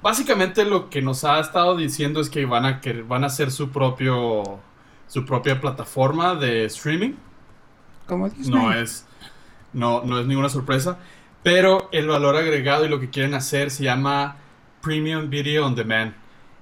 básicamente 0.01 0.65
lo 0.65 0.89
que 0.89 1.01
nos 1.01 1.23
ha 1.23 1.39
estado 1.39 1.77
diciendo 1.77 2.19
es 2.19 2.29
que 2.29 2.45
van 2.45 2.65
a, 2.65 2.81
que 2.81 3.01
van 3.03 3.23
a 3.23 3.27
hacer 3.27 3.51
su 3.51 3.69
propio 3.69 4.59
su 5.07 5.25
propia 5.25 5.61
plataforma 5.61 6.35
de 6.35 6.65
streaming. 6.65 7.13
Como 8.05 8.29
Disney. 8.29 8.59
No 8.59 8.73
es, 8.73 9.06
no, 9.73 10.03
no 10.03 10.19
es 10.19 10.27
ninguna 10.27 10.49
sorpresa. 10.49 10.99
Pero 11.43 11.89
el 11.91 12.07
valor 12.07 12.35
agregado 12.35 12.85
y 12.85 12.89
lo 12.89 12.99
que 12.99 13.09
quieren 13.09 13.33
hacer 13.33 13.71
se 13.71 13.83
llama 13.83 14.37
Premium 14.81 15.29
Video 15.29 15.65
on 15.65 15.75
Demand. 15.75 16.13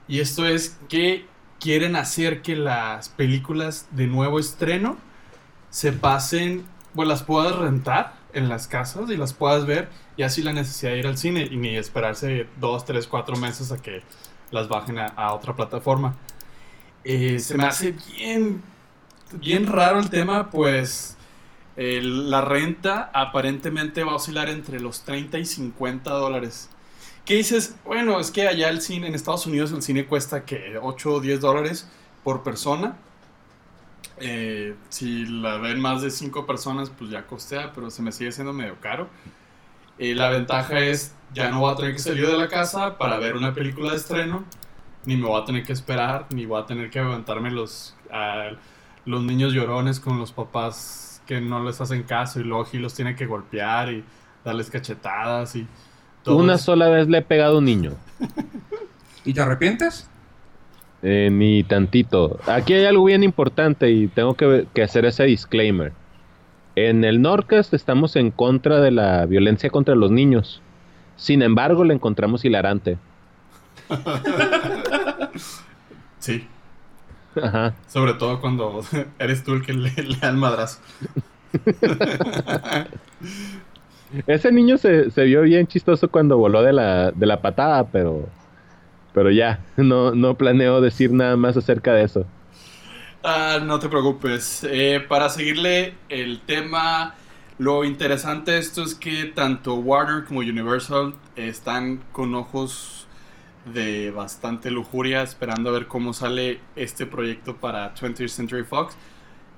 Y 0.07 0.19
esto 0.19 0.45
es 0.45 0.77
que 0.89 1.25
quieren 1.59 1.95
hacer 1.95 2.41
que 2.41 2.55
las 2.55 3.09
películas 3.09 3.87
de 3.91 4.07
nuevo 4.07 4.39
estreno 4.39 4.97
se 5.69 5.91
pasen, 5.91 6.65
pues 6.93 7.07
las 7.07 7.23
puedas 7.23 7.55
rentar 7.55 8.13
en 8.33 8.49
las 8.49 8.67
casas 8.67 9.09
y 9.09 9.17
las 9.17 9.33
puedas 9.33 9.65
ver 9.65 9.89
y 10.17 10.23
así 10.23 10.41
la 10.43 10.53
necesidad 10.53 10.91
de 10.91 10.99
ir 10.99 11.07
al 11.07 11.17
cine 11.17 11.47
y 11.49 11.57
ni 11.57 11.75
esperarse 11.75 12.47
dos, 12.59 12.85
tres, 12.85 13.07
cuatro 13.07 13.35
meses 13.37 13.71
a 13.71 13.81
que 13.81 14.03
las 14.51 14.67
bajen 14.67 14.99
a, 14.99 15.33
otra 15.33 15.55
plataforma. 15.55 16.15
Eh, 17.03 17.39
se 17.39 17.57
me 17.57 17.65
hace 17.65 17.95
bien, 18.15 18.61
bien 19.33 19.67
raro 19.67 19.99
el 19.99 20.09
tema, 20.09 20.49
pues 20.49 21.14
la 21.77 22.41
renta 22.41 23.11
aparentemente 23.13 24.03
va 24.03 24.13
a 24.13 24.15
oscilar 24.15 24.49
entre 24.49 24.79
los 24.79 25.03
30 25.03 25.39
y 25.39 25.45
50 25.45 26.09
dólares. 26.11 26.69
¿Qué 27.25 27.35
dices? 27.35 27.75
Bueno, 27.83 28.19
es 28.19 28.31
que 28.31 28.47
allá 28.47 28.69
el 28.69 28.81
cine, 28.81 29.07
en 29.07 29.15
Estados 29.15 29.45
Unidos 29.45 29.71
el 29.71 29.81
cine 29.81 30.05
cuesta 30.05 30.45
que 30.45 30.77
8 30.81 31.13
o 31.13 31.19
10 31.19 31.41
dólares 31.41 31.89
por 32.23 32.43
persona. 32.43 32.97
Eh, 34.19 34.75
si 34.89 35.25
la 35.25 35.57
ven 35.57 35.81
más 35.81 36.01
de 36.01 36.11
5 36.11 36.45
personas, 36.45 36.91
pues 36.91 37.09
ya 37.09 37.25
costea, 37.25 37.73
pero 37.73 37.89
se 37.89 38.01
me 38.01 38.11
sigue 38.11 38.31
siendo 38.31 38.53
medio 38.53 38.79
caro. 38.79 39.09
Eh, 39.97 40.13
la 40.13 40.29
ventaja 40.29 40.79
es, 40.79 41.15
ya 41.33 41.49
no 41.49 41.61
voy 41.61 41.73
a 41.73 41.75
tener 41.75 41.93
que 41.93 41.99
salir 41.99 42.27
de 42.27 42.37
la 42.37 42.47
casa 42.47 42.97
para 42.97 43.17
ver 43.17 43.35
una 43.35 43.53
película 43.53 43.91
de 43.91 43.97
estreno, 43.97 44.43
ni 45.05 45.15
me 45.15 45.27
voy 45.27 45.41
a 45.41 45.45
tener 45.45 45.63
que 45.63 45.73
esperar, 45.73 46.27
ni 46.29 46.45
voy 46.45 46.61
a 46.61 46.65
tener 46.65 46.89
que 46.89 46.99
aguantarme 46.99 47.49
los, 47.49 47.95
a 48.11 48.51
los 49.05 49.23
niños 49.23 49.51
llorones 49.51 49.99
con 49.99 50.19
los 50.19 50.31
papás 50.31 51.04
que 51.25 51.41
no 51.41 51.63
les 51.63 51.79
hacen 51.81 52.03
caso 52.03 52.39
y 52.39 52.43
luego 52.43 52.67
los 52.73 52.93
tiene 52.93 53.15
que 53.15 53.25
golpear 53.25 53.91
y 53.91 54.03
darles 54.43 54.69
cachetadas 54.69 55.55
y 55.55 55.67
todo 56.23 56.37
Una 56.37 56.55
eso. 56.55 56.65
sola 56.65 56.89
vez 56.89 57.07
le 57.07 57.19
he 57.19 57.21
pegado 57.21 57.55
a 57.55 57.57
un 57.59 57.65
niño. 57.65 57.93
¿Y 59.23 59.33
te 59.33 59.41
arrepientes? 59.41 60.09
Eh, 61.01 61.29
ni 61.31 61.63
tantito. 61.63 62.39
Aquí 62.47 62.73
hay 62.73 62.85
algo 62.85 63.03
bien 63.05 63.23
importante 63.23 63.89
y 63.91 64.07
tengo 64.07 64.35
que, 64.35 64.67
que 64.73 64.83
hacer 64.83 65.05
ese 65.05 65.23
disclaimer. 65.25 65.93
En 66.75 67.03
el 67.03 67.21
Norcast 67.21 67.73
estamos 67.73 68.15
en 68.15 68.31
contra 68.31 68.81
de 68.81 68.91
la 68.91 69.25
violencia 69.25 69.69
contra 69.69 69.95
los 69.95 70.11
niños. 70.11 70.61
Sin 71.15 71.41
embargo, 71.41 71.83
la 71.85 71.93
encontramos 71.93 72.43
hilarante. 72.45 72.97
Sí, 76.19 76.47
Ajá. 77.41 77.73
sobre 77.87 78.13
todo 78.13 78.39
cuando 78.41 78.83
eres 79.19 79.43
tú 79.43 79.53
el 79.53 79.65
que 79.65 79.73
le, 79.73 79.91
le 79.91 80.17
da 80.17 80.29
el 80.29 80.37
madrazo. 80.37 80.79
Ese 84.27 84.51
niño 84.51 84.77
se, 84.77 85.11
se 85.11 85.23
vio 85.23 85.41
bien 85.41 85.67
chistoso 85.67 86.09
cuando 86.09 86.37
voló 86.37 86.61
de 86.61 86.73
la, 86.73 87.11
de 87.11 87.25
la 87.25 87.41
patada, 87.41 87.85
pero, 87.87 88.29
pero 89.13 89.31
ya, 89.31 89.59
no, 89.77 90.13
no 90.13 90.35
planeo 90.35 90.79
decir 90.81 91.11
nada 91.11 91.35
más 91.35 91.57
acerca 91.57 91.93
de 91.93 92.03
eso. 92.03 92.25
Ah, 93.23 93.59
no 93.61 93.79
te 93.79 93.89
preocupes. 93.89 94.65
Eh, 94.69 95.03
para 95.07 95.29
seguirle 95.29 95.95
el 96.09 96.39
tema, 96.41 97.15
lo 97.57 97.83
interesante 97.83 98.51
de 98.51 98.59
esto 98.59 98.83
es 98.83 98.93
que 98.93 99.25
tanto 99.25 99.75
Warner 99.75 100.25
como 100.25 100.41
Universal 100.41 101.15
están 101.35 102.03
con 102.11 102.35
ojos 102.35 103.04
de 103.65 104.11
bastante 104.11 104.69
lujuria 104.69 105.23
esperando 105.23 105.69
a 105.69 105.73
ver 105.73 105.87
cómo 105.87 106.13
sale 106.13 106.59
este 106.75 107.05
proyecto 107.05 107.57
para 107.57 107.93
20th 107.95 108.29
Century 108.29 108.63
Fox. 108.63 108.95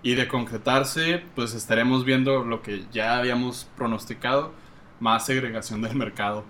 Y 0.04 0.16
de 0.16 0.28
concretarse, 0.28 1.24
pues 1.36 1.54
estaremos 1.54 2.06
viendo 2.06 2.44
lo 2.44 2.62
que 2.62 2.86
ya 2.92 3.18
habíamos 3.18 3.68
pronosticado, 3.76 4.54
más 5.00 5.26
segregación 5.26 5.82
del 5.82 5.96
mercado. 5.96 6.46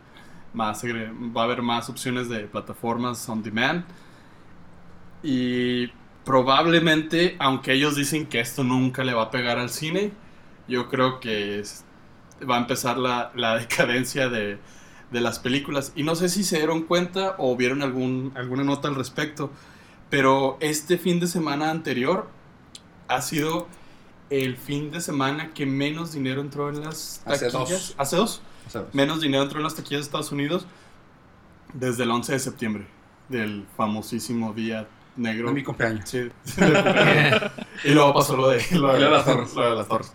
Más 0.54 0.84
va 0.84 1.42
a 1.42 1.44
haber 1.46 1.62
más 1.62 1.90
opciones 1.90 2.30
de 2.30 2.42
plataformas 2.42 3.28
on 3.30 3.42
demand. 3.42 3.86
Y 5.24 5.88
probablemente, 6.24 7.36
aunque 7.40 7.74
ellos 7.74 7.96
dicen 7.96 8.28
que 8.28 8.40
esto 8.40 8.64
nunca 8.64 9.04
le 9.04 9.14
va 9.14 9.24
a 9.24 9.32
pegar 9.32 9.58
al 9.58 9.70
cine, 9.70 10.12
yo 10.68 10.90
creo 10.90 11.20
que 11.20 11.64
va 12.48 12.58
a 12.58 12.60
empezar 12.60 12.98
la, 12.98 13.32
la 13.36 13.56
decadencia 13.60 14.30
de, 14.30 14.60
de 15.12 15.22
las 15.22 15.40
películas. 15.40 15.92
Y 15.96 16.04
no 16.04 16.16
sé 16.16 16.30
si 16.30 16.44
se 16.44 16.58
dieron 16.58 16.84
cuenta 16.84 17.36
o 17.38 17.56
vieron 17.56 17.82
algún, 17.82 18.34
alguna 18.36 18.64
nota 18.64 18.88
al 18.88 18.96
respecto, 18.96 19.52
pero 20.10 20.58
este 20.60 20.98
fin 20.98 21.20
de 21.20 21.28
semana 21.28 21.70
anterior 21.72 22.28
ha 23.08 23.22
sido 23.22 23.68
el 24.30 24.58
fin 24.58 24.92
de 24.92 25.00
semana 25.00 25.54
que 25.54 25.66
menos 25.66 26.12
dinero 26.12 26.42
entró 26.42 26.70
en 26.70 26.82
las 26.82 27.22
Hace 27.26 27.50
taquillas. 27.50 27.70
dos. 27.70 27.96
Hace 27.98 28.16
dos. 28.18 28.42
O 28.68 28.70
sea, 28.70 28.86
Menos 28.92 29.22
dinero 29.22 29.44
entró 29.44 29.60
en 29.60 29.64
las 29.64 29.76
taquillas 29.76 30.02
de 30.02 30.06
Estados 30.06 30.32
Unidos 30.34 30.66
desde 31.74 32.04
el 32.04 32.12
11 32.12 32.34
de 32.34 32.40
septiembre, 32.40 32.88
del 33.30 33.66
famosísimo 33.78 34.54
día 34.54 34.88
negro. 35.16 35.48
de 35.50 35.54
mi 35.54 35.64
cumpleaños. 35.64 36.10
Sí. 36.10 36.30
y 37.86 37.90
luego 37.92 38.14
pasó 38.14 38.36
lo 38.36 38.50
de, 38.50 38.62
lo 38.72 38.94
de 38.94 39.00
lo 39.00 39.70
de 39.70 39.76
las 39.76 39.88
torres. 39.88 40.12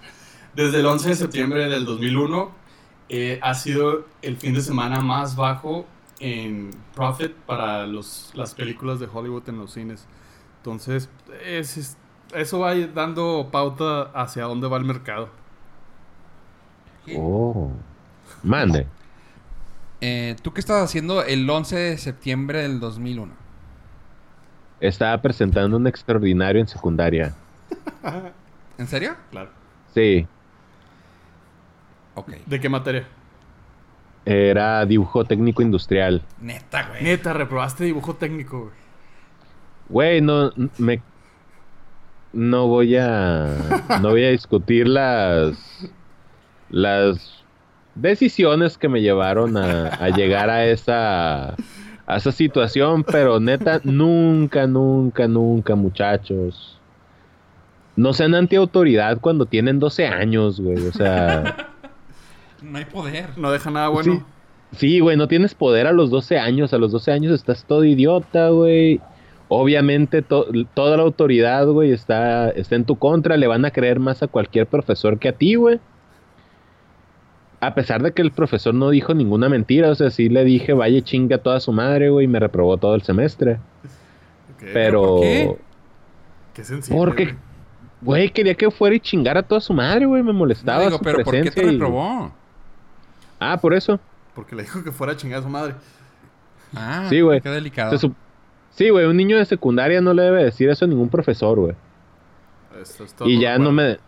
Desde 0.55 0.80
el 0.80 0.86
11 0.86 1.09
de 1.11 1.14
septiembre 1.16 1.68
del 1.68 1.84
2001 1.86 2.62
eh, 3.09 3.39
ha 3.43 3.55
sido 3.55 4.07
el 4.23 4.37
fin 4.37 4.55
de 4.55 4.61
semana 4.63 5.01
más 5.01 5.37
bajo 5.37 5.87
en 6.21 6.71
profit 6.95 7.33
para 7.47 7.87
los, 7.87 8.31
las 8.35 8.55
películas 8.55 9.01
de 9.01 9.09
Hollywood 9.13 9.49
en 9.49 9.59
los 9.59 9.73
cines. 9.73 10.07
Entonces, 10.59 11.09
es- 11.45 11.77
es- 11.77 11.97
eso 12.35 12.61
va 12.61 12.75
dando 12.75 13.49
pauta 13.53 14.03
hacia 14.15 14.45
dónde 14.45 14.69
va 14.69 14.79
el 14.79 14.85
mercado. 14.85 15.29
Oh. 17.17 17.71
Mande. 18.43 18.87
Eh, 20.05 20.35
¿Tú 20.43 20.53
qué 20.53 20.59
estabas 20.59 20.83
haciendo 20.83 21.23
el 21.23 21.49
11 21.49 21.77
de 21.77 21.97
septiembre 21.97 22.63
del 22.63 22.81
2001? 22.81 23.33
Estaba 24.81 25.23
presentando 25.23 25.77
un 25.77 25.87
extraordinario 25.87 26.61
en 26.61 26.67
secundaria. 26.67 27.33
¿En 28.79 28.89
serio? 28.89 29.15
Claro. 29.31 29.51
Sí, 29.95 30.27
Ok. 32.15 32.31
¿De 32.47 32.61
qué 32.61 32.69
materia? 32.69 33.07
era 34.25 34.87
dibujo 34.87 35.25
técnico 35.25 35.63
industrial. 35.63 36.23
Neta, 36.41 36.89
güey. 36.89 37.03
Neta, 37.03 37.33
reprobaste 37.33 37.85
dibujo 37.85 38.15
técnico, 38.15 38.61
güey. 38.61 38.73
Güey, 39.89 40.21
no 40.21 40.53
me 40.79 41.03
no 42.33 42.67
voy 42.67 42.97
a 42.97 43.49
no 44.01 44.11
voy 44.11 44.25
a 44.25 44.31
discutir 44.31 44.89
las 44.89 45.91
las 46.71 47.45
decisiones 47.95 48.79
que 48.79 48.89
me 48.89 49.03
llevaron 49.03 49.57
a, 49.59 49.89
a 49.89 50.09
llegar 50.09 50.49
a 50.49 50.65
esa 50.65 51.51
a 52.07 52.17
esa 52.17 52.33
situación, 52.33 53.05
pero 53.05 53.39
neta 53.39 53.81
nunca, 53.85 54.67
nunca, 54.67 55.29
nunca, 55.29 55.75
muchachos. 55.75 56.79
No 57.97 58.15
sean 58.15 58.35
antiautoridad 58.35 59.21
cuando 59.21 59.45
tienen 59.45 59.79
12 59.79 60.07
años, 60.07 60.59
güey. 60.59 60.87
O 60.87 60.93
sea, 60.93 61.72
No 62.63 62.79
hay 62.79 62.85
poder. 62.85 63.37
No 63.37 63.51
deja 63.51 63.71
nada 63.71 63.89
bueno. 63.89 64.25
Sí, 64.77 65.01
güey, 65.01 65.17
no 65.17 65.29
tienes 65.29 65.55
poder 65.55 65.87
a 65.87 65.93
los 65.93 66.11
12 66.11 66.39
años. 66.39 66.73
A 66.73 66.79
los 66.79 66.93
12 66.93 67.13
años 67.13 67.33
estás 67.33 67.65
todo 67.65 67.85
idiota, 67.85 68.49
güey. 68.49 69.01
Obviamente 69.49 70.23
to- 70.23 70.47
toda 70.73 70.97
la 70.97 71.03
autoridad, 71.03 71.67
güey, 71.67 71.93
está, 71.93 72.49
está 72.51 72.75
en 72.77 72.85
tu 72.85 72.97
contra. 72.97 73.37
Le 73.37 73.47
van 73.47 73.65
a 73.67 73.71
creer 73.71 73.99
más 74.01 74.23
a 74.23 74.29
cualquier 74.29 74.67
profesor 74.67 75.19
que 75.19 75.29
a 75.29 75.33
ti, 75.33 75.57
güey. 75.57 75.79
A 77.61 77.75
pesar 77.75 78.03
de 78.03 78.13
que 78.13 78.23
el 78.23 78.33
profesor 78.33 78.75
no 78.75 78.91
dijo 78.91 79.13
ninguna 79.15 79.49
mentira. 79.49 79.91
O 79.91 79.95
sea, 79.95 80.11
sí 80.11 80.29
le 80.29 80.45
dije, 80.45 80.73
vaya 80.73 81.03
chinga 81.03 81.37
a 81.37 81.39
toda 81.43 81.61
su 81.61 81.71
madre, 81.73 82.09
güey, 82.09 82.25
y 82.25 82.29
me 82.29 82.41
reprobó 82.41 82.77
todo 82.79 82.95
el 82.95 83.03
semestre. 83.03 83.59
Pero... 84.73 85.03
¿por 85.03 85.21
qué? 85.21 85.57
Qué 86.55 86.65
sensible. 86.65 86.99
Porque, 86.99 87.35
güey. 88.01 88.31
quería 88.31 88.55
que 88.55 88.71
fuera 88.71 88.95
y 88.97 89.01
chingara 89.01 89.41
a 89.41 89.43
toda 89.43 89.61
su 89.61 89.73
madre, 89.75 90.07
güey. 90.07 90.23
Me 90.23 90.33
molestaba 90.33 90.79
No 90.79 90.85
digo, 90.87 90.99
su 90.99 91.05
pero 91.05 91.25
¿por 91.25 91.35
qué 91.41 91.51
te 91.51 91.63
y- 91.63 91.71
reprobó? 91.73 92.33
Ah, 93.43 93.57
por 93.61 93.74
eso. 93.74 93.99
Porque 94.34 94.55
le 94.55 94.62
dijo 94.62 94.82
que 94.84 94.93
fuera 94.93 95.12
a 95.14 95.16
chingar 95.16 95.40
a 95.40 95.43
su 95.43 95.49
madre. 95.49 95.74
Ah, 96.74 97.07
Sí, 97.09 97.20
güey. 97.20 97.40
Qué 97.40 97.51
delicado. 97.51 97.99
Sí, 98.70 98.88
güey, 98.88 99.05
un 99.05 99.16
niño 99.16 99.36
de 99.36 99.45
secundaria 99.45 100.01
no 100.01 100.14
le 100.14 100.22
debe 100.22 100.45
decir 100.45 100.70
eso 100.70 100.84
a 100.84 100.88
ningún 100.88 101.09
profesor, 101.09 101.59
güey. 101.59 101.74
Es 102.80 102.97
todo 103.14 103.28
Y 103.28 103.38
ya 103.38 103.59
no 103.59 103.70
me, 103.70 103.99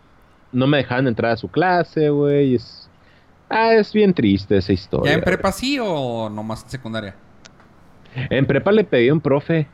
no 0.53 0.67
me 0.67 0.79
dejaban 0.79 1.07
entrar 1.07 1.33
a 1.33 1.37
su 1.37 1.49
clase, 1.49 2.09
güey. 2.09 2.53
y 2.53 2.55
Es... 2.55 2.89
Ah, 3.51 3.75
es 3.75 3.93
bien 3.93 4.15
triste 4.15 4.57
esa 4.57 4.73
historia. 4.73 5.13
¿Ya 5.13 5.19
en 5.19 5.25
prepa 5.25 5.53
sí 5.53 5.79
o 5.81 6.31
nomás 6.31 6.63
en 6.65 6.71
secundaria? 6.71 7.15
En 8.15 8.47
prepa 8.47 8.73
le 8.73 8.85
pedí 8.85 9.09
a 9.09 9.13
un 9.13 9.21
profe. 9.21 9.69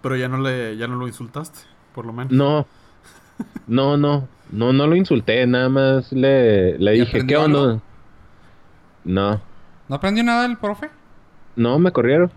Pero 0.00 0.16
ya 0.16 0.28
no 0.28 0.38
le, 0.38 0.76
ya 0.78 0.86
no 0.86 0.96
lo 0.96 1.06
insultaste, 1.06 1.60
por 1.94 2.06
lo 2.06 2.12
menos. 2.12 2.32
No. 2.32 2.66
No, 3.66 3.96
no. 3.96 4.28
No, 4.50 4.72
no 4.72 4.86
lo 4.86 4.96
insulté. 4.96 5.46
Nada 5.46 5.68
más 5.68 6.12
le, 6.12 6.78
le 6.78 6.96
¿Y 6.96 7.00
dije, 7.00 7.26
¿qué 7.26 7.36
onda? 7.36 7.60
algo? 7.60 7.82
No. 9.04 9.40
¿No 9.88 9.96
aprendió 9.96 10.22
nada 10.22 10.46
el 10.46 10.56
profe? 10.56 10.90
No, 11.56 11.78
me 11.78 11.92
corrieron. 11.92 12.30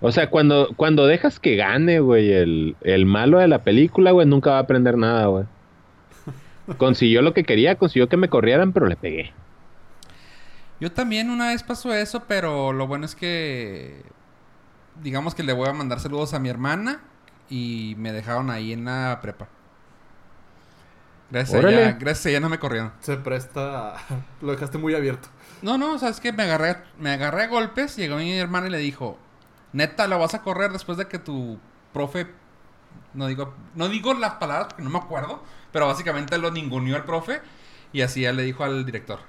O 0.00 0.12
sea, 0.12 0.28
cuando, 0.30 0.68
cuando 0.76 1.06
dejas 1.06 1.40
que 1.40 1.56
gane, 1.56 2.00
güey, 2.00 2.32
el, 2.32 2.76
el 2.82 3.06
malo 3.06 3.38
de 3.38 3.48
la 3.48 3.62
película, 3.62 4.10
güey, 4.10 4.26
nunca 4.26 4.50
va 4.50 4.56
a 4.58 4.60
aprender 4.60 4.98
nada, 4.98 5.26
güey. 5.26 5.44
Consiguió 6.78 7.22
lo 7.22 7.34
que 7.34 7.44
quería, 7.44 7.76
consiguió 7.76 8.08
que 8.08 8.16
me 8.16 8.28
corrieran, 8.28 8.72
pero 8.72 8.86
le 8.86 8.96
pegué. 8.96 9.32
Yo 10.80 10.92
también 10.92 11.30
una 11.30 11.48
vez 11.48 11.62
pasó 11.62 11.94
eso, 11.94 12.24
pero 12.26 12.72
lo 12.72 12.86
bueno 12.86 13.06
es 13.06 13.14
que. 13.14 14.02
Digamos 15.02 15.34
que 15.34 15.42
le 15.42 15.52
voy 15.52 15.68
a 15.68 15.72
mandar 15.72 16.00
saludos 16.00 16.34
a 16.34 16.38
mi 16.38 16.48
hermana 16.48 17.00
y 17.48 17.94
me 17.98 18.12
dejaron 18.12 18.50
ahí 18.50 18.72
en 18.72 18.84
la 18.84 19.18
prepa. 19.22 19.48
Gracias 21.30 21.54
a 21.54 21.58
Órale. 21.58 21.82
ella, 21.82 21.92
gracias 21.98 22.26
a 22.26 22.28
ella 22.30 22.40
no 22.40 22.48
me 22.48 22.58
corrieron. 22.58 22.92
Se 23.00 23.16
presta. 23.16 23.94
Lo 24.42 24.52
dejaste 24.52 24.78
muy 24.78 24.94
abierto. 24.94 25.28
No, 25.62 25.78
no, 25.78 25.94
o 25.94 25.98
sea, 25.98 26.10
es 26.10 26.20
que 26.20 26.32
me 26.32 26.42
agarré, 26.44 26.76
me 26.98 27.10
agarré 27.12 27.44
a 27.44 27.46
golpes, 27.48 27.96
llegó 27.96 28.16
mi 28.16 28.32
hermana 28.38 28.66
y 28.66 28.70
le 28.70 28.78
dijo, 28.78 29.18
neta, 29.72 30.06
lo 30.06 30.18
vas 30.18 30.34
a 30.34 30.42
correr 30.42 30.70
después 30.72 30.98
de 30.98 31.06
que 31.08 31.18
tu 31.18 31.58
profe, 31.92 32.26
no 33.14 33.26
digo, 33.28 33.54
no 33.74 33.88
digo 33.88 34.12
las 34.14 34.34
palabras 34.34 34.66
porque 34.68 34.82
no 34.82 34.90
me 34.90 34.98
acuerdo, 34.98 35.42
pero 35.72 35.86
básicamente 35.86 36.36
lo 36.38 36.50
ninguneó 36.50 36.96
al 36.96 37.04
profe 37.04 37.40
y 37.92 38.02
así 38.02 38.20
ya 38.22 38.32
le 38.32 38.42
dijo 38.42 38.62
al 38.64 38.84
director, 38.84 39.20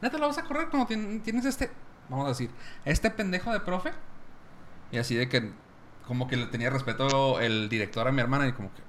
neta, 0.00 0.16
lo 0.18 0.26
vas 0.28 0.38
a 0.38 0.44
correr 0.44 0.68
cuando 0.70 0.88
tien- 0.88 1.22
tienes 1.22 1.44
este, 1.44 1.70
vamos 2.08 2.26
a 2.26 2.28
decir, 2.30 2.50
este 2.86 3.10
pendejo 3.10 3.52
de 3.52 3.60
profe. 3.60 3.92
Y 4.90 4.98
así 4.98 5.16
de 5.16 5.28
que, 5.28 5.50
como 6.06 6.28
que 6.28 6.36
le 6.36 6.46
tenía 6.46 6.70
respeto 6.70 7.40
el 7.40 7.68
director 7.68 8.06
a 8.08 8.12
mi 8.12 8.20
hermana 8.20 8.46
y 8.46 8.52
como 8.52 8.72
que... 8.72 8.80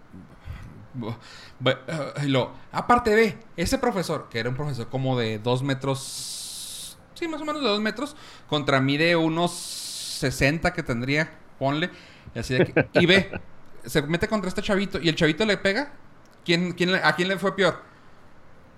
y 2.23 2.27
lo, 2.27 2.51
aparte 2.71 3.15
ve, 3.15 3.37
ese 3.57 3.77
profesor, 3.77 4.27
que 4.29 4.39
era 4.39 4.49
un 4.49 4.55
profesor 4.55 4.87
como 4.89 5.17
de 5.17 5.39
dos 5.39 5.63
metros, 5.63 6.97
sí, 7.13 7.27
más 7.27 7.41
o 7.41 7.45
menos 7.45 7.61
de 7.61 7.67
dos 7.67 7.81
metros, 7.81 8.15
contra 8.47 8.79
mí 8.81 8.97
de 8.97 9.15
unos 9.15 9.51
60 9.51 10.73
que 10.73 10.83
tendría, 10.83 11.31
ponle, 11.59 11.89
y 12.33 12.39
así 12.39 12.53
de 12.55 12.65
que, 12.65 12.87
y 12.93 13.05
ve, 13.05 13.31
se 13.85 14.01
mete 14.01 14.27
contra 14.27 14.49
este 14.49 14.61
chavito 14.61 14.99
y 15.01 15.09
el 15.09 15.15
chavito 15.15 15.45
le 15.45 15.57
pega, 15.57 15.93
¿quién, 16.43 16.73
quién, 16.73 16.95
¿a 16.95 17.15
quién 17.15 17.27
le 17.27 17.37
fue 17.37 17.55
peor? 17.55 17.81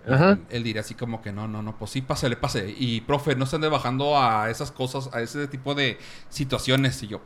Ajá. 0.10 0.40
Él 0.50 0.64
diría 0.64 0.82
así 0.82 0.96
como 0.96 1.22
que 1.22 1.32
no, 1.32 1.48
no, 1.48 1.62
no, 1.62 1.78
pues 1.78 1.92
sí, 1.92 2.02
pásale, 2.02 2.38
pase. 2.38 2.74
Y 2.78 3.02
profe, 3.02 3.36
no 3.36 3.46
se 3.46 3.58
ande 3.58 3.68
bajando 3.68 4.18
a 4.18 4.50
esas 4.50 4.72
cosas, 4.72 5.10
a 5.14 5.22
ese 5.22 5.48
tipo 5.48 5.76
de 5.76 5.98
situaciones. 6.30 7.04
Y 7.04 7.08
yo, 7.08 7.22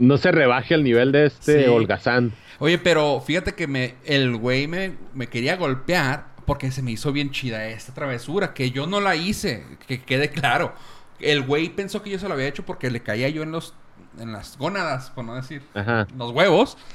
No 0.00 0.18
se 0.18 0.32
rebaje 0.32 0.74
al 0.74 0.82
nivel 0.82 1.12
de 1.12 1.26
este 1.26 1.62
Sí. 1.64 1.68
holgazán. 1.70 2.32
Oye, 2.58 2.78
pero 2.78 3.20
fíjate 3.24 3.54
que 3.54 3.66
me, 3.68 3.94
el 4.04 4.36
güey 4.36 4.66
me, 4.66 4.94
me 5.14 5.28
quería 5.28 5.56
golpear 5.56 6.26
porque 6.46 6.72
se 6.72 6.82
me 6.82 6.90
hizo 6.90 7.12
bien 7.12 7.30
chida 7.30 7.68
esta 7.68 7.94
travesura, 7.94 8.52
que 8.54 8.72
yo 8.72 8.86
no 8.88 9.00
la 9.00 9.14
hice, 9.14 9.64
que 9.86 10.02
quede 10.02 10.30
claro. 10.30 10.74
El 11.20 11.42
güey 11.42 11.68
pensó 11.68 12.02
que 12.02 12.10
yo 12.10 12.18
se 12.18 12.26
lo 12.26 12.34
había 12.34 12.48
hecho 12.48 12.64
porque 12.64 12.90
le 12.90 13.00
caía 13.02 13.28
yo 13.28 13.42
en 13.44 13.52
los 13.52 13.74
en 14.18 14.32
las 14.32 14.58
gónadas, 14.58 15.10
por 15.10 15.24
no 15.24 15.36
decir, 15.36 15.62
Ajá. 15.74 16.08
los 16.18 16.32
huevos. 16.32 16.76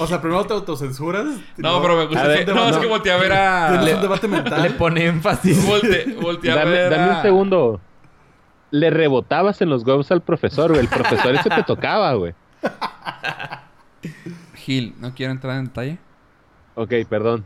O 0.00 0.06
sea, 0.08 0.20
primero 0.20 0.44
te 0.46 0.52
autocensuras. 0.52 1.26
No, 1.56 1.80
pero 1.80 1.96
me 1.96 2.06
gusta 2.06 2.22
que, 2.24 2.28
ver, 2.44 2.48
no, 2.48 2.68
es 2.68 2.76
que 2.76 2.86
volteé 2.86 3.12
a 3.12 3.16
ver 3.18 3.32
a 3.32 3.68
Tienes 3.78 3.94
un 3.94 4.02
debate 4.02 4.26
mental. 4.26 4.62
Le 4.64 4.70
pone 4.70 5.06
énfasis. 5.06 5.64
volte- 5.68 6.12
volteé 6.20 6.50
a 6.50 6.56
Dame, 6.56 6.70
ver 6.72 6.90
dame 6.90 7.12
a- 7.12 7.16
un 7.18 7.22
segundo. 7.22 7.80
Le 8.74 8.90
rebotabas 8.90 9.60
en 9.62 9.70
los 9.70 9.84
huevos 9.84 10.10
al 10.10 10.20
profesor, 10.20 10.70
güey. 10.70 10.80
El 10.80 10.88
profesor 10.88 11.32
ese 11.34 11.48
te 11.48 11.62
tocaba, 11.62 12.12
güey. 12.14 12.34
Gil, 14.56 14.94
no 14.98 15.14
quiero 15.14 15.32
entrar 15.32 15.58
en 15.58 15.66
detalle. 15.66 15.98
Ok, 16.74 16.92
perdón. 17.08 17.44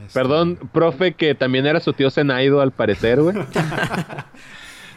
Este, 0.00 0.12
Perdón, 0.18 0.58
profe, 0.72 1.14
que 1.14 1.34
también 1.34 1.66
era 1.66 1.80
su 1.80 1.92
tío 1.92 2.10
Zenaido, 2.10 2.60
al 2.60 2.72
parecer, 2.72 3.20
güey. 3.22 3.36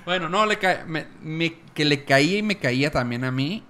Bueno, 0.04 0.30
no, 0.30 0.48
le 0.48 0.58
ca- 0.58 0.84
me- 0.88 1.06
me- 1.22 1.60
que 1.76 1.86
le 1.86 2.04
caía 2.06 2.40
y 2.40 2.42
me 2.42 2.58
caía 2.58 2.90
también 2.90 3.24
a 3.24 3.30
mí. 3.32 3.64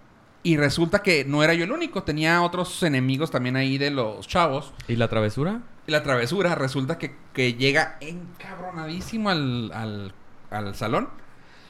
Y 0.44 0.56
resulta 0.56 1.00
que 1.04 1.26
no 1.26 1.44
era 1.44 1.54
yo 1.56 1.66
el 1.66 1.74
único. 1.74 2.04
Tenía 2.04 2.42
otros 2.42 2.82
enemigos 2.84 3.32
también 3.32 3.58
ahí 3.58 3.78
de 3.78 3.92
los 3.92 4.30
chavos. 4.30 4.74
¿Y 4.88 4.96
la 4.96 5.10
travesura? 5.10 5.60
Y 5.88 5.92
la 5.92 6.04
travesura 6.04 6.56
resulta 6.56 6.98
que, 6.98 7.18
que 7.34 7.56
llega 7.56 7.98
encabronadísimo 8.00 9.30
al, 9.30 9.72
al, 9.74 10.14
al 10.52 10.74
salón. 10.76 11.10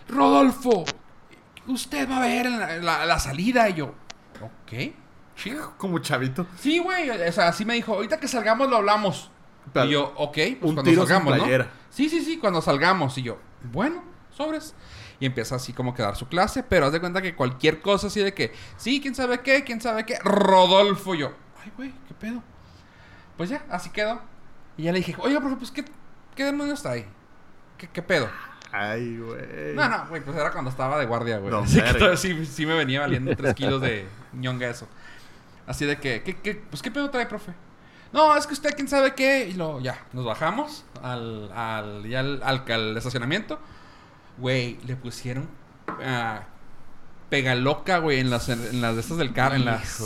Rodolfo, 0.07 0.83
usted 1.67 2.09
va 2.09 2.17
a 2.17 2.21
ver 2.21 2.49
la, 2.49 2.77
la- 2.77 3.05
la 3.05 3.19
salida. 3.19 3.69
Y 3.69 3.75
yo, 3.75 3.93
ok, 4.41 4.93
chido. 5.35 5.73
Como 5.77 5.99
chavito. 5.99 6.45
Sí, 6.59 6.79
güey, 6.79 7.09
o 7.09 7.31
sea, 7.31 7.47
así 7.49 7.65
me 7.65 7.73
dijo, 7.75 7.93
ahorita 7.93 8.19
que 8.19 8.27
salgamos 8.27 8.69
lo 8.69 8.77
hablamos. 8.77 9.31
Y 9.85 9.89
yo, 9.89 10.13
ok, 10.17 10.33
pues 10.33 10.53
un 10.63 10.73
cuando 10.75 10.83
tiro 10.83 11.01
salgamos, 11.05 11.37
¿no? 11.37 11.43
Sí, 11.89 12.09
sí, 12.09 12.21
sí, 12.23 12.37
cuando 12.37 12.61
salgamos. 12.61 13.17
Y 13.17 13.21
yo, 13.23 13.37
bueno, 13.71 14.03
sobres. 14.31 14.73
Y 15.19 15.27
empieza 15.27 15.55
así 15.55 15.71
como 15.71 15.93
que 15.93 16.01
dar 16.01 16.15
su 16.15 16.27
clase, 16.27 16.63
pero 16.63 16.87
haz 16.87 16.91
de 16.93 16.99
cuenta 16.99 17.21
que 17.21 17.35
cualquier 17.35 17.79
cosa 17.81 18.07
así 18.07 18.21
de 18.21 18.33
que, 18.33 18.53
sí, 18.77 18.99
quién 18.99 19.13
sabe 19.13 19.41
qué, 19.41 19.63
quién 19.63 19.79
sabe 19.79 20.03
qué, 20.03 20.17
Rodolfo. 20.23 21.13
Y 21.13 21.19
yo, 21.19 21.31
ay, 21.63 21.71
güey, 21.77 21.93
qué 22.07 22.13
pedo. 22.15 22.41
Pues 23.37 23.51
ya, 23.51 23.63
así 23.69 23.91
quedó. 23.91 24.19
Y 24.77 24.83
ya 24.83 24.91
le 24.91 24.97
dije, 24.97 25.15
oiga, 25.19 25.39
profe, 25.39 25.57
pues, 25.57 25.69
¿qué, 25.69 25.85
qué 26.35 26.43
demonios 26.45 26.79
está 26.79 26.91
ahí? 26.91 27.05
¿Qué, 27.77 27.87
qué 27.87 28.01
pedo? 28.01 28.29
Ay, 28.71 29.17
güey. 29.17 29.75
No, 29.75 29.89
no, 29.89 30.07
güey, 30.07 30.21
pues 30.23 30.37
era 30.37 30.51
cuando 30.51 30.69
estaba 30.71 30.97
de 30.99 31.05
guardia, 31.05 31.37
güey. 31.39 31.51
No, 31.51 31.59
Así 31.59 31.81
que 31.81 32.17
sí, 32.17 32.45
sí 32.45 32.65
me 32.65 32.75
venía 32.75 33.01
valiendo 33.01 33.35
tres 33.35 33.53
kilos 33.53 33.81
de 33.81 34.07
ñonga 34.33 34.69
eso. 34.69 34.87
Así 35.67 35.85
de 35.85 35.97
que, 35.99 36.23
¿qué, 36.23 36.37
qué, 36.37 36.55
pues, 36.69 36.81
¿qué 36.81 36.89
pedo 36.91 37.09
trae, 37.09 37.25
profe? 37.25 37.53
No, 38.13 38.35
es 38.35 38.45
que 38.47 38.53
usted 38.53 38.73
quién 38.75 38.87
sabe 38.87 39.13
qué. 39.15 39.47
Y 39.49 39.53
luego 39.53 39.79
ya, 39.79 39.97
nos 40.13 40.25
bajamos 40.25 40.85
al, 41.01 41.51
al, 41.53 42.07
ya 42.09 42.19
al, 42.21 42.41
al- 42.43 42.63
al 42.71 42.97
estacionamiento. 42.97 43.59
Güey, 44.37 44.79
le 44.85 44.95
pusieron 44.95 45.49
ah, 46.03 46.41
pega 47.29 47.55
loca, 47.55 47.99
güey, 47.99 48.19
en 48.19 48.29
las, 48.29 48.49
en 48.49 48.81
las 48.81 48.95
de 48.95 49.01
estas 49.01 49.17
del 49.17 49.33
carro, 49.33 49.55
en 49.55 49.65
las. 49.65 49.99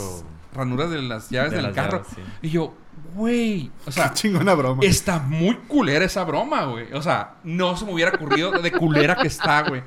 Ranuras 0.56 0.90
de 0.90 1.02
las 1.02 1.30
llaves 1.30 1.50
De 1.50 1.56
del 1.58 1.66
las 1.66 1.74
carro. 1.74 1.98
llaves, 2.02 2.12
sí. 2.16 2.22
Y 2.42 2.50
yo, 2.50 2.74
güey, 3.14 3.70
o 3.86 3.92
sea, 3.92 4.08
Qué 4.10 4.14
chingona 4.14 4.54
broma. 4.54 4.82
Está 4.84 5.18
muy 5.18 5.54
culera 5.68 6.04
esa 6.04 6.24
broma, 6.24 6.64
güey. 6.64 6.92
O 6.92 7.02
sea, 7.02 7.34
no 7.44 7.76
se 7.76 7.84
me 7.84 7.92
hubiera 7.92 8.12
ocurrido 8.14 8.50
de 8.52 8.72
culera 8.72 9.16
que 9.16 9.28
está, 9.28 9.62
güey. 9.68 9.82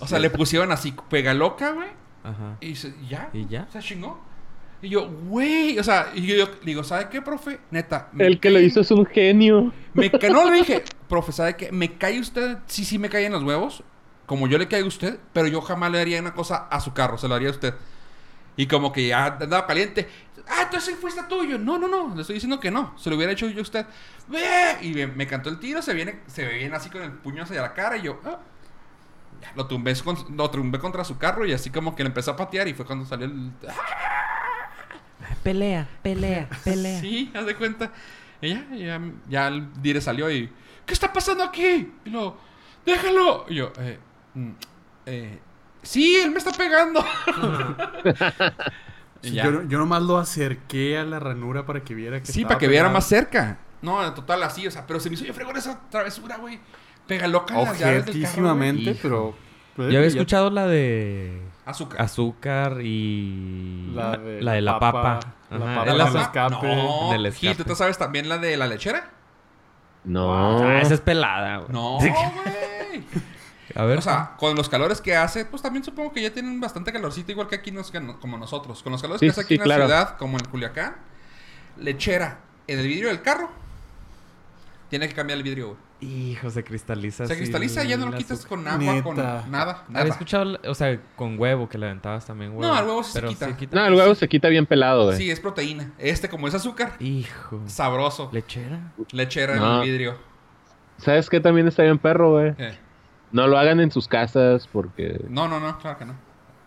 O 0.00 0.06
sea, 0.06 0.18
le 0.18 0.30
pusieron 0.30 0.72
así, 0.72 0.94
pega 1.08 1.32
loca, 1.34 1.72
güey. 1.72 1.88
Ajá. 2.22 2.56
Y 2.60 2.74
se- 2.76 2.94
ya. 3.08 3.28
¿Y 3.32 3.46
ya? 3.46 3.66
Se 3.72 3.80
chingó. 3.80 4.18
Y 4.82 4.88
yo, 4.90 5.08
güey. 5.08 5.78
O 5.78 5.84
sea, 5.84 6.10
y 6.14 6.22
yo, 6.26 6.36
yo 6.36 6.48
digo, 6.64 6.84
¿sabe 6.84 7.08
qué, 7.10 7.22
profe? 7.22 7.60
Neta. 7.70 8.10
El 8.18 8.38
que 8.40 8.50
lo 8.50 8.60
hizo 8.60 8.80
es 8.80 8.90
un 8.90 9.06
genio. 9.06 9.72
Me 9.94 10.10
ca- 10.10 10.28
no 10.28 10.44
le 10.50 10.56
dije, 10.58 10.84
profe, 11.08 11.32
¿sabe 11.32 11.56
qué? 11.56 11.72
Me 11.72 11.92
cae 11.96 12.20
usted. 12.20 12.58
Sí, 12.66 12.84
sí, 12.84 12.98
me 12.98 13.08
cae 13.08 13.26
en 13.26 13.32
los 13.32 13.42
huevos. 13.42 13.82
Como 14.26 14.46
yo 14.48 14.56
le 14.58 14.68
caigo 14.68 14.86
a 14.86 14.88
usted. 14.88 15.18
Pero 15.32 15.46
yo 15.48 15.60
jamás 15.60 15.90
le 15.92 16.00
haría 16.00 16.20
una 16.20 16.34
cosa 16.34 16.66
a 16.70 16.80
su 16.80 16.92
carro. 16.94 17.16
Se 17.18 17.28
lo 17.28 17.34
haría 17.34 17.48
a 17.48 17.52
usted. 17.52 17.74
Y 18.56 18.66
como 18.66 18.92
que 18.92 19.08
ya 19.08 19.26
andaba 19.26 19.66
caliente. 19.66 20.08
Ah, 20.48 20.62
entonces 20.64 20.96
fuiste 21.00 21.22
tuyo. 21.24 21.58
No, 21.58 21.78
no, 21.78 21.88
no. 21.88 22.14
Le 22.14 22.20
estoy 22.20 22.34
diciendo 22.34 22.60
que 22.60 22.70
no. 22.70 22.96
Se 22.98 23.10
lo 23.10 23.16
hubiera 23.16 23.32
hecho 23.32 23.48
yo 23.48 23.58
a 23.60 23.62
usted. 23.62 23.86
¡Ve! 24.28 24.78
Y 24.82 24.92
me, 24.94 25.06
me 25.08 25.26
cantó 25.26 25.48
el 25.50 25.58
tiro. 25.58 25.82
Se 25.82 25.94
viene, 25.94 26.20
se 26.26 26.44
ve 26.46 26.54
bien 26.58 26.74
así 26.74 26.90
con 26.90 27.02
el 27.02 27.12
puño 27.12 27.42
hacia 27.42 27.60
la 27.62 27.74
cara. 27.74 27.96
Y 27.96 28.02
yo, 28.02 28.20
ah. 28.24 28.38
Lo 29.56 29.66
tumbé, 29.66 29.94
con- 29.96 30.36
lo 30.36 30.50
tumbé 30.50 30.78
contra 30.78 31.04
su 31.04 31.18
carro. 31.18 31.44
Y 31.46 31.52
así 31.52 31.70
como 31.70 31.96
que 31.96 32.02
le 32.04 32.08
empezó 32.08 32.30
a 32.32 32.36
patear. 32.36 32.68
Y 32.68 32.74
fue 32.74 32.84
cuando 32.86 33.04
salió 33.06 33.26
el. 33.26 33.50
Pelea, 35.42 35.88
pelea, 36.02 36.48
pelea. 36.64 37.00
Sí, 37.00 37.30
haz 37.34 37.46
de 37.46 37.54
cuenta. 37.54 37.92
Y 38.40 38.50
ya, 38.50 39.00
ya, 39.28 39.48
el 39.48 39.82
dire 39.82 40.00
salió 40.00 40.30
y. 40.30 40.50
¿Qué 40.86 40.92
está 40.92 41.12
pasando 41.12 41.44
aquí? 41.44 41.92
Y 42.04 42.10
luego, 42.10 42.38
déjalo. 42.84 43.46
Y 43.48 43.54
yo, 43.56 43.72
eh, 43.78 43.98
mm, 44.34 44.50
eh, 45.06 45.38
sí, 45.84 46.16
él 46.16 46.30
me 46.32 46.38
está 46.38 46.50
pegando. 46.52 47.04
Sí, 49.22 49.32
yo, 49.32 49.62
yo 49.62 49.78
nomás 49.78 50.02
lo 50.02 50.18
acerqué 50.18 50.98
a 50.98 51.04
la 51.04 51.18
ranura 51.18 51.64
para 51.64 51.80
que 51.82 51.94
viera 51.94 52.20
que 52.20 52.26
Sí, 52.30 52.44
para 52.44 52.58
que 52.58 52.68
viera 52.68 52.90
más 52.90 53.06
cerca. 53.06 53.56
No, 53.80 54.06
en 54.06 54.12
total 54.14 54.42
así, 54.42 54.66
o 54.66 54.70
sea, 54.70 54.86
pero 54.86 55.00
se 55.00 55.08
me 55.08 55.14
hizo 55.14 55.22
bien 55.24 55.34
fregón 55.34 55.56
esa 55.56 55.80
travesura, 55.88 56.36
güey. 56.36 56.60
Pega 57.06 57.26
loca 57.26 57.54
las 57.54 57.78
llaves 57.78 58.04
del 58.04 58.22
carro, 58.22 58.58
pero... 59.00 59.34
Yo 59.78 59.84
había 59.86 60.04
escuchado 60.04 60.50
la 60.50 60.66
de 60.66 61.40
Azúcar. 61.64 62.02
azúcar 62.02 62.80
y 62.82 63.92
La 63.94 64.18
de 64.18 64.42
la, 64.42 64.52
de 64.52 64.60
la 64.60 64.78
papa, 64.78 65.20
papa. 65.20 65.34
la 65.50 65.58
papa 65.58 65.86
la- 65.94 66.08
el 66.08 66.16
escape. 66.16 66.54
No, 66.66 67.10
Del 67.12 67.32
Gil, 67.32 67.50
escape. 67.50 67.64
¿tú 67.64 67.64
te 67.70 67.76
sabes 67.76 67.96
también 67.96 68.28
la 68.28 68.36
de 68.36 68.58
la 68.58 68.66
lechera? 68.66 69.08
No. 70.04 70.62
Ah, 70.62 70.80
esa 70.82 70.92
es 70.94 71.00
pelada, 71.00 71.56
güey. 71.60 71.72
No, 71.72 71.96
güey. 71.98 72.12
A 73.74 73.84
ver. 73.84 73.98
O 73.98 74.02
sea, 74.02 74.34
con 74.38 74.54
los 74.54 74.68
calores 74.68 75.00
que 75.00 75.16
hace, 75.16 75.44
pues 75.44 75.60
también 75.62 75.84
supongo 75.84 76.12
que 76.12 76.22
ya 76.22 76.32
tienen 76.32 76.60
bastante 76.60 76.92
calorcito, 76.92 77.32
igual 77.32 77.48
que 77.48 77.56
aquí, 77.56 77.70
nos, 77.72 77.92
como 78.20 78.38
nosotros. 78.38 78.82
Con 78.82 78.92
los 78.92 79.02
calores 79.02 79.20
Sí, 79.20 79.26
que 79.26 79.30
hace 79.32 79.40
aquí 79.40 79.48
sí, 79.48 79.54
en 79.54 79.60
la 79.60 79.64
claro. 79.64 79.86
ciudad, 79.86 80.16
como 80.16 80.38
en 80.38 80.44
Culiacán, 80.44 80.94
lechera 81.78 82.38
en 82.66 82.78
el 82.78 82.86
vidrio 82.86 83.08
del 83.08 83.20
carro, 83.22 83.50
tiene 84.90 85.08
que 85.08 85.14
cambiar 85.14 85.38
el 85.38 85.42
vidrio, 85.42 85.76
güey. 86.00 86.30
hijo, 86.30 86.50
se 86.50 86.62
cristaliza. 86.62 87.26
Se 87.26 87.36
cristaliza, 87.36 87.82
ya 87.82 87.96
no 87.96 88.06
lo 88.06 88.12
el 88.12 88.18
quitas 88.18 88.38
azúcar. 88.40 88.58
con 88.58 88.68
agua, 88.68 89.02
con 89.02 89.16
Neta. 89.16 89.44
nada. 89.48 89.72
Había 89.88 89.88
nada. 89.88 90.08
escuchado, 90.08 90.58
o 90.68 90.74
sea, 90.74 91.00
con 91.16 91.38
huevo, 91.38 91.68
que 91.68 91.76
le 91.78 91.86
aventabas 91.86 92.26
también 92.26 92.52
huevo. 92.52 92.62
No, 92.72 92.78
el 92.78 92.84
huevo 92.86 93.02
se 93.02 93.20
quita. 93.26 93.48
No, 93.72 93.86
el 93.86 93.94
huevo 93.94 94.14
se 94.14 94.28
quita 94.28 94.48
bien 94.48 94.66
pelado, 94.66 95.06
güey. 95.06 95.16
Sí, 95.16 95.30
es 95.30 95.40
proteína. 95.40 95.90
Este, 95.98 96.28
como 96.28 96.46
es 96.46 96.54
azúcar, 96.54 96.92
Hijo. 97.00 97.60
sabroso. 97.66 98.28
Lechera. 98.32 98.92
Lechera 99.10 99.56
en 99.56 99.62
el 99.62 99.80
vidrio. 99.82 100.16
¿Sabes 100.98 101.28
qué 101.28 101.40
también 101.40 101.66
está 101.66 101.82
bien 101.82 101.98
perro, 101.98 102.32
güey? 102.32 102.54
Eh, 102.56 102.78
No 103.34 103.48
lo 103.48 103.58
hagan 103.58 103.80
en 103.80 103.90
sus 103.90 104.06
casas 104.06 104.68
porque 104.72 105.20
No, 105.28 105.48
no, 105.48 105.58
no, 105.60 105.76
claro 105.78 105.98
que 105.98 106.04
no. 106.04 106.14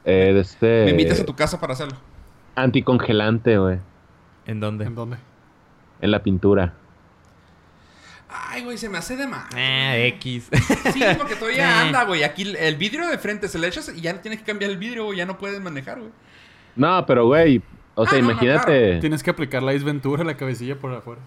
eh, 0.06 0.32
de 0.34 0.40
este 0.42 0.84
Me 0.86 0.92
invitas 0.92 1.20
a 1.22 1.26
tu 1.26 1.34
casa 1.36 1.60
para 1.60 1.74
hacerlo. 1.74 1.98
anticongelante, 2.56 3.58
güey, 3.58 3.80
¿En 4.46 4.60
dónde? 4.60 4.86
¿En 4.86 4.94
dónde? 4.96 5.18
en 6.02 6.12
la 6.12 6.22
pintura. 6.24 6.74
Ay, 8.30 8.64
güey, 8.64 8.78
se 8.78 8.90
me 8.90 8.98
hace 8.98 9.16
de 9.16 9.26
más. 9.26 9.46
Ah, 9.56 9.96
X. 9.98 10.50
Sí, 10.94 11.02
porque 11.18 11.36
todavía 11.36 11.64
Eh. 11.70 11.88
anda, 11.88 12.04
güey. 12.04 12.24
Aquí 12.24 12.44
el- 12.58 12.76
vidrio 12.76 13.08
de 13.08 13.18
frente 13.18 13.48
se 13.48 13.58
le 13.58 13.68
echas 13.68 13.90
y 13.96 14.02
ya 14.02 14.12
no 14.14 14.20
tienes 14.20 14.40
que 14.42 14.46
cambiar 14.46 14.70
el 14.72 14.78
vidrio, 14.78 15.06
güey. 15.06 15.18
Ya 15.18 15.26
no 15.26 15.38
puedes 15.38 15.62
manejar, 15.62 16.00
güey. 16.00 16.12
No, 16.76 17.06
pero 17.06 17.26
güey, 17.26 17.62
o 17.96 18.06
sea, 18.06 18.18
Ah, 18.18 18.22
no, 18.22 18.28
no, 18.28 18.32
imagínate. 18.34 19.00
Tienes 19.00 19.24
que 19.24 19.30
aplicar 19.30 19.64
la 19.64 19.72
Ventura 19.72 20.24
la 20.26 20.36
cabecilla 20.36 20.76
por 20.78 20.94
afuera. 20.94 21.22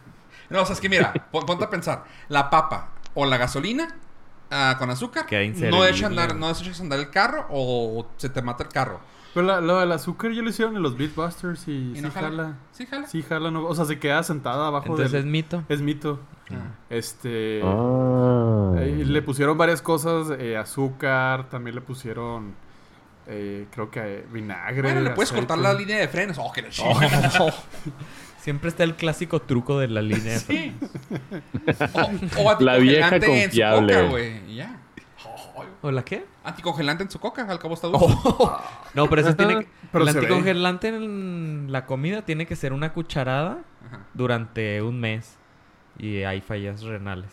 No, 0.51 0.61
o 0.63 0.67
sea, 0.67 0.75
es 0.75 0.81
que 0.81 0.89
mira, 0.91 1.13
pon- 1.33 1.47
ponte 1.47 1.65
a 1.65 1.71
pensar. 1.71 2.05
La 2.29 2.51
papa 2.51 2.91
o 3.15 3.25
la 3.25 3.39
gasolina 3.39 3.97
ah, 4.51 4.77
con 4.79 4.91
azúcar 4.91 5.27
no 5.31 5.43
inservible. 5.43 5.89
echa 5.89 6.07
andar, 6.07 6.37
no 6.37 6.51
echas 6.51 6.81
andar 6.81 6.99
el 7.01 7.11
carro 7.11 7.47
o 7.51 8.07
se 8.17 8.29
te 8.29 8.43
mata 8.43 8.65
el 8.65 8.69
carro. 8.71 9.01
Pero 9.33 9.47
la- 9.47 9.61
lo 9.61 9.79
del 9.79 9.93
azúcar 9.93 10.33
ya 10.33 10.43
lo 10.43 10.51
hicieron 10.51 10.77
en 10.77 10.83
los 10.83 10.97
Beatbusters 10.97 11.69
y, 11.69 11.93
¿Y 11.93 11.97
sí 11.97 12.01
no 12.03 12.11
jala. 12.11 12.29
jala? 12.29 12.55
¿Sí 12.73 12.87
jala? 12.87 13.07
Sí 13.07 13.23
jala, 13.23 13.51
no- 13.53 13.65
o 13.65 13.75
sea, 13.77 13.85
se 13.85 13.99
queda 14.01 14.23
sentada 14.25 14.67
abajo 14.67 14.87
Entonces 14.87 15.07
es 15.07 15.13
del... 15.13 15.27
mito. 15.27 15.63
Es 15.69 15.81
mito. 15.81 16.19
Ah. 16.51 16.75
Este... 16.91 17.61
Eh, 17.61 19.05
le 19.07 19.23
pusieron 19.23 19.57
varias 19.57 19.83
cosas, 19.83 20.37
eh, 20.39 20.57
azúcar, 20.57 21.49
también 21.49 21.77
le 21.77 21.81
pusieron, 21.81 22.55
eh, 23.29 23.67
creo 23.71 23.89
que 23.91 24.01
eh, 24.01 24.27
vinagre. 24.33 24.83
Bueno, 24.83 25.01
le 25.03 25.11
puedes 25.11 25.31
aceite. 25.31 25.47
cortar 25.47 25.59
la 25.63 25.79
línea 25.79 25.99
de 25.99 26.09
frenos. 26.09 26.37
Oh, 26.41 26.51
que 26.51 26.63
la 26.63 26.69
chingada. 26.71 27.55
Siempre 28.41 28.69
está 28.71 28.85
el 28.85 28.95
clásico 28.97 29.41
truco 29.43 29.79
de 29.79 29.89
la 29.89 30.03
línea. 30.03 30.35
de 30.35 30.39
Sí. 30.39 30.75
O, 32.39 32.43
o 32.51 32.61
La 32.61 32.77
vieja 32.79 33.07
anticongelante 33.09 33.27
en 33.27 33.51
su 33.53 33.59
confiable. 33.61 33.95
coca, 33.95 34.09
güey. 34.09 34.55
Ya. 34.55 34.77
¿O 35.83 35.91
la 35.91 36.05
qué? 36.05 36.25
Anticongelante 36.45 37.03
en 37.05 37.11
su 37.11 37.19
coca, 37.21 37.47
al 37.49 37.59
cabo 37.59 37.75
está 37.75 37.89
dulce. 37.89 38.07
No, 38.95 39.09
pero 39.09 39.23
eso 39.23 39.37
tiene 39.37 39.61
que... 39.61 39.69
Pero 39.93 40.05
el 40.07 40.13
ve. 40.15 40.19
anticongelante 40.21 40.89
en 40.89 41.67
la 41.71 41.85
comida 41.87 42.23
tiene 42.23 42.47
que 42.47 42.57
ser 42.57 42.73
una 42.73 42.93
cucharada 42.93 43.59
Ajá. 43.87 44.01
durante 44.15 44.83
un 44.83 45.01
mes. 45.01 45.37
Y 45.99 46.23
hay 46.23 46.41
fallas 46.41 46.83
renales. 46.83 47.31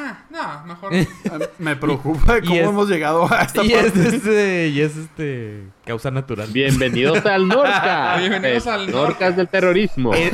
Ah, 0.00 0.24
no, 0.30 0.64
mejor. 0.66 0.92
Ah, 1.32 1.38
Me 1.58 1.74
preocupa 1.74 2.40
cómo 2.46 2.54
es- 2.54 2.68
hemos 2.68 2.88
llegado 2.88 3.32
a 3.32 3.42
esta 3.42 3.64
Y 3.64 3.72
es, 3.72 3.90
parte. 3.92 4.08
este, 4.16 4.68
y 4.68 4.80
es 4.80 4.96
este... 4.96 5.64
Causa 5.84 6.10
natural. 6.12 6.48
Bienvenidos 6.52 7.24
al 7.26 7.48
Norca. 7.48 8.16
Bienvenidos 8.18 8.66
El 8.66 8.72
al 8.72 8.86
Norca. 8.86 9.00
Norcas 9.08 9.36
del 9.36 9.48
terrorismo. 9.48 10.14
Eh, 10.14 10.30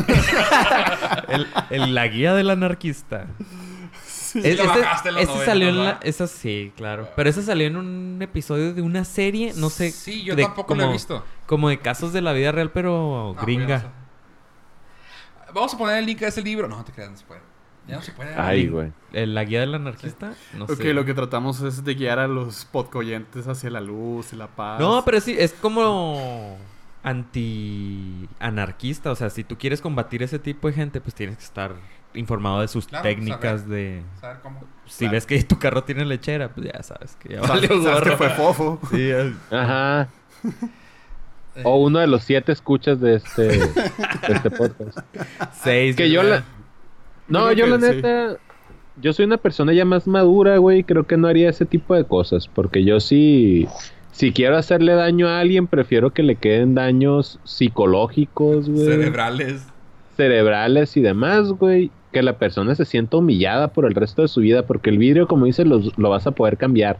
el, 1.28 1.46
el- 1.70 1.94
la 1.94 2.06
guía 2.08 2.34
del 2.34 2.50
anarquista. 2.50 3.26
Sí, 4.06 4.40
Es- 4.40 4.58
ese 4.60 4.64
90, 4.66 5.44
salió 5.46 5.68
en 5.68 5.78
la... 5.78 5.84
¿verdad? 5.84 6.00
Esa 6.02 6.26
sí, 6.26 6.72
claro. 6.76 7.08
Pero 7.16 7.30
ese 7.30 7.42
salió 7.42 7.66
en 7.66 7.76
un 7.76 8.18
episodio 8.20 8.74
de 8.74 8.82
una 8.82 9.04
serie, 9.04 9.52
no 9.56 9.70
sé... 9.70 9.92
Sí, 9.92 10.24
yo 10.24 10.36
de- 10.36 10.42
tampoco 10.42 10.74
lo 10.74 10.80
he 10.80 10.84
como- 10.84 10.92
visto. 10.92 11.24
Como 11.46 11.68
de 11.70 11.78
casos 11.78 12.12
de 12.12 12.20
la 12.20 12.32
vida 12.34 12.52
real, 12.52 12.70
pero 12.70 13.32
No, 13.34 13.42
gringa. 13.42 13.92
Vamos 15.54 15.72
a 15.72 15.78
poner 15.78 15.98
el 15.98 16.06
link 16.06 16.22
a 16.22 16.26
ese 16.28 16.42
libro. 16.42 16.66
No, 16.68 16.84
te 16.84 16.92
creas, 16.92 17.10
no 17.12 17.16
se 17.16 17.24
puede. 17.24 17.40
Ya 17.86 17.96
no 17.96 18.02
se 18.02 18.12
puede. 18.12 18.34
Ay, 18.34 18.68
güey. 18.68 18.92
La 19.12 19.44
guía 19.44 19.60
del 19.60 19.74
anarquista, 19.74 20.32
no 20.56 20.64
Ok, 20.64 20.76
sé. 20.76 20.94
lo 20.94 21.04
que 21.04 21.14
tratamos 21.14 21.60
es 21.60 21.84
de 21.84 21.94
guiar 21.94 22.18
a 22.18 22.26
los 22.26 22.64
podcoyentes 22.64 23.46
hacia 23.46 23.70
la 23.70 23.80
luz 23.80 24.32
y 24.32 24.36
la 24.36 24.48
paz. 24.48 24.80
No, 24.80 25.04
pero 25.04 25.20
sí, 25.20 25.36
es 25.38 25.52
como 25.52 26.56
anti-anarquista. 27.02 29.10
O 29.10 29.16
sea, 29.16 29.30
si 29.30 29.44
tú 29.44 29.56
quieres 29.58 29.80
combatir 29.80 30.22
ese 30.22 30.38
tipo 30.38 30.68
de 30.68 30.74
gente, 30.74 31.00
pues 31.00 31.14
tienes 31.14 31.36
que 31.36 31.44
estar 31.44 31.72
informado 32.14 32.60
de 32.60 32.68
sus 32.68 32.86
Claro, 32.86 33.02
técnicas 33.02 33.62
saber. 33.62 33.76
de... 33.76 34.02
¿Saber 34.20 34.38
cómo? 34.42 34.64
Si 34.86 34.98
Claro. 35.00 35.12
ves 35.12 35.26
que 35.26 35.42
tu 35.42 35.58
carro 35.58 35.84
tiene 35.84 36.04
lechera, 36.04 36.48
pues 36.48 36.66
ya 36.72 36.82
sabes 36.82 37.16
que 37.16 37.34
ya 37.34 37.42
sabes 37.46 37.68
que 37.68 38.16
fue 38.16 38.30
fofo. 38.30 38.78
Sí, 38.90 39.10
es- 39.10 39.32
Ajá. 39.50 40.08
O 41.62 41.76
uno 41.84 42.00
de 42.00 42.08
los 42.08 42.24
siete 42.24 42.50
escuchas 42.50 43.00
de 43.00 43.14
este, 43.14 43.42
de 43.42 43.70
este 44.28 44.50
podcast. 44.50 44.98
seis. 45.62 45.94
Que 45.94 46.10
yo 46.10 46.24
la... 46.24 46.42
No, 47.28 47.46
creo 47.46 47.52
yo 47.52 47.66
la 47.66 47.80
sí. 47.80 47.96
neta... 47.96 48.36
Yo 49.00 49.12
soy 49.12 49.24
una 49.24 49.38
persona 49.38 49.72
ya 49.72 49.84
más 49.84 50.06
madura, 50.06 50.58
güey. 50.58 50.84
Creo 50.84 51.04
que 51.04 51.16
no 51.16 51.26
haría 51.26 51.50
ese 51.50 51.66
tipo 51.66 51.94
de 51.94 52.04
cosas. 52.04 52.48
Porque 52.48 52.84
yo 52.84 53.00
sí... 53.00 53.66
Si 54.12 54.30
quiero 54.32 54.56
hacerle 54.56 54.94
daño 54.94 55.26
a 55.28 55.40
alguien, 55.40 55.66
prefiero 55.66 56.12
que 56.12 56.22
le 56.22 56.36
queden 56.36 56.76
daños 56.76 57.40
psicológicos, 57.42 58.68
güey. 58.68 58.86
Cerebrales. 58.86 59.66
cerebrales 60.16 60.96
y 60.96 61.00
demás, 61.00 61.50
güey, 61.50 61.90
que 62.12 62.22
la 62.22 62.38
persona 62.38 62.76
se 62.76 62.84
sienta 62.84 63.16
humillada 63.16 63.72
por 63.72 63.86
el 63.86 63.94
resto 63.96 64.22
de 64.22 64.28
su 64.28 64.40
vida, 64.40 64.66
porque 64.66 64.90
el 64.90 64.98
vidrio, 64.98 65.26
como 65.26 65.46
dices, 65.46 65.66
lo, 65.66 65.80
lo 65.96 66.10
vas 66.10 66.28
a 66.28 66.30
poder 66.30 66.56
cambiar. 66.58 66.98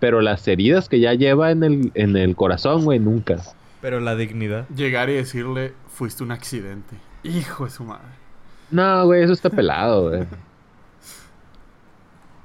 Pero 0.00 0.22
las 0.22 0.48
heridas 0.48 0.88
que 0.88 1.00
ya 1.00 1.12
lleva 1.12 1.50
en 1.50 1.62
el, 1.64 1.92
en 1.92 2.16
el 2.16 2.34
corazón, 2.34 2.84
güey, 2.84 2.98
nunca. 2.98 3.36
Pero 3.82 4.00
la 4.00 4.16
dignidad. 4.16 4.66
Llegar 4.70 5.10
y 5.10 5.14
decirle, 5.14 5.74
fuiste 5.88 6.22
un 6.24 6.32
accidente. 6.32 6.96
Hijo 7.24 7.66
de 7.66 7.70
su 7.70 7.84
madre. 7.84 8.21
No, 8.72 9.04
güey, 9.06 9.22
eso 9.22 9.32
está 9.32 9.48
pelado, 9.50 10.08
güey. 10.10 10.26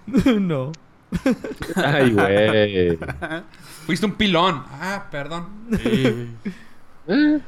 no. 0.39 0.71
Ay, 1.75 2.11
güey. 2.13 2.99
Fuiste 3.85 4.05
un 4.05 4.13
pilón. 4.13 4.63
Ah, 4.79 5.05
perdón. 5.09 5.47
Sí. 5.81 6.29
Eh, 7.07 7.39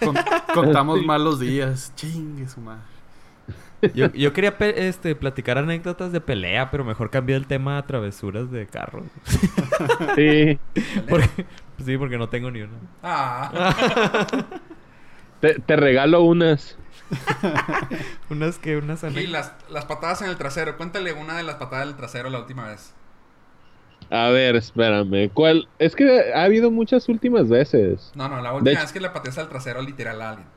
Con- 0.00 0.16
contamos 0.54 1.02
mal 1.04 1.22
los 1.24 1.38
días. 1.40 1.92
Chingue 1.94 2.48
su 2.48 2.60
madre. 2.60 2.82
Yo, 3.94 4.12
yo 4.12 4.32
quería 4.32 4.54
este, 4.60 5.14
platicar 5.16 5.58
anécdotas 5.58 6.12
de 6.12 6.20
pelea, 6.20 6.70
pero 6.70 6.84
mejor 6.84 7.10
cambié 7.10 7.34
el 7.36 7.46
tema 7.46 7.78
a 7.78 7.86
travesuras 7.86 8.50
de 8.50 8.66
carro. 8.66 9.04
Sí. 10.16 10.58
Porque- 11.08 11.46
sí, 11.84 11.96
porque 11.98 12.18
no 12.18 12.28
tengo 12.28 12.50
ni 12.50 12.62
una. 12.62 12.72
Ah. 13.02 13.74
Te, 15.40 15.54
te 15.58 15.74
regalo 15.76 16.22
unas. 16.22 16.76
Unas 18.30 18.58
que, 18.58 18.76
unas 18.76 19.02
Y 19.04 19.26
las, 19.26 19.52
las 19.68 19.84
patadas 19.84 20.22
en 20.22 20.30
el 20.30 20.36
trasero. 20.36 20.76
Cuéntale 20.76 21.12
una 21.12 21.36
de 21.36 21.42
las 21.42 21.56
patadas 21.56 21.86
del 21.86 21.96
trasero 21.96 22.30
la 22.30 22.38
última 22.38 22.66
vez. 22.68 22.94
A 24.10 24.28
ver, 24.28 24.56
espérame. 24.56 25.30
¿Cuál? 25.32 25.68
Es 25.78 25.94
que 25.96 26.32
ha 26.34 26.42
habido 26.44 26.70
muchas 26.70 27.08
últimas 27.08 27.48
veces. 27.48 28.12
No, 28.14 28.28
no, 28.28 28.40
la 28.42 28.52
última 28.52 28.80
vez 28.80 28.92
que 28.92 29.00
le 29.00 29.10
pateaste 29.10 29.40
al 29.40 29.48
trasero 29.48 29.80
literal 29.82 30.20
a 30.20 30.30
alguien. 30.30 30.48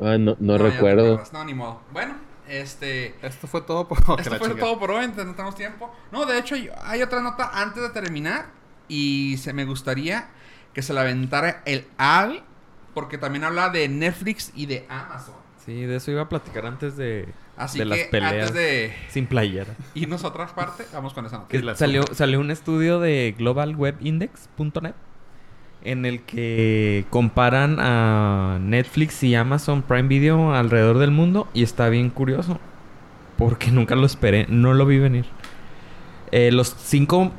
Ah, 0.00 0.16
no, 0.18 0.36
no, 0.38 0.58
recuerdo. 0.58 1.22
No, 1.32 1.44
ni 1.44 1.54
modo. 1.54 1.80
Bueno, 1.92 2.14
este. 2.48 3.14
Esto 3.26 3.46
fue 3.48 3.62
todo 3.62 3.88
por 3.88 3.98
que 3.98 4.22
Esto 4.22 4.36
fue 4.36 4.48
chingada. 4.48 4.60
todo 4.60 4.78
por 4.78 4.90
hoy, 4.92 5.04
entonces 5.04 5.26
no 5.26 5.34
tenemos 5.34 5.56
tiempo. 5.56 5.92
No, 6.12 6.24
de 6.26 6.38
hecho, 6.38 6.54
hay- 6.54 6.70
hay 6.82 7.02
otra 7.02 7.20
nota 7.20 7.50
antes 7.52 7.82
de 7.82 7.90
terminar. 7.90 8.46
Y 8.86 9.36
se 9.38 9.52
me 9.52 9.64
gustaría 9.64 10.28
que 10.72 10.82
se 10.82 10.92
la 10.92 11.00
aventara 11.02 11.62
el 11.66 11.86
Al. 11.98 12.44
Porque 12.94 13.18
también 13.18 13.44
habla 13.44 13.70
de 13.70 13.88
Netflix 13.88 14.52
y 14.54 14.66
de 14.66 14.86
Amazon. 14.88 15.34
Sí, 15.64 15.82
de 15.82 15.96
eso 15.96 16.10
iba 16.10 16.22
a 16.22 16.28
platicar 16.28 16.66
antes 16.66 16.96
de, 16.96 17.28
Así 17.56 17.78
de 17.78 17.84
que 17.84 17.90
las 17.90 17.98
peleas 18.08 18.32
antes 18.32 18.54
de 18.54 18.94
sin 19.08 19.26
playera. 19.26 19.74
irnos 19.94 20.24
a 20.24 20.28
otra 20.28 20.46
parte, 20.46 20.84
vamos 20.92 21.12
con 21.12 21.26
esa 21.26 21.44
la 21.50 21.74
salió, 21.74 22.04
salió 22.12 22.40
un 22.40 22.50
estudio 22.50 23.00
de 23.00 23.34
globalwebindex.net 23.36 24.94
en 25.84 26.06
el 26.06 26.22
que 26.22 27.04
comparan 27.10 27.78
a 27.80 28.58
Netflix 28.60 29.22
y 29.22 29.34
Amazon 29.34 29.82
Prime 29.82 30.08
Video 30.08 30.54
alrededor 30.54 30.98
del 30.98 31.10
mundo 31.10 31.48
y 31.54 31.62
está 31.62 31.88
bien 31.88 32.10
curioso 32.10 32.58
porque 33.36 33.70
nunca 33.70 33.94
lo 33.94 34.04
esperé, 34.04 34.46
no 34.48 34.74
lo 34.74 34.84
vi 34.84 34.98
venir. 34.98 35.26
Eh, 36.32 36.50
los 36.52 36.74
cinco 36.76 37.30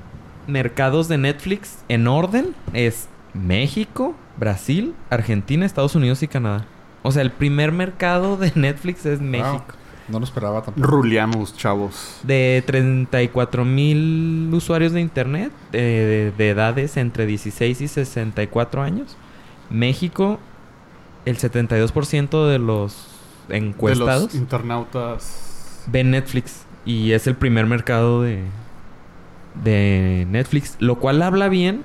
mercados 0.48 1.08
de 1.08 1.18
Netflix 1.18 1.84
en 1.90 2.08
orden 2.08 2.56
es 2.74 3.08
México, 3.34 4.16
Brasil, 4.40 4.94
Argentina, 5.10 5.66
Estados 5.66 5.96
Unidos 5.96 6.24
y 6.24 6.28
Canadá. 6.28 6.66
O 7.04 7.12
sea, 7.12 7.22
el 7.22 7.32
primer 7.32 7.72
mercado 7.72 8.38
de 8.38 8.52
Netflix 8.56 9.06
es 9.06 9.22
México. 9.22 9.66
No 10.08 10.18
lo 10.18 10.26
esperaba 10.26 10.64
tampoco. 10.64 10.88
Ruleamos, 10.88 11.56
chavos. 11.56 12.20
De 12.24 12.64
34 12.66 13.64
mil 13.64 14.50
usuarios 14.52 14.92
de 14.92 15.02
internet 15.02 15.52
eh, 15.72 16.32
de, 16.36 16.44
de 16.44 16.50
edades 16.50 16.98
entre 16.98 17.28
16 17.28 17.82
y 17.82 17.88
64 17.88 18.82
años. 18.82 19.16
México, 19.70 20.40
el 21.26 21.38
72% 21.38 22.48
de 22.50 22.58
los 22.58 23.08
De 23.50 23.58
encuestados 23.58 24.24
los 24.24 24.36
internautas. 24.36 25.84
ven 25.88 26.10
Netflix. 26.12 26.64
Y 26.86 27.12
es 27.12 27.28
el 27.28 27.36
primer 27.36 27.68
mercado 27.68 28.24
de, 28.24 28.44
de 29.64 30.26
Netflix. 30.30 30.76
Lo 30.80 30.96
cual 30.98 31.22
habla 31.22 31.50
bien 31.50 31.84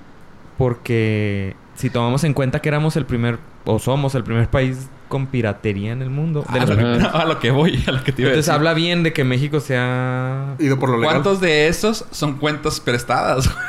porque 0.57 1.57
si 1.75 1.91
tomamos 1.91 2.25
en 2.25 2.35
cuenta 2.35 2.61
que 2.61 2.69
éramos 2.69 2.97
el 2.97 3.05
primer, 3.07 3.39
o 3.65 3.79
somos 3.79 4.15
el 4.15 4.25
primer 4.25 4.49
país 4.49 4.89
con 5.09 5.27
piratería 5.27 5.93
en 5.93 6.03
el 6.03 6.11
mundo. 6.11 6.45
de 6.53 6.59
A 6.61 6.67
los- 6.67 6.71
lo, 6.71 6.77
que, 6.99 7.05
Ajá. 7.05 7.19
a 7.21 7.25
lo 7.25 7.39
que 7.39 7.51
voy, 7.51 7.83
a 7.87 7.93
lo 7.93 8.03
que 8.05 8.13
te 8.13 8.23
iba 8.23 8.29
a 8.29 8.33
entonces 8.33 8.47
decir. 8.47 8.53
habla 8.53 8.75
bien 8.75 9.03
de 9.03 9.13
que 9.13 9.25
México 9.25 9.61
sea... 9.61 10.55
Ido 10.59 10.79
por 10.79 10.89
lo 10.91 10.97
legal. 10.99 11.15
¿Cuántos 11.15 11.41
de 11.41 11.69
esos 11.69 12.05
son 12.11 12.39
cuentas 12.39 12.81
prestadas? 12.81 13.51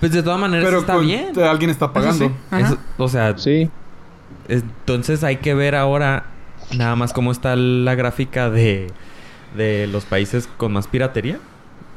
Pues 0.00 0.12
de 0.12 0.22
todas 0.22 0.40
maneras 0.40 0.64
Pero 0.64 0.78
está 0.80 0.94
con- 0.94 1.04
bien. 1.04 1.38
Alguien 1.42 1.68
está 1.70 1.92
pagando. 1.92 2.28
sí. 2.28 2.34
Ajá. 2.50 2.60
Eso- 2.68 2.78
o 2.96 3.06
sea, 3.08 3.36
Sí. 3.36 3.68
entonces 4.48 5.22
hay 5.24 5.36
que 5.36 5.52
ver 5.54 5.74
ahora 5.74 6.24
nada 6.74 6.96
más 6.96 7.12
cómo 7.12 7.30
está 7.32 7.54
la 7.56 7.94
gráfica 7.94 8.48
de 8.50 8.90
de 9.56 9.88
los 9.88 10.04
países 10.06 10.48
con 10.56 10.72
más 10.72 10.86
piratería. 10.86 11.38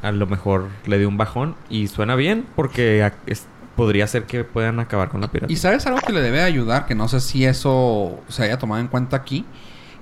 A 0.01 0.11
lo 0.11 0.27
mejor 0.27 0.67
le 0.85 0.97
dio 0.97 1.07
un 1.07 1.17
bajón 1.17 1.55
y 1.69 1.87
suena 1.87 2.15
bien 2.15 2.45
porque 2.57 3.03
a- 3.03 3.13
es- 3.25 3.47
podría 3.75 4.05
ser 4.07 4.25
que 4.25 4.43
puedan 4.43 4.79
acabar 4.79 5.09
con 5.09 5.21
la 5.21 5.27
Y 5.27 5.29
piratería. 5.29 5.57
sabes 5.57 5.85
algo 5.87 5.99
que 5.99 6.13
le 6.13 6.21
debe 6.21 6.41
ayudar, 6.41 6.85
que 6.85 6.95
no 6.95 7.07
sé 7.07 7.19
si 7.21 7.45
eso 7.45 8.21
se 8.27 8.43
haya 8.43 8.57
tomado 8.59 8.81
en 8.81 8.87
cuenta 8.87 9.17
aquí, 9.17 9.45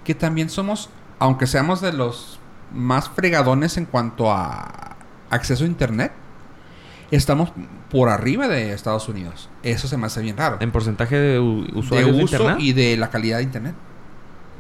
que 0.04 0.14
también 0.16 0.50
somos, 0.50 0.90
aunque 1.20 1.48
seamos 1.48 1.82
de 1.82 1.94
los 1.94 2.40
más 2.74 3.10
fregadones 3.10 3.78
en 3.78 3.86
cuanto 3.86 4.32
a 4.32 4.96
acceso 5.30 5.64
a 5.64 5.68
internet, 5.68 6.12
estamos 7.12 7.52
por 7.90 8.10
arriba 8.10 8.48
de 8.48 8.74
Estados 8.74 9.08
Unidos. 9.10 9.50
Eso 9.64 9.88
se 9.88 9.98
me 9.98 10.08
hace 10.08 10.22
bien 10.22 10.38
raro. 10.38 10.58
En 10.60 10.72
porcentaje 10.72 11.16
de 11.18 11.34
De 11.34 11.40
usuarios 11.40 12.16
de, 12.16 12.24
uso 12.24 12.36
internet. 12.38 12.58
y 12.60 12.74
de 12.74 12.98
la 12.98 13.10
calidad 13.10 13.38
de 13.38 13.44
internet. 13.44 13.76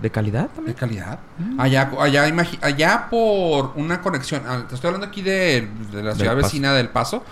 ¿De 0.01 0.09
calidad 0.09 0.43
De 0.49 0.55
también? 0.55 0.75
calidad. 0.77 1.19
Mm. 1.37 1.59
Allá, 1.61 1.91
allá, 1.99 2.23
allá 2.61 3.07
por 3.09 3.73
una 3.75 4.01
conexión. 4.01 4.41
ah, 4.47 4.63
Te 4.67 4.75
estoy 4.75 4.87
hablando 4.89 5.07
aquí 5.07 5.21
de, 5.21 5.67
de 5.91 6.03
la 6.03 6.15
ciudad 6.15 6.35
vecina 6.35 6.73
del 6.73 6.89
Paso. 6.89 7.23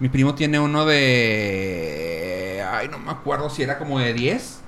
Mi 0.00 0.08
primo 0.08 0.34
tiene 0.34 0.58
uno 0.60 0.84
de. 0.84 2.64
Ay, 2.70 2.88
no 2.88 2.98
me 2.98 3.10
acuerdo 3.10 3.48
si 3.50 3.62
era 3.62 3.78
como 3.78 3.98
de 3.98 4.12
10. 4.12 4.60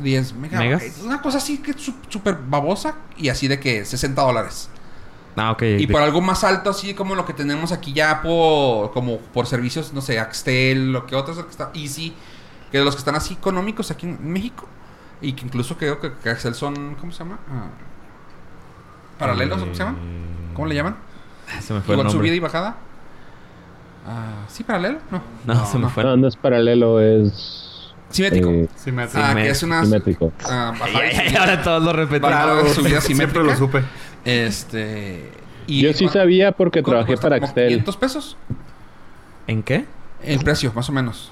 10 0.00 0.32
megabytes. 0.34 0.82
¿Megas? 0.82 0.98
Una 1.02 1.22
cosa 1.22 1.38
así 1.38 1.58
que 1.58 1.74
súper 2.08 2.36
babosa. 2.46 2.96
Y 3.16 3.28
así 3.28 3.48
de 3.48 3.60
que 3.60 3.84
60 3.84 4.20
dólares. 4.22 4.68
Ah, 5.36 5.52
ok. 5.52 5.62
Y 5.62 5.86
De- 5.86 5.92
por 5.92 6.02
algo 6.02 6.20
más 6.20 6.44
alto, 6.44 6.70
así 6.70 6.94
como 6.94 7.14
lo 7.14 7.24
que 7.24 7.32
tenemos 7.34 7.70
aquí 7.72 7.92
ya 7.92 8.20
por. 8.22 8.92
Como 8.92 9.18
por 9.18 9.46
servicios, 9.46 9.92
no 9.92 10.00
sé, 10.00 10.18
Axtel, 10.18 10.92
lo 10.92 11.06
que 11.06 11.14
otros 11.14 11.38
que 11.38 11.50
está 11.50 11.70
Easy. 11.74 12.14
Que 12.72 12.80
los 12.80 12.94
que 12.96 12.98
están 12.98 13.14
así 13.14 13.34
económicos 13.34 13.90
aquí 13.90 14.06
en 14.06 14.32
México. 14.32 14.66
Y 15.22 15.32
que 15.34 15.44
incluso 15.46 15.76
creo 15.78 16.00
que, 16.00 16.12
que 16.14 16.30
Axel 16.30 16.54
son. 16.54 16.96
¿Cómo 16.96 17.12
se 17.12 17.20
llama? 17.20 17.38
Ah, 17.48 17.68
¿Paralelos 19.18 19.58
o 19.58 19.60
cómo 19.60 19.72
se 19.74 19.78
llaman? 19.78 19.96
¿Cómo 20.54 20.66
le 20.66 20.74
llaman? 20.74 20.96
Ah, 21.48 21.60
Se 21.62 21.72
me 21.72 21.80
fue 21.80 21.94
el 21.94 22.00
Igual 22.00 22.10
subida 22.12 22.22
nombre. 22.22 22.36
y 22.36 22.40
bajada. 22.40 22.76
Ah, 24.06 24.44
¿Sí, 24.48 24.62
paralelo? 24.64 24.98
No. 25.10 25.22
No, 25.46 25.66
se 25.66 25.78
me 25.78 25.88
fue. 25.88 26.04
No, 26.04 26.16
no 26.16 26.28
es 26.28 26.36
paralelo, 26.36 27.00
es. 27.00 27.92
Simétrico. 28.10 28.50
eh, 28.50 28.68
me 28.92 29.02
ah, 29.02 29.08
simétrico. 29.08 29.34
que 29.34 29.48
es 29.48 29.62
una. 29.64 29.84
simétrico. 29.84 30.32
ah, 30.48 30.72
y 31.30 31.34
ahora 31.36 31.62
todos 31.62 31.82
lo 31.82 31.92
repetimos. 31.92 32.72
Subida 32.72 33.00
Siempre 33.00 33.26
simétrica. 33.28 33.44
lo 33.44 33.56
supe. 33.56 33.82
Este. 34.24 35.30
Y 35.66 35.82
Yo 35.82 35.92
sí 35.92 36.08
sabía 36.08 36.52
porque 36.52 36.82
¿cuánto 36.82 36.90
trabajé 36.90 37.06
cuesta? 37.08 37.26
para 37.28 37.36
¿Como 37.40 37.48
Axtel. 37.48 37.68
500 37.68 37.96
pesos. 37.96 38.36
¿En 39.48 39.62
qué? 39.64 39.84
El 40.22 40.38
precio, 40.40 40.72
más 40.74 40.88
o 40.88 40.92
menos. 40.92 41.30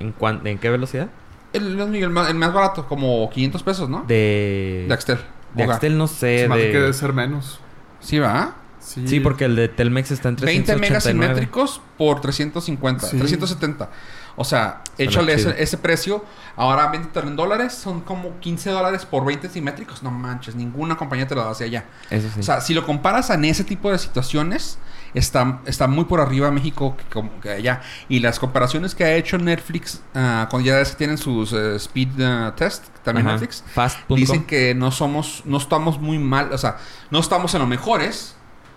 ¿En, 0.00 0.12
cuán- 0.12 0.44
¿En 0.46 0.58
qué 0.58 0.68
velocidad? 0.70 1.08
El, 1.52 1.80
el, 1.80 1.94
el 1.94 2.10
más, 2.10 2.28
el 2.28 2.34
más 2.36 2.52
barato, 2.52 2.86
como 2.86 3.30
500 3.30 3.62
pesos, 3.62 3.88
¿no? 3.88 4.04
De... 4.06 4.84
De 4.88 4.92
Axtel. 4.94 5.18
de. 5.54 5.62
Axtel 5.64 5.96
no 5.96 6.06
sé. 6.08 6.40
Se 6.40 6.48
me 6.48 6.54
hace 6.56 6.64
de- 6.66 6.72
que 6.72 6.78
debe 6.80 6.92
ser 6.92 7.12
menos. 7.12 7.60
Sí, 8.00 8.18
va. 8.18 8.54
Sí, 8.86 9.06
Sí, 9.08 9.20
porque 9.20 9.46
el 9.46 9.56
de 9.56 9.68
Telmex 9.68 10.12
está 10.12 10.28
en 10.28 10.36
20 10.36 10.74
389. 10.74 10.80
megas 10.80 11.04
simétricos 11.04 11.80
por 11.98 12.20
350, 12.20 13.06
Sí. 13.06 13.18
370. 13.18 13.90
O 14.36 14.44
sea, 14.44 14.82
Suena 14.96 15.10
échale 15.10 15.32
ese, 15.32 15.62
ese 15.62 15.78
precio. 15.78 16.24
Ahora 16.56 16.88
véndetelo 16.88 17.26
en 17.26 17.36
dólares. 17.36 17.72
Son 17.72 18.02
como 18.02 18.38
15 18.38 18.70
dólares 18.70 19.06
por 19.06 19.24
20 19.24 19.48
simétricos. 19.48 20.02
No 20.02 20.10
manches, 20.10 20.54
ninguna 20.54 20.96
compañía 20.96 21.26
te 21.26 21.34
lo 21.34 21.42
da 21.42 21.50
hacia 21.50 21.66
allá. 21.66 21.84
Eso 22.10 22.28
sí. 22.32 22.40
O 22.40 22.42
sea, 22.42 22.60
si 22.60 22.74
lo 22.74 22.86
comparas 22.86 23.30
en 23.30 23.44
ese 23.46 23.64
tipo 23.64 23.90
de 23.90 23.98
situaciones, 23.98 24.78
está, 25.14 25.60
está 25.64 25.88
muy 25.88 26.04
por 26.04 26.20
arriba 26.20 26.50
México 26.50 26.96
que, 26.96 27.04
como 27.04 27.40
que 27.40 27.50
allá. 27.50 27.80
Y 28.08 28.20
las 28.20 28.38
comparaciones 28.38 28.94
que 28.94 29.04
ha 29.04 29.14
hecho 29.14 29.38
Netflix, 29.38 30.02
ah, 30.14 30.46
cuando 30.50 30.66
ya 30.68 30.76
ves 30.76 30.90
que 30.90 30.96
tienen 30.96 31.18
sus 31.18 31.52
eh, 31.52 31.76
speed 31.76 32.20
ah, 32.20 32.54
test, 32.56 32.84
también 33.02 33.26
Ajá. 33.26 33.38
Netflix, 33.38 33.64
dicen 34.08 34.44
que 34.44 34.74
no 34.74 34.90
somos, 34.92 35.42
no 35.46 35.56
estamos 35.56 35.98
muy 36.00 36.18
mal, 36.18 36.52
o 36.52 36.58
sea, 36.58 36.76
no 37.10 37.18
estamos 37.20 37.54
en 37.54 37.60
los 37.60 37.68
mejores, 37.68 38.35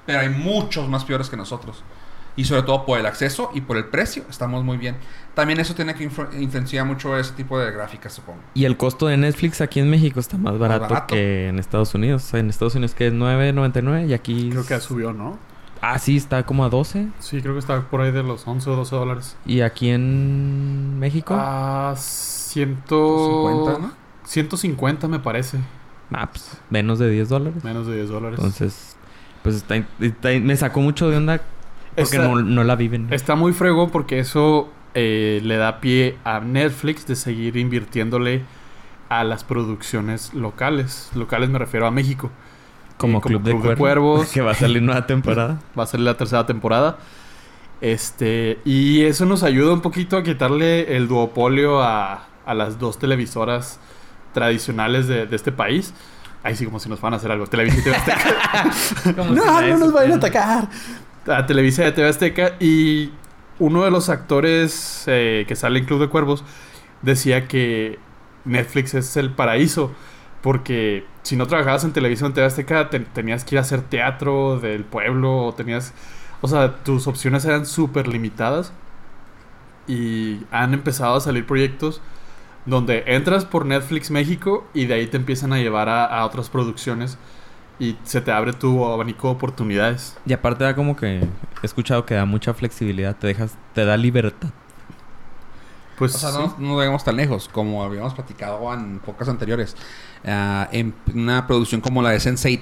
pero 0.09 0.21
hay 0.21 0.29
muchos 0.29 0.89
más 0.89 1.05
peores 1.05 1.29
que 1.29 1.37
nosotros. 1.37 1.83
Y 2.35 2.45
sobre 2.45 2.61
todo 2.63 2.85
por 2.85 2.97
el 2.97 3.05
acceso 3.05 3.51
y 3.53 3.61
por 3.61 3.75
el 3.77 3.85
precio, 3.85 4.23
estamos 4.29 4.63
muy 4.63 4.77
bien. 4.77 4.95
También 5.33 5.59
eso 5.59 5.75
tiene 5.75 5.93
que 5.93 6.09
influ- 6.09 6.33
influenciar 6.39 6.85
mucho 6.85 7.17
ese 7.17 7.33
tipo 7.33 7.59
de 7.59 7.69
gráficas, 7.71 8.13
supongo. 8.13 8.39
Y 8.53 8.63
el 8.65 8.77
costo 8.77 9.07
de 9.07 9.17
Netflix 9.17 9.59
aquí 9.61 9.79
en 9.81 9.89
México 9.89 10.19
está 10.19 10.37
más 10.37 10.57
barato, 10.57 10.81
barato. 10.87 11.13
que 11.13 11.49
en 11.49 11.59
Estados 11.59 11.93
Unidos. 11.95 12.33
En 12.33 12.49
Estados 12.49 12.75
Unidos 12.75 12.95
que 12.95 13.07
es 13.07 13.13
9.99 13.13 14.07
y 14.07 14.13
aquí... 14.13 14.49
Creo 14.51 14.65
que 14.65 14.79
subió, 14.79 15.11
¿no? 15.11 15.37
Ah, 15.81 15.99
sí, 15.99 16.17
está 16.17 16.45
como 16.45 16.63
a 16.63 16.69
12. 16.69 17.07
Sí, 17.19 17.41
creo 17.41 17.53
que 17.53 17.59
está 17.59 17.81
por 17.81 18.01
ahí 18.01 18.11
de 18.11 18.23
los 18.23 18.47
11 18.47 18.69
o 18.69 18.75
12 18.77 18.95
dólares. 18.95 19.35
¿Y 19.45 19.61
aquí 19.61 19.89
en 19.89 20.97
México? 20.97 21.35
Ah, 21.37 21.93
ciento... 21.97 23.51
50, 23.53 23.79
¿no? 23.87 23.91
150 24.25 25.07
me 25.07 25.19
parece. 25.19 25.57
Ah, 26.11 26.29
pues, 26.31 26.51
menos 26.69 26.99
de 26.99 27.09
10 27.09 27.29
dólares. 27.29 27.63
Menos 27.63 27.85
de 27.87 27.95
10 27.97 28.09
dólares. 28.09 28.39
Entonces, 28.39 28.88
pues 29.43 29.55
está, 29.55 29.75
está- 29.99 30.29
me 30.41 30.55
sacó 30.55 30.81
mucho 30.81 31.09
de 31.09 31.17
onda 31.17 31.41
porque 31.95 32.17
Está- 32.17 32.27
no, 32.27 32.41
no 32.41 32.63
la 32.63 32.75
viven. 32.75 33.07
Está 33.11 33.35
muy 33.35 33.53
fregón 33.53 33.89
porque 33.89 34.19
eso 34.19 34.69
eh, 34.93 35.41
le 35.43 35.57
da 35.57 35.79
pie 35.81 36.17
a 36.23 36.39
Netflix 36.39 37.05
de 37.07 37.15
seguir 37.15 37.57
invirtiéndole 37.57 38.43
a 39.09 39.23
las 39.23 39.43
producciones 39.43 40.33
locales. 40.33 41.11
Locales 41.15 41.49
me 41.49 41.59
refiero 41.59 41.87
a 41.87 41.91
México. 41.91 42.29
como, 42.97 43.19
eh, 43.19 43.21
como 43.21 43.39
Club, 43.39 43.43
de, 43.43 43.51
Club 43.51 43.61
de 43.69 43.75
Cuervos, 43.75 44.15
Cuervos. 44.17 44.31
Que 44.33 44.41
va 44.41 44.51
a 44.51 44.55
salir 44.55 44.81
nueva 44.81 45.05
temporada. 45.07 45.59
Va 45.77 45.83
a 45.83 45.87
ser 45.87 45.99
la 46.01 46.15
tercera 46.17 46.45
temporada. 46.45 46.97
Este, 47.81 48.59
y 48.65 49.03
eso 49.03 49.25
nos 49.25 49.43
ayuda 49.43 49.73
un 49.73 49.81
poquito 49.81 50.17
a 50.17 50.23
quitarle 50.23 50.95
el 50.97 51.07
duopolio 51.07 51.81
a, 51.81 52.25
a 52.45 52.53
las 52.53 52.77
dos 52.77 52.99
televisoras 52.99 53.79
tradicionales 54.33 55.07
de, 55.07 55.25
de 55.25 55.35
este 55.35 55.51
país. 55.51 55.93
Ahí 56.43 56.55
sí, 56.55 56.65
como 56.65 56.79
si 56.79 56.87
nos 56.89 57.01
van 57.01 57.13
a 57.13 57.17
hacer 57.17 57.31
algo. 57.31 57.47
Televisa 57.47 57.79
y 57.79 57.83
TV 57.83 57.95
Azteca. 57.95 58.71
No, 59.33 59.61
no 59.61 59.77
nos 59.77 59.91
vayan 59.93 60.13
a 60.13 60.15
atacar. 60.15 60.69
A 61.27 61.45
Televisa 61.45 61.87
y 61.87 61.91
TV 61.91 62.07
Azteca. 62.07 62.53
Y 62.59 63.11
uno 63.59 63.83
de 63.83 63.91
los 63.91 64.09
actores 64.09 65.03
eh, 65.07 65.45
que 65.47 65.55
sale 65.55 65.79
en 65.79 65.85
Club 65.85 65.99
de 66.01 66.07
Cuervos 66.07 66.43
decía 67.01 67.47
que 67.47 67.99
Netflix 68.45 68.93
es 68.93 69.17
el 69.17 69.31
paraíso. 69.31 69.91
Porque 70.41 71.05
si 71.23 71.35
no 71.35 71.45
trabajabas 71.47 71.83
en 71.83 71.91
televisión 71.91 72.27
en 72.27 72.33
TV 72.35 72.47
Azteca, 72.47 72.89
te- 72.89 73.01
tenías 73.01 73.43
que 73.43 73.55
ir 73.55 73.59
a 73.59 73.61
hacer 73.63 73.81
teatro 73.81 74.59
del 74.59 74.85
pueblo. 74.85 75.47
O 75.47 75.53
tenías. 75.53 75.93
O 76.41 76.47
sea, 76.47 76.75
tus 76.83 77.05
opciones 77.07 77.43
eran 77.43 77.65
súper 77.65 78.07
limitadas. 78.07 78.71
Y 79.87 80.41
han 80.51 80.73
empezado 80.73 81.15
a 81.15 81.19
salir 81.19 81.45
proyectos 81.45 82.01
donde 82.65 83.03
entras 83.07 83.45
por 83.45 83.65
Netflix 83.65 84.11
México 84.11 84.67
y 84.73 84.85
de 84.85 84.93
ahí 84.95 85.07
te 85.07 85.17
empiezan 85.17 85.53
a 85.53 85.57
llevar 85.57 85.89
a, 85.89 86.05
a 86.05 86.25
otras 86.25 86.49
producciones 86.49 87.17
y 87.79 87.95
se 88.03 88.21
te 88.21 88.31
abre 88.31 88.53
tu 88.53 88.85
abanico 88.85 89.29
de 89.29 89.33
oportunidades. 89.35 90.17
Y 90.25 90.33
aparte 90.33 90.63
da 90.65 90.75
como 90.75 90.95
que 90.95 91.19
he 91.19 91.65
escuchado 91.65 92.05
que 92.05 92.15
da 92.15 92.25
mucha 92.25 92.53
flexibilidad, 92.53 93.15
te 93.15 93.27
dejas, 93.27 93.55
te 93.73 93.85
da 93.85 93.95
libertad. 93.97 94.49
Pues 95.97 96.15
O 96.15 96.17
sea, 96.17 96.31
sí. 96.31 96.37
no, 96.37 96.55
no 96.59 96.75
vayamos 96.77 97.03
tan 97.03 97.17
lejos, 97.17 97.49
como 97.49 97.83
habíamos 97.83 98.13
platicado 98.13 98.73
en 98.73 98.99
pocas 98.99 99.27
anteriores. 99.27 99.75
Ah, 100.25 100.67
en 100.71 100.93
una 101.13 101.45
producción 101.47 101.81
como 101.81 102.01
la 102.01 102.11
de 102.11 102.17
Sense8. 102.19 102.61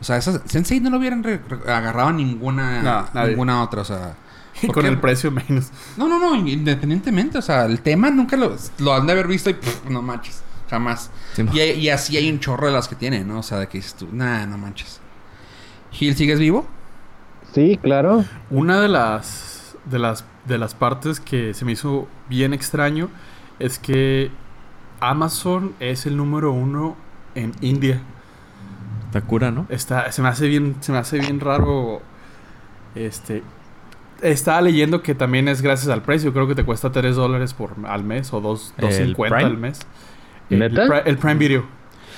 O 0.00 0.04
sea, 0.04 0.16
esa, 0.16 0.32
Sense8 0.44 0.80
no 0.80 0.90
lo 0.90 0.98
hubieran 0.98 1.22
re- 1.24 1.38
re- 1.48 1.72
agarrado 1.72 2.08
a 2.08 2.12
ninguna, 2.12 3.08
No, 3.14 3.26
ninguna 3.26 3.62
otra. 3.62 3.82
O 3.82 3.84
sea, 3.84 4.14
Y 4.60 4.66
¿por 4.66 4.74
con 4.74 4.86
qué? 4.86 4.88
el 4.88 5.00
precio 5.00 5.30
menos. 5.30 5.70
No, 5.96 6.08
no, 6.08 6.18
no, 6.18 6.34
independientemente. 6.36 7.38
O 7.38 7.42
sea, 7.42 7.64
el 7.66 7.80
tema 7.82 8.10
nunca 8.10 8.36
lo, 8.36 8.56
lo 8.78 8.94
han 8.94 9.06
de 9.06 9.12
haber 9.12 9.26
visto 9.26 9.50
y 9.50 9.54
pff, 9.54 9.84
no 9.86 10.02
manches, 10.02 10.44
jamás. 10.68 11.10
Sí, 11.32 11.42
Y, 11.50 11.60
y 11.60 11.88
así 11.90 12.16
hay 12.16 12.30
un 12.30 12.40
chorro 12.40 12.66
de 12.66 12.72
las 12.72 12.88
que 12.88 12.96
tiene, 12.96 13.24
¿no? 13.24 13.40
O 13.40 13.42
sea, 13.42 13.58
de 13.58 13.68
que 13.68 13.78
dices 13.78 13.94
tú, 13.96 14.08
nah, 14.12 14.46
no 14.46 14.58
manches. 14.58 15.02
Gil, 15.90 16.16
¿sigues 16.16 16.38
vivo? 16.38 16.66
Sí, 17.54 17.78
claro. 17.82 18.30
Una 18.50 18.80
de 18.80 18.88
las, 18.88 19.76
de 19.84 19.98
las 19.98 20.24
de 20.44 20.58
las 20.58 20.74
partes 20.74 21.20
que 21.20 21.54
se 21.54 21.64
me 21.64 21.72
hizo 21.72 22.08
bien 22.28 22.52
extraño 22.52 23.10
es 23.58 23.78
que 23.78 24.38
Amazon 25.00 25.76
es 25.80 26.06
el 26.06 26.16
número 26.16 26.52
uno 26.52 26.96
en 27.34 27.56
India. 27.60 28.08
Takura, 29.10 29.50
¿no? 29.50 29.66
Está, 29.68 30.10
se 30.12 30.22
me 30.22 30.28
hace 30.28 30.48
bien, 30.48 30.76
se 30.80 30.92
me 30.92 30.98
hace 30.98 31.18
bien 31.18 31.40
raro. 31.40 32.02
Este. 32.94 33.44
Estaba 34.22 34.60
leyendo 34.60 35.02
que 35.02 35.14
también 35.14 35.48
es 35.48 35.62
gracias 35.62 35.90
al 35.92 36.02
precio. 36.02 36.32
Creo 36.32 36.46
que 36.48 36.54
te 36.54 36.64
cuesta 36.64 36.92
3 36.92 37.16
dólares 37.16 37.54
por 37.54 37.74
al 37.86 38.04
mes 38.04 38.32
o 38.32 38.40
2, 38.40 38.74
¿El 38.78 38.84
2.50 39.14 39.14
Prime? 39.16 39.44
al 39.44 39.58
mes. 39.58 39.80
El, 40.50 40.58
¿Neta? 40.60 40.86
Pri- 40.86 41.02
el 41.10 41.18
Prime 41.18 41.34
Video. 41.36 41.64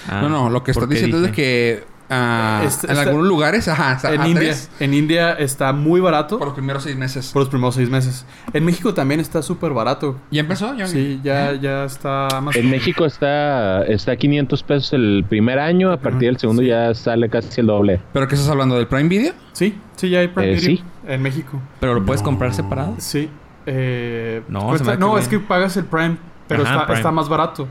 Ah, 0.09 0.21
no, 0.23 0.29
no, 0.29 0.51
lo 0.51 0.63
que 0.63 0.71
estás 0.73 0.89
diciendo 0.89 1.17
es 1.19 1.23
de 1.25 1.33
que 1.33 1.85
ah, 2.11 2.63
Este- 2.65 2.87
en 2.87 2.93
este- 2.93 3.09
algunos 3.09 3.27
lugares, 3.29 3.67
ajá, 3.69 3.99
en 4.13 4.21
a 4.21 4.29
India. 4.29 4.41
tres 4.43 4.71
En 4.81 4.95
India 4.95 5.33
está 5.33 5.73
muy 5.73 6.01
barato 6.01 6.39
por 6.39 6.49
los 6.49 6.55
primeros 6.55 6.83
seis 6.83 6.97
meses. 6.97 7.31
por 7.33 7.43
los 7.43 7.49
primeros 7.49 7.75
6 7.75 7.89
meses. 7.91 8.27
En 8.53 8.65
México 8.65 8.93
también 8.95 9.21
está 9.21 9.43
súper 9.43 9.73
barato. 9.73 10.19
¿Ya 10.31 10.41
empezó? 10.41 10.75
¿Ya? 10.75 10.87
Sí, 10.87 11.21
ya, 11.25 11.55
ya 11.55 11.85
está 11.85 12.29
Amazon. 12.29 12.63
En 12.63 12.71
México 12.71 13.05
está, 13.05 13.85
está 13.87 14.13
a 14.13 14.17
500 14.17 14.63
pesos 14.63 14.93
el 14.93 15.25
primer 15.29 15.59
año, 15.59 15.93
a 15.93 15.97
partir 15.99 16.29
del 16.29 16.39
segundo 16.39 16.63
Sí. 16.63 16.69
ya 16.69 16.95
sale 16.95 17.29
casi 17.29 17.61
el 17.61 17.67
doble. 17.69 18.01
¿Pero 18.13 18.29
qué 18.29 18.35
estás 18.35 18.51
hablando? 18.51 18.77
¿Del 18.77 18.87
Prime 18.87 19.09
Video? 19.09 19.33
Sí, 19.53 19.79
sí, 19.97 20.11
ya 20.11 20.21
hay 20.21 20.29
Prime 20.29 20.53
Eh, 20.53 20.55
Video 20.57 20.77
sí. 20.77 20.85
en 21.07 21.23
México. 21.23 21.61
Pero 21.81 21.95
lo 21.95 22.05
puedes 22.05 22.23
comprar 22.23 22.53
separado. 22.55 22.95
Sí. 22.99 23.31
Eh, 23.67 24.43
No, 24.49 24.69
cuesta- 24.69 24.97
no 24.97 25.17
es 25.19 25.27
que 25.29 25.39
pagas 25.41 25.77
el 25.79 25.85
Prime, 25.87 26.17
pero 26.49 26.63
Ajá, 26.65 26.73
está, 26.75 26.87
Prime. 26.87 26.99
está 26.99 27.11
más 27.13 27.29
barato. 27.29 27.67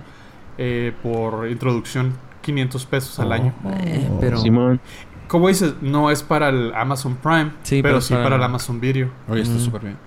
Eh, 0.58 0.92
por 1.04 1.48
introducción, 1.50 2.14
500 2.44 2.86
pesos 2.86 3.20
al 3.20 3.32
año. 3.32 3.54
Eh, 3.82 4.08
pero 4.20 4.38
Simón. 4.38 4.80
como 5.28 5.48
dices, 5.48 5.74
no 5.82 6.12
es 6.12 6.22
para 6.22 6.50
el 6.50 6.72
Amazon 6.76 7.16
Prime, 7.16 7.52
Sí, 7.64 7.82
pero 7.82 7.96
pero 7.96 8.02
sí 8.02 8.14
para- 8.14 8.24
para 8.26 8.36
el 8.36 8.44
Amazon 8.44 8.80
Video. 8.80 9.10
Oye, 9.28 9.42
está 9.42 9.56
Mm. 9.56 9.60
súper 9.60 9.82
bien. 9.82 9.98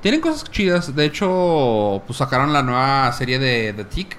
Tienen 0.00 0.20
cosas 0.22 0.50
chidas. 0.50 0.94
De 0.96 1.04
hecho, 1.04 2.02
pues 2.06 2.16
sacaron 2.18 2.52
la 2.54 2.62
nueva 2.62 3.12
serie 3.12 3.38
de 3.38 3.72
The 3.74 3.84
Tick. 3.84 4.16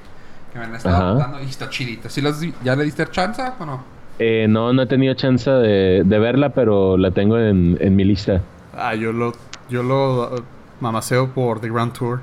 Que 0.54 0.60
me 0.60 0.66
han 0.66 0.76
estado 0.76 0.96
Ajá. 0.98 1.14
dando 1.14 1.42
y 1.42 1.46
está 1.46 1.70
chidita. 1.70 2.10
¿Sí 2.10 2.22
las 2.22 2.40
di- 2.42 2.54
¿Ya 2.64 2.76
le 2.76 2.84
diste 2.84 3.08
chance 3.10 3.42
o 3.60 3.66
no? 3.66 3.84
Eh, 4.20 4.46
no, 4.50 4.74
no 4.74 4.82
he 4.84 4.86
tenido 4.86 5.14
chance 5.16 5.50
de, 5.50 6.04
de 6.06 6.20
verla, 6.20 6.50
pero 6.50 6.98
la 6.98 7.10
tengo 7.12 7.40
en, 7.40 7.78
en 7.80 7.96
mi 7.96 8.04
lista. 8.04 8.42
Ah, 8.78 8.94
yo 8.94 9.14
lo, 9.14 9.34
yo 9.70 9.82
lo 9.82 10.36
uh, 10.36 10.42
mamaseo 10.82 11.30
por 11.34 11.62
The 11.62 11.70
Grand 11.70 11.94
Tour. 11.94 12.20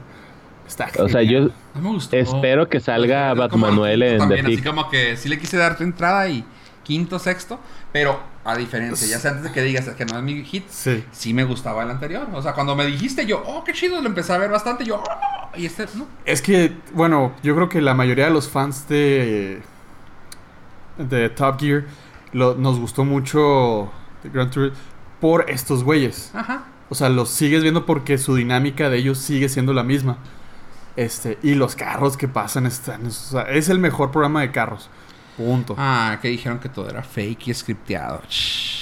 Está 0.69 0.89
O 1.03 1.09
sea, 1.09 1.23
yo 1.23 1.49
No 1.75 1.81
me 1.81 1.89
gustó. 1.91 2.17
espero 2.17 2.69
que 2.69 2.79
salga 2.79 3.35
Batmanuel 3.35 4.03
en 4.03 4.19
también, 4.19 4.45
The 4.47 4.53
Así 4.53 4.63
como 4.63 4.89
que 4.89 5.17
sí 5.17 5.29
le 5.29 5.39
quise 5.39 5.57
dar 5.57 5.77
tu 5.77 5.83
entrada 5.83 6.29
y 6.29 6.45
quinto, 6.85 7.19
sexto. 7.19 7.59
Pero 7.93 8.21
a 8.45 8.55
diferencia, 8.57 9.07
ya 9.09 9.19
sea 9.19 9.31
antes 9.33 9.45
de 9.45 9.53
que 9.53 9.63
digas 9.63 9.89
que 9.89 10.05
no 10.05 10.17
es 10.19 10.23
mi 10.23 10.45
hit, 10.45 10.65
Sí. 10.69 11.03
sí 11.11 11.33
me 11.35 11.45
gustaba 11.45 11.83
el 11.83 11.91
anterior. 11.91 12.27
O 12.35 12.43
sea, 12.43 12.53
cuando 12.53 12.77
me 12.77 12.85
dijiste 12.87 13.25
yo, 13.27 13.43
oh, 13.47 13.65
qué 13.65 13.73
chido, 13.73 14.01
lo 14.01 14.09
empecé 14.09 14.33
a 14.35 14.39
ver 14.39 14.51
bastante. 14.51 14.85
Yo, 14.85 14.97
oh, 15.03 15.57
y 15.59 15.65
este, 15.67 15.87
no. 15.97 16.07
Es 16.27 16.43
que, 16.43 16.73
bueno, 16.93 17.33
yo 17.43 17.55
creo 17.55 17.69
que 17.71 17.81
la 17.81 17.95
mayoría 17.95 18.27
de 18.27 18.31
los 18.31 18.49
fans 18.49 18.87
de, 18.89 19.61
de 20.99 21.29
Top 21.31 21.59
Gear 21.61 21.85
lo- 22.33 22.55
nos 22.57 22.79
gustó 22.79 23.05
mucho 23.05 23.91
The 24.23 24.29
Grand 24.31 24.51
Tour 24.51 24.73
por 25.21 25.51
estos 25.51 25.83
güeyes. 25.85 26.31
Ajá. 26.35 26.65
O 26.91 26.95
sea, 26.95 27.09
los 27.11 27.29
sigues 27.31 27.63
viendo 27.63 27.85
porque 27.87 28.17
su 28.19 28.35
dinámica 28.37 28.89
de 28.89 28.99
ellos 28.99 29.19
sigue 29.19 29.49
siendo 29.49 29.73
la 29.75 29.83
misma. 29.83 30.19
Este, 30.99 31.39
y 31.45 31.55
los 31.55 31.77
carros 31.77 32.17
que 32.17 32.27
pasan 32.27 32.67
están. 32.67 33.07
O 33.07 33.11
sea, 33.11 33.43
es 33.43 33.69
el 33.69 33.79
mejor 33.79 34.11
programa 34.11 34.41
de 34.41 34.51
carros. 34.51 34.91
Punto. 35.37 35.77
Ah, 35.79 36.19
que 36.21 36.27
dijeron 36.29 36.59
que 36.59 36.69
todo 36.69 36.89
era 36.91 37.05
fake 37.05 37.47
y 37.49 37.55
scripteado. 37.55 38.21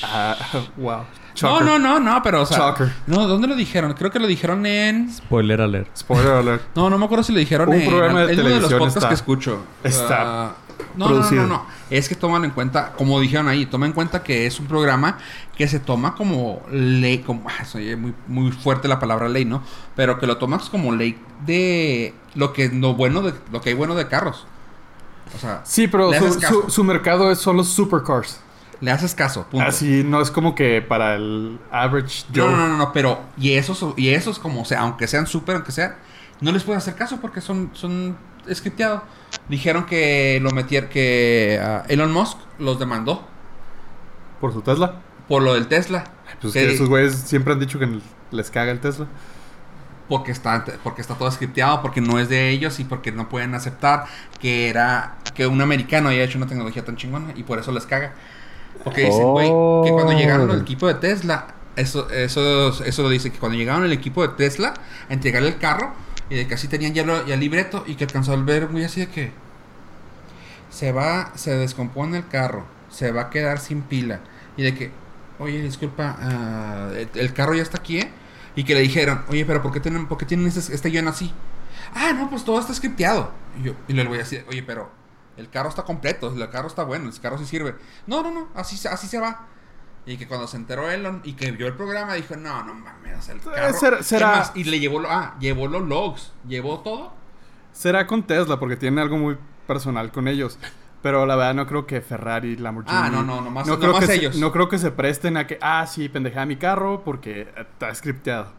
Ah, 0.02 0.34
wow. 0.78 1.02
No, 1.42 1.60
no, 1.60 1.78
no, 1.78 2.00
no, 2.00 2.22
pero 2.22 2.40
o 2.40 2.46
sea. 2.46 2.74
No, 3.06 3.28
¿dónde 3.28 3.46
lo 3.46 3.54
dijeron? 3.54 3.92
Creo 3.92 4.10
que 4.10 4.18
lo 4.18 4.26
dijeron 4.26 4.64
en. 4.64 5.12
Spoiler 5.12 5.60
alert. 5.60 5.94
Spoiler 5.94 6.32
alert. 6.32 6.62
No, 6.74 6.88
no 6.88 6.96
me 6.96 7.04
acuerdo 7.04 7.22
si 7.24 7.34
lo 7.34 7.38
dijeron 7.38 7.68
Un 7.68 7.74
en. 7.74 7.86
programa 7.90 8.24
de 8.24 8.32
en 8.32 8.40
uno 8.40 8.48
de 8.48 8.54
los 8.60 8.68
televisión 8.70 8.78
podcasts 8.78 8.96
está- 8.96 9.08
que 9.08 9.14
escucho. 9.14 9.62
está 9.84 10.22
Ah, 10.46 10.54
no, 10.96 11.06
no, 11.06 11.06
producido. 11.06 11.42
no, 11.42 11.48
no, 11.48 11.54
no. 11.54 11.66
Es 11.90 12.08
que 12.08 12.14
toman 12.14 12.44
en 12.44 12.50
cuenta, 12.50 12.92
como 12.92 13.20
dijeron 13.20 13.48
ahí, 13.48 13.66
toma 13.66 13.86
en 13.86 13.92
cuenta 13.92 14.22
que 14.22 14.46
es 14.46 14.58
un 14.60 14.66
programa 14.66 15.18
que 15.56 15.68
se 15.68 15.78
toma 15.80 16.14
como 16.14 16.62
ley, 16.70 17.18
como. 17.18 17.48
ah, 17.48 17.64
soy 17.64 17.96
muy, 17.96 18.14
muy 18.26 18.50
fuerte 18.52 18.88
la 18.88 18.98
palabra 18.98 19.28
ley, 19.28 19.44
¿no? 19.44 19.62
Pero 19.94 20.18
que 20.18 20.26
lo 20.26 20.38
tomas 20.38 20.68
como 20.70 20.92
ley 20.94 21.18
de 21.44 22.14
lo 22.34 22.52
que 22.52 22.68
lo 22.68 22.94
bueno 22.94 23.22
de 23.22 23.34
lo 23.52 23.60
que 23.60 23.70
hay 23.70 23.74
bueno 23.74 23.94
de 23.94 24.08
carros. 24.08 24.46
O 25.34 25.38
sea, 25.38 25.60
Sí, 25.64 25.88
pero 25.88 26.10
su, 26.68 26.84
mercado 26.84 27.30
es, 27.32 27.38
son 27.38 27.56
los 27.56 27.68
supercars. 27.68 28.40
le 28.80 28.90
haces 28.90 29.14
caso, 29.14 29.46
punto. 29.50 29.66
Así 29.66 30.02
no 30.04 30.20
es 30.20 30.30
como 30.30 30.54
que 30.54 30.82
para 30.82 31.16
el 31.16 31.58
average 31.70 32.24
No, 32.32 32.44
Joe. 32.44 32.52
no, 32.52 32.56
no, 32.58 32.68
no, 32.68 32.76
no, 32.78 32.92
pero 32.92 33.20
y 33.36 33.52
esos 33.54 33.84
y 33.96 34.10
esos 34.10 34.38
como 34.38 34.64
sea, 34.64 34.80
aunque 34.80 35.06
sean 35.08 35.26
súper, 35.26 35.56
aunque 35.56 35.72
sea, 35.72 35.96
no 36.40 36.52
les 36.52 36.62
puedes 36.62 36.82
hacer 36.82 36.94
caso 36.94 37.18
porque 37.20 37.40
son 37.40 37.70
son 37.72 38.16
scripteados. 38.52 39.02
Dijeron 39.48 39.86
que 39.86 40.38
lo 40.42 40.50
metieron 40.50 40.88
que 40.90 41.60
ah, 41.62 41.84
Elon 41.88 42.12
Musk 42.12 42.38
los 42.58 42.78
demandó 42.78 43.24
Por 44.40 44.52
su 44.52 44.62
Tesla. 44.62 44.96
por 45.28 45.42
lo 45.42 45.54
del 45.54 45.66
Tesla. 45.68 46.04
Pues 46.40 46.52
Que- 46.52 46.66
que 46.66 46.74
esos 46.74 46.88
güeyes 46.88 47.14
siempre 47.14 47.52
han 47.52 47.60
dicho 47.60 47.78
que 47.78 47.88
les 48.32 48.50
caga 48.50 48.72
el 48.72 48.80
Tesla. 48.80 49.06
porque 50.08 50.30
está 50.30 50.64
porque 50.84 51.00
está 51.00 51.14
todo 51.14 51.28
scripteado, 51.32 51.82
porque 51.82 52.00
no 52.00 52.18
es 52.20 52.28
de 52.28 52.50
ellos 52.50 52.78
y 52.80 52.84
porque 52.84 53.10
no 53.12 53.28
pueden 53.28 53.54
aceptar 53.54 54.04
que 54.40 54.68
era 54.68 55.16
que 55.34 55.46
un 55.48 55.60
americano 55.60 56.08
haya 56.10 56.22
hecho 56.22 56.38
una 56.38 56.46
tecnología 56.46 56.84
tan 56.84 56.96
chingona 56.96 57.32
y 57.34 57.42
por 57.42 57.58
eso 57.58 57.72
les 57.72 57.86
caga. 57.86 58.14
Porque 58.84 59.02
dicen, 59.06 59.24
güey, 59.24 59.46
que 59.48 59.90
cuando 59.92 60.12
Oh. 60.12 60.16
llegaron 60.18 60.50
al 60.50 60.60
equipo 60.60 60.86
de 60.86 60.94
Tesla, 60.94 61.48
eso 61.76 62.08
eso 62.10 62.68
eso 62.84 63.02
lo 63.02 63.08
dice 63.08 63.32
que 63.32 63.38
cuando 63.38 63.58
llegaron 63.58 63.82
al 63.82 63.92
equipo 63.92 64.22
de 64.22 64.28
Tesla 64.34 64.74
a 65.08 65.12
entregarle 65.12 65.48
el 65.48 65.58
carro 65.58 65.92
y 66.28 66.36
de 66.36 66.46
que 66.48 66.54
así 66.54 66.68
tenían 66.68 66.94
ya, 66.94 67.04
ya 67.24 67.34
el 67.34 67.40
libreto 67.40 67.84
y 67.86 67.94
que 67.94 68.04
alcanzó 68.04 68.32
a 68.32 68.36
ver 68.36 68.68
muy 68.68 68.84
así 68.84 69.00
de 69.00 69.08
que 69.08 69.32
se 70.70 70.92
va, 70.92 71.32
se 71.36 71.56
descompone 71.56 72.18
el 72.18 72.28
carro, 72.28 72.66
se 72.90 73.12
va 73.12 73.22
a 73.22 73.30
quedar 73.30 73.58
sin 73.58 73.82
pila 73.82 74.20
y 74.56 74.62
de 74.62 74.74
que, 74.74 74.90
oye, 75.38 75.62
disculpa, 75.62 76.16
ah, 76.18 76.90
el, 77.14 77.32
carro 77.32 77.54
ya 77.54 77.62
está 77.62 77.78
aquí, 77.78 77.98
¿eh? 77.98 78.10
Y 78.54 78.64
que 78.64 78.74
le 78.74 78.80
dijeron, 78.80 79.22
oye, 79.28 79.44
pero 79.44 79.62
¿por 79.62 79.72
qué 79.72 79.80
tienen, 79.80 80.06
por 80.06 80.18
qué 80.18 80.24
tienen 80.24 80.46
este, 80.46 80.74
este 80.74 80.88
guion 80.88 81.08
así? 81.08 81.32
Ah, 81.94 82.12
no, 82.14 82.30
pues 82.30 82.44
todo 82.44 82.58
está 82.58 82.72
scripteado. 82.74 83.30
Y 83.58 83.64
yo, 83.64 83.74
y 83.86 83.92
le 83.92 84.04
voy 84.04 84.16
a 84.16 84.20
decir, 84.20 84.44
oye, 84.48 84.62
pero 84.62 84.90
el 85.36 85.50
carro 85.50 85.68
está 85.68 85.82
completo, 85.82 86.32
el 86.32 86.50
carro 86.50 86.68
está 86.68 86.84
bueno, 86.84 87.08
el 87.08 87.20
carro 87.20 87.38
sí 87.38 87.44
sirve. 87.44 87.74
No, 88.06 88.22
no, 88.22 88.30
no, 88.30 88.48
así, 88.54 88.76
así 88.88 89.06
se 89.06 89.18
va. 89.18 89.46
Y 90.06 90.16
que 90.16 90.28
cuando 90.28 90.46
se 90.46 90.56
enteró 90.56 90.88
Elon 90.88 91.20
y 91.24 91.32
que 91.32 91.50
vio 91.50 91.66
el 91.66 91.74
programa, 91.74 92.14
dijo, 92.14 92.36
no, 92.36 92.62
no 92.62 92.74
mames, 92.74 93.18
o 93.18 93.22
sea, 93.22 93.34
el 93.34 93.40
carro... 93.40 93.72
será- 93.78 93.96
¿qué 93.98 94.02
será- 94.04 94.26
más? 94.36 94.52
Y 94.54 94.64
le 94.64 94.78
llevó, 94.78 95.00
lo- 95.00 95.10
ah, 95.10 95.34
llevó 95.40 95.66
los 95.66 95.82
logs, 95.82 96.32
llevó 96.46 96.78
todo. 96.80 97.12
Será 97.72 98.06
con 98.06 98.22
Tesla 98.22 98.58
porque 98.60 98.76
tiene 98.76 99.00
algo 99.02 99.18
muy 99.18 99.36
personal 99.66 100.12
con 100.12 100.28
ellos. 100.28 100.58
Pero 101.02 101.26
la 101.26 101.36
verdad 101.36 101.54
no 101.54 101.66
creo 101.66 101.86
que 101.86 102.00
Ferrari, 102.00 102.56
Lamborghini... 102.56 102.96
Ah, 102.96 103.08
no, 103.10 103.22
no, 103.22 103.40
nomás- 103.40 103.64
creo 103.64 103.76
nomás 103.92 104.00
que 104.00 104.06
se- 104.06 104.14
ellos. 104.16 104.36
no 104.36 104.50
creo 104.52 104.68
que 104.68 104.78
se 104.78 104.90
presten 104.92 105.36
a 105.36 105.46
que... 105.46 105.58
Ah, 105.60 105.86
sí, 105.86 106.08
pendejada 106.08 106.46
mi 106.46 106.56
carro 106.56 107.02
porque 107.04 107.48
está 107.56 107.94
scripteado. 107.94 108.52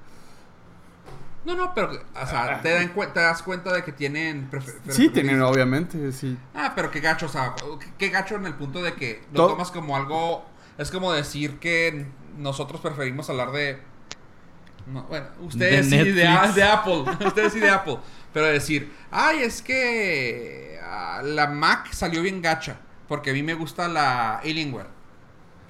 No, 1.46 1.56
no, 1.56 1.74
pero, 1.74 1.92
o 1.92 2.26
sea, 2.28 2.62
te, 2.62 2.72
dan 2.74 2.92
te 3.14 3.20
das 3.22 3.42
cuenta 3.42 3.72
de 3.74 3.84
que 3.84 3.94
tienen... 3.94 4.50
Sí, 4.90 5.08
tienen, 5.10 5.42
obviamente, 5.42 6.12
sí. 6.12 6.38
Ah, 6.54 6.74
pero 6.76 6.92
qué 6.92 7.00
gacho, 7.00 7.28
o 7.28 7.30
sea, 7.30 7.56
qué- 7.98 8.10
gacho 8.10 8.36
en 8.36 8.46
el 8.48 8.54
punto 8.56 8.82
de 8.84 8.94
que 8.94 9.24
lo 9.32 9.48
tomas 9.48 9.72
como 9.72 9.96
algo. 9.96 10.46
Es 10.78 10.92
como 10.92 11.12
decir 11.12 11.60
que 11.60 12.06
nosotros 12.38 12.82
preferimos 12.82 13.30
hablar 13.30 13.52
de. 13.52 13.80
No, 14.86 15.04
bueno, 15.04 15.28
ustedes 15.42 15.90
De 15.90 16.04
sí 16.04 16.12
de, 16.12 16.28
Apple. 16.28 17.04
ustedes 17.26 17.54
sí 17.54 17.60
de 17.60 17.70
Apple. 17.70 17.98
Pero 18.34 18.46
decir, 18.48 18.94
ay, 19.12 19.40
es 19.40 19.62
que 19.62 20.80
ah, 20.82 21.22
la 21.24 21.48
Mac 21.48 21.92
salió 21.92 22.22
bien 22.22 22.42
gacha. 22.42 22.80
Porque 23.08 23.32
a 23.32 23.34
mí 23.34 23.42
me 23.44 23.54
gusta 23.54 23.88
la 23.88 24.38
Alienware. 24.38 24.88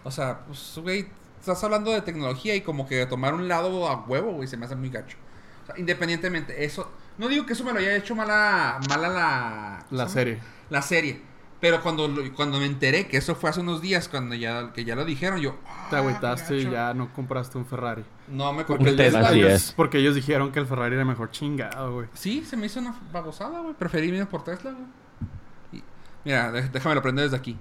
O 0.03 0.11
sea, 0.11 0.39
pues, 0.45 0.77
güey, 0.81 1.07
estás 1.39 1.63
hablando 1.63 1.91
de 1.91 2.01
tecnología 2.01 2.55
y 2.55 2.61
como 2.61 2.87
que 2.87 3.05
tomar 3.05 3.33
un 3.33 3.47
lado 3.47 3.87
a 3.87 4.05
huevo, 4.05 4.33
güey, 4.33 4.47
se 4.47 4.57
me 4.57 4.65
hace 4.65 4.75
muy 4.75 4.89
gacho. 4.89 5.17
O 5.63 5.65
sea, 5.67 5.77
independientemente, 5.77 6.65
eso. 6.65 6.91
No 7.17 7.27
digo 7.27 7.45
que 7.45 7.53
eso 7.53 7.63
me 7.63 7.73
lo 7.73 7.79
haya 7.79 7.95
hecho 7.95 8.15
mala, 8.15 8.79
mala 8.89 9.07
la. 9.07 9.85
¿cómo 9.89 10.01
La 10.01 10.09
serie. 10.09 10.39
la 10.69 10.81
serie. 10.81 11.21
Pero 11.59 11.81
cuando, 11.81 12.07
lo- 12.07 12.33
cuando 12.35 12.59
me 12.59 12.65
enteré 12.67 13.07
que 13.07 13.17
eso 13.17 13.33
fue 13.33 13.49
hace 13.49 13.61
unos 13.61 13.81
días, 13.81 14.07
cuando 14.07 14.35
ya, 14.35 14.71
que 14.73 14.85
ya 14.85 14.95
lo 14.95 15.03
dijeron, 15.05 15.39
yo... 15.39 15.55
Te 15.89 15.95
"Ah, 15.95 15.99
agüitaste 15.99 16.55
y 16.57 16.63
gacho". 16.65 16.71
ya 16.71 16.93
no 16.93 17.11
compraste 17.13 17.57
un 17.57 17.65
Ferrari. 17.65 18.03
No 18.27 18.53
me 18.53 18.63
compré 18.63 18.91
el 18.91 18.95
Tesla. 18.95 19.31
Porque 19.75 19.97
ellos 19.97 20.13
dijeron 20.13 20.51
que 20.51 20.59
el 20.59 20.67
Ferrari 20.67 20.93
era 20.95 21.03
mejor 21.05 21.31
chingado, 21.31 21.93
güey. 21.93 22.07
Sí, 22.13 22.43
se 22.45 22.55
me 22.57 22.67
hizo 22.67 22.79
una 22.79 22.93
babosada, 23.11 23.61
güey. 23.61 23.73
Preferí 23.73 24.07
irme 24.09 24.25
por 24.27 24.43
Tesla, 24.43 24.71
güey. 24.71 24.85
Y- 25.73 25.83
Mira, 26.25 26.51
dé- 26.51 26.69
déjame 26.71 26.93
lo 26.93 27.01
prender 27.01 27.23
desde 27.25 27.37
aquí. 27.37 27.57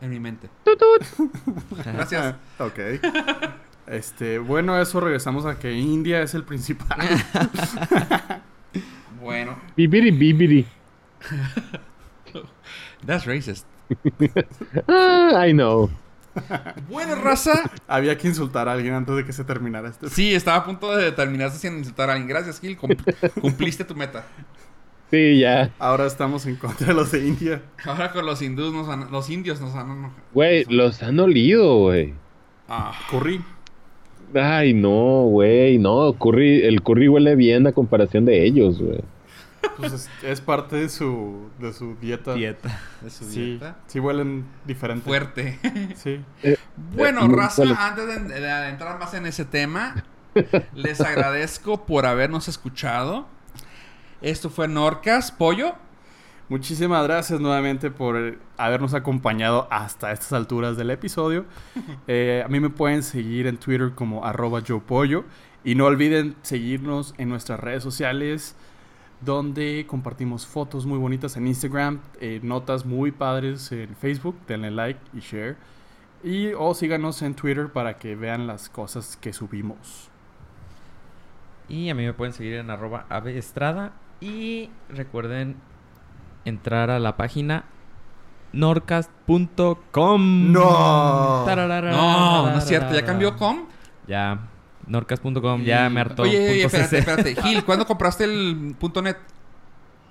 En 0.00 0.08
mi 0.08 0.18
mente. 0.18 0.48
Gracias. 1.84 2.34
ok. 2.58 2.78
Este, 3.88 4.38
bueno, 4.38 4.80
eso 4.80 5.00
regresamos 5.00 5.44
a 5.44 5.58
que 5.58 5.72
India 5.72 6.22
es 6.22 6.32
el 6.34 6.44
principal. 6.44 6.98
Bueno. 9.20 9.58
Bibiri, 9.76 10.10
bibiri. 10.12 10.66
That's 13.06 13.24
racist. 13.26 13.66
Ah, 14.88 15.44
I 15.46 15.52
know. 15.52 15.90
Bueno, 16.88 17.16
raza. 17.16 17.70
Había 17.88 18.16
que 18.16 18.28
insultar 18.28 18.68
a 18.68 18.72
alguien 18.72 18.94
antes 18.94 19.16
de 19.16 19.24
que 19.24 19.32
se 19.32 19.44
terminara 19.44 19.88
este. 19.88 20.08
Sí, 20.10 20.34
estaba 20.34 20.58
a 20.58 20.64
punto 20.64 20.96
de 20.96 21.10
terminarse 21.12 21.58
sin 21.58 21.78
insultar 21.78 22.08
a 22.08 22.12
alguien. 22.12 22.28
Gracias, 22.28 22.60
Gil. 22.60 22.76
Cum- 22.76 22.90
cumpliste 23.40 23.84
tu 23.84 23.94
meta. 23.94 24.24
Sí, 25.10 25.40
ya. 25.40 25.72
Ahora 25.80 26.06
estamos 26.06 26.46
en 26.46 26.54
contra 26.56 26.86
de 26.88 26.94
los 26.94 27.10
de 27.10 27.26
India. 27.26 27.62
Ahora 27.84 28.12
con 28.12 28.24
los 28.26 28.40
hindús 28.42 28.72
nos 28.72 28.88
han- 28.88 29.10
los 29.10 29.28
indios 29.28 29.60
nos 29.60 29.74
han... 29.74 30.12
Güey, 30.32 30.64
los 30.68 31.02
han 31.02 31.18
olido, 31.18 31.78
güey. 31.78 32.14
Ah, 32.68 32.92
Curry. 33.10 33.40
Ay, 34.32 34.72
no, 34.72 35.22
güey, 35.24 35.78
no. 35.78 36.12
Curry, 36.12 36.62
el 36.62 36.80
curry 36.82 37.08
huele 37.08 37.34
bien 37.34 37.66
a 37.66 37.72
comparación 37.72 38.24
de 38.24 38.44
ellos, 38.46 38.80
güey. 38.80 39.00
Pues 39.76 39.92
es, 39.92 40.10
es 40.22 40.40
parte 40.40 40.76
de 40.76 40.88
su, 40.88 41.48
de 41.58 41.72
su 41.72 41.96
dieta. 42.00 42.34
Dieta. 42.34 42.80
de 43.00 43.10
su 43.10 43.24
Sí, 43.24 43.44
dieta. 43.52 43.76
sí 43.86 44.00
huelen 44.00 44.44
diferente. 44.66 45.04
Fuerte. 45.04 45.58
Sí. 45.96 46.20
Bueno, 46.94 47.24
Eh, 47.24 47.28
raza, 47.36 47.62
antes 47.88 48.06
de, 48.28 48.40
de 48.40 48.68
entrar 48.68 48.98
más 48.98 49.14
en 49.14 49.26
ese 49.26 49.44
tema, 49.44 50.02
les 50.74 51.00
agradezco 51.00 51.84
por 51.86 52.06
habernos 52.06 52.48
escuchado. 52.48 53.26
Esto 54.22 54.50
fue 54.50 54.68
Norcas, 54.68 55.32
Pollo. 55.32 55.74
Muchísimas 56.48 57.04
gracias 57.04 57.38
nuevamente 57.40 57.90
por 57.92 58.38
habernos 58.56 58.92
acompañado 58.94 59.68
hasta 59.70 60.10
estas 60.12 60.32
alturas 60.32 60.76
del 60.76 60.90
episodio. 60.90 61.44
Eh, 62.08 62.42
a 62.44 62.48
mí 62.48 62.58
me 62.60 62.70
pueden 62.70 63.02
seguir 63.04 63.46
en 63.46 63.56
Twitter 63.56 63.92
como 63.94 64.24
arroba 64.26 64.60
yo 64.60 64.80
pollo. 64.80 65.24
Y 65.62 65.74
no 65.74 65.84
olviden 65.86 66.34
seguirnos 66.42 67.14
en 67.18 67.28
nuestras 67.28 67.60
redes 67.60 67.82
sociales 67.82 68.56
donde 69.20 69.86
compartimos 69.86 70.46
fotos 70.46 70.86
muy 70.86 70.98
bonitas 70.98 71.36
en 71.36 71.46
Instagram, 71.46 72.00
eh, 72.20 72.40
notas 72.42 72.86
muy 72.86 73.12
padres 73.12 73.70
en 73.72 73.94
Facebook, 73.96 74.36
denle 74.46 74.70
like 74.70 75.00
y 75.12 75.20
share. 75.20 75.56
Y 76.22 76.52
o 76.52 76.74
síganos 76.74 77.22
en 77.22 77.34
Twitter 77.34 77.72
para 77.72 77.96
que 77.96 78.14
vean 78.14 78.46
las 78.46 78.68
cosas 78.68 79.16
que 79.16 79.32
subimos. 79.32 80.10
Y 81.68 81.88
a 81.88 81.94
mí 81.94 82.04
me 82.04 82.12
pueden 82.12 82.34
seguir 82.34 82.54
en 82.54 82.70
arroba 82.70 83.06
aveestrada. 83.08 83.92
Y 84.20 84.68
recuerden 84.90 85.56
entrar 86.44 86.90
a 86.90 86.98
la 86.98 87.16
página 87.16 87.64
norcast.com. 88.52 90.52
No. 90.52 91.42
Tararara, 91.46 91.90
No, 91.92 92.50
no 92.50 92.58
es 92.58 92.64
cierto. 92.64 92.94
¿Ya 92.94 93.04
cambió 93.04 93.36
com? 93.36 93.66
Ya. 94.06 94.38
Norcast.com. 94.90 95.62
Ya 95.62 95.88
me 95.88 96.00
hartó. 96.00 96.22
Oye, 96.22 96.38
oye, 96.50 96.64
espérate, 96.64 96.98
espérate. 96.98 97.34
Gil, 97.42 97.64
¿cuándo 97.64 97.86
compraste 97.86 98.24
el 98.24 98.74
punto 98.78 99.00
.net? 99.02 99.16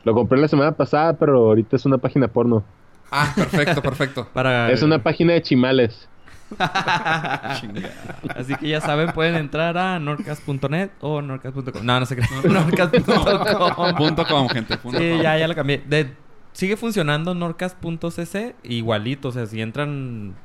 Lo 0.06 0.14
compré 0.14 0.40
la 0.40 0.48
semana 0.48 0.72
pasada, 0.72 1.14
pero 1.14 1.38
ahorita 1.50 1.76
es 1.76 1.86
una 1.86 1.98
página 1.98 2.28
porno. 2.28 2.64
Ah, 3.12 3.32
perfecto, 3.36 3.82
perfecto. 3.82 4.28
Para... 4.34 4.72
Es 4.72 4.82
una 4.82 5.02
página 5.04 5.34
de 5.34 5.42
chimales. 5.42 6.08
Así 8.36 8.56
que 8.56 8.70
ya 8.70 8.82
saben, 8.82 9.12
pueden 9.12 9.36
entrar 9.36 9.78
a 9.78 10.00
norcast.net 10.00 10.90
o 11.02 11.22
norcast.com. 11.22 11.86
No, 11.86 12.00
no 12.00 12.06
se 12.06 12.16
crean. 12.16 12.32
norcast.com. 12.44 13.96
punto 13.96 14.26
com, 14.26 14.48
gente. 14.50 14.78
punto 14.78 14.98
Sí, 14.98 15.10
com. 15.12 15.22
ya, 15.22 15.38
ya 15.38 15.48
lo 15.48 15.56
cambié. 15.56 15.84
De- 15.86 16.14
sigue 16.54 16.78
funcionando 16.78 17.36
norcast.cc 17.36 18.56
igualito. 18.64 19.28
O 19.30 19.32
sea, 19.32 19.46
si 19.46 19.62
entran... 19.62 20.36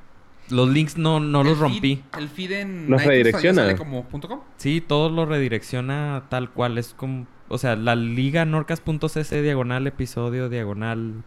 Los 0.50 0.68
links 0.68 0.98
no, 0.98 1.20
no 1.20 1.40
El 1.40 1.46
los 1.48 1.58
feed- 1.58 1.60
rompí. 1.62 2.02
El 2.18 2.28
feed 2.28 2.52
en 2.52 2.90
Los 2.90 3.02
redirecciona. 3.04 3.62
sale 3.62 3.76
como 3.76 4.04
punto 4.04 4.28
.com. 4.28 4.40
Sí, 4.56 4.80
todo 4.80 5.08
lo 5.08 5.24
redirecciona 5.26 6.24
tal 6.28 6.50
cual. 6.50 6.78
Es 6.78 6.94
como... 6.94 7.26
O 7.48 7.58
sea, 7.58 7.76
la 7.76 7.94
liga 7.96 8.44
norcas.cc 8.44 9.42
diagonal 9.42 9.86
episodio 9.86 10.48
diagonal 10.48 11.22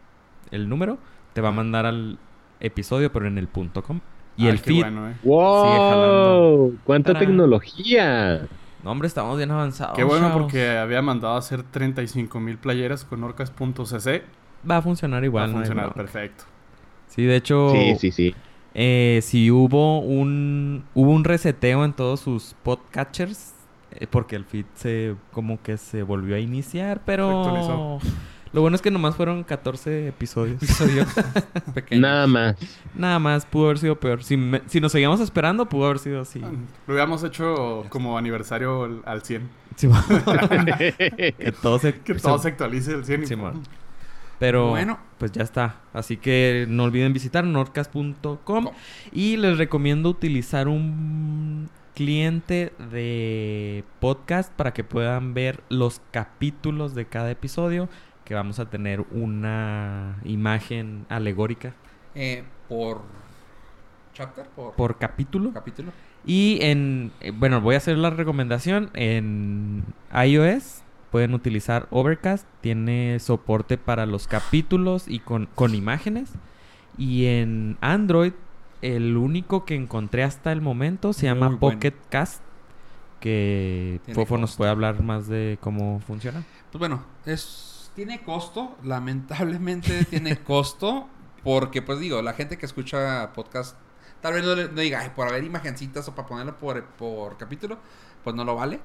el 0.52 0.70
número 0.70 0.98
te 1.34 1.42
va 1.42 1.50
a 1.50 1.52
mandar 1.52 1.86
al 1.86 2.18
episodio, 2.60 3.12
pero 3.12 3.28
en 3.28 3.38
el 3.38 3.48
punto 3.48 3.84
com. 3.84 4.02
Y 4.36 4.48
Ah, 4.48 4.52
el 4.52 4.58
qué 4.62 4.64
feed... 4.72 4.82
bueno, 4.82 5.10
eh. 5.10 5.16
¡Wow! 5.24 6.78
¡Cuánta 6.84 7.14
Tarán. 7.14 7.28
tecnología! 7.28 8.48
No, 8.84 8.92
hombre, 8.92 9.08
estamos 9.08 9.38
bien 9.38 9.52
avanzados. 9.52 9.96
Qué 9.96 10.04
bueno 10.04 10.28
chavos. 10.30 10.44
porque 10.44 10.78
había 10.78 11.02
mandado 11.02 11.36
a 11.36 11.40
hacer 11.40 11.64
35 11.64 12.40
mil 12.40 12.58
playeras 12.58 13.04
con 13.06 13.24
orcas.cc. 13.24 14.24
Va 14.70 14.78
a 14.78 14.82
funcionar 14.82 15.22
Va 15.22 15.26
igual. 15.26 15.44
a 15.46 15.48
no 15.48 15.54
hay 15.54 15.66
funcionar 15.66 15.94
perfecto. 15.94 16.44
Sí, 17.08 17.24
de 17.24 17.36
hecho... 17.36 17.70
Sí, 17.72 17.96
sí, 18.00 18.12
sí. 18.12 18.36
Eh, 18.80 19.22
si 19.24 19.50
hubo 19.50 20.00
un 20.02 20.84
hubo 20.94 21.10
un 21.12 21.24
reseteo 21.24 21.84
en 21.84 21.94
todos 21.94 22.20
sus 22.20 22.56
podcatchers 22.62 23.54
eh, 23.94 24.06
porque 24.08 24.36
el 24.36 24.46
feed 24.46 24.66
se 24.76 25.16
como 25.32 25.60
que 25.64 25.78
se 25.78 26.04
volvió 26.04 26.36
a 26.36 26.40
iniciar, 26.40 26.98
Se 26.98 27.04
pero 27.08 27.40
actualizó. 27.42 28.00
lo 28.54 28.62
bueno 28.62 28.76
es 28.76 28.84
que 28.84 28.92
nomás 28.92 29.16
fueron 29.16 29.44
14 29.44 30.10
episodios. 30.10 30.62
Nada 31.92 32.28
más. 32.28 32.56
Nada 32.94 33.18
más 33.18 33.48
pudo 33.48 33.66
haber 33.66 33.80
sido 33.80 34.00
peor. 34.00 34.24
Si, 34.24 34.38
me- 34.38 34.62
si 34.68 34.80
nos 34.80 34.92
seguíamos 34.92 35.22
esperando, 35.22 35.68
pudo 35.68 35.86
haber 35.86 35.98
sido 36.00 36.22
así. 36.22 36.40
Lo 36.86 36.94
habíamos 36.94 37.24
hecho 37.24 37.84
como 37.90 38.16
aniversario 38.18 38.84
al- 38.84 39.02
al 39.06 39.24
100. 39.24 39.50
Sí, 39.76 39.88
que 40.78 41.54
todo 41.64 41.80
se, 41.80 41.94
Que 42.00 42.14
todo 42.14 42.38
se 42.38 42.50
actualice 42.50 42.94
el 42.94 43.06
100. 43.06 43.24
y- 43.24 43.26
Simón. 43.26 43.64
Pero 44.40 44.70
Bueno. 44.70 45.00
pues 45.18 45.32
ya 45.32 45.42
está. 45.44 45.82
Así 45.94 46.18
que 46.18 46.66
no 46.70 46.84
olviden 46.84 47.14
visitar 47.14 47.44
norcas.com 47.44 48.36
Com. 48.44 48.68
y 49.12 49.38
les 49.38 49.58
recomiendo 49.58 50.10
utilizar 50.10 50.68
un 50.68 51.70
cliente 51.96 52.74
de 52.92 53.84
podcast 54.00 54.54
para 54.54 54.72
que 54.74 54.84
puedan 54.84 55.34
ver 55.34 55.62
los 55.70 56.02
capítulos 56.12 56.94
de 56.94 57.06
cada 57.06 57.32
episodio 57.32 57.90
que 58.24 58.36
vamos 58.36 58.60
a 58.60 58.70
tener 58.70 59.02
una 59.12 60.18
imagen 60.24 61.06
alegórica 61.10 61.74
Eh, 62.14 62.44
por 62.70 63.02
chapter, 64.14 64.46
por, 64.56 64.74
por 64.76 64.98
capítulo. 65.00 65.52
capítulo. 65.54 65.92
Y 66.26 66.60
en, 66.62 67.12
eh, 67.22 67.32
bueno, 67.32 67.62
voy 67.62 67.76
a 67.76 67.78
hacer 67.78 67.98
la 67.98 68.10
recomendación. 68.10 68.90
En 68.94 69.84
iOS 70.14 70.84
pueden 71.12 71.34
utilizar 71.34 71.88
Overcast. 71.92 72.46
Tiene 72.62 73.20
soporte 73.20 73.78
para 73.78 74.06
los 74.06 74.28
capítulos 74.28 75.08
y 75.08 75.20
con, 75.20 75.48
con 75.56 75.76
imágenes. 75.76 76.32
Y 76.98 77.26
en 77.28 77.78
Android, 77.82 78.34
el 78.82 79.18
único 79.18 79.66
que 79.66 79.76
encontré 79.76 80.24
hasta 80.24 80.52
el 80.52 80.62
momento 80.62 81.14
se 81.14 81.26
llama 81.28 81.48
bueno. 81.48 81.60
Pocket 81.60 81.94
Cast. 82.10 82.42
Que 83.20 84.00
Fofo 84.14 84.38
nos 84.38 84.56
puede 84.56 84.70
hablar 84.70 85.02
más 85.02 85.28
de 85.28 85.58
cómo 85.62 86.00
funciona. 86.06 86.44
Pues 86.72 86.80
bueno, 86.80 87.04
es 87.26 87.92
tiene 87.96 88.22
costo, 88.22 88.78
lamentablemente 88.84 90.06
tiene 90.10 90.38
costo, 90.38 91.08
porque 91.44 91.82
pues 91.82 92.00
digo, 92.00 92.22
la 92.22 92.34
gente 92.34 92.60
que 92.60 92.68
escucha 92.68 93.32
podcast 93.34 93.76
tal 94.22 94.34
vez 94.34 94.44
no, 94.46 94.54
le- 94.54 94.70
no 94.70 94.82
diga, 94.82 95.00
"Ay, 95.02 95.12
por 95.16 95.28
haber 95.28 95.44
imagencitas 95.44 96.08
o 96.08 96.14
para 96.14 96.28
ponerlo 96.28 96.60
por, 96.60 96.84
por 96.86 97.38
capítulo, 97.38 97.80
pues 98.24 98.36
no 98.36 98.44
lo 98.46 98.54
vale. 98.56 98.80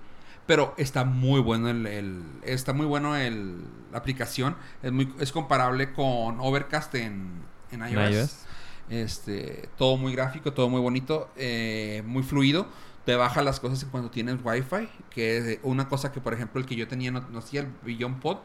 Pero 0.46 0.74
está 0.76 1.04
muy 1.04 1.40
bueno 1.40 1.68
el, 1.68 1.86
el- 1.86 2.24
está 2.42 2.72
muy 2.72 2.86
bueno 2.86 3.16
el, 3.16 3.64
la 3.92 3.98
aplicación, 3.98 4.56
es 4.82 4.92
muy 4.92 5.12
es 5.20 5.32
comparable 5.32 5.92
con 5.92 6.40
Overcast 6.40 6.94
en, 6.96 7.42
en 7.70 7.80
iOS. 7.88 8.10
iOS. 8.10 8.46
Este, 8.88 9.68
todo 9.78 9.96
muy 9.96 10.12
gráfico, 10.12 10.52
todo 10.52 10.68
muy 10.68 10.80
bonito, 10.80 11.30
eh, 11.36 12.02
muy 12.06 12.22
fluido. 12.22 12.66
Te 13.04 13.16
baja 13.16 13.42
las 13.42 13.60
cosas 13.60 13.84
cuando 13.90 14.10
tienes 14.10 14.36
Wi-Fi, 14.44 14.88
que 15.10 15.36
es 15.38 15.58
una 15.62 15.88
cosa 15.88 16.12
que, 16.12 16.20
por 16.20 16.34
ejemplo, 16.34 16.60
el 16.60 16.66
que 16.66 16.76
yo 16.76 16.86
tenía, 16.88 17.10
no, 17.10 17.20
no 17.30 17.38
hacía 17.38 17.60
el 17.62 17.68
Beyond 17.82 18.20
Pod, 18.20 18.38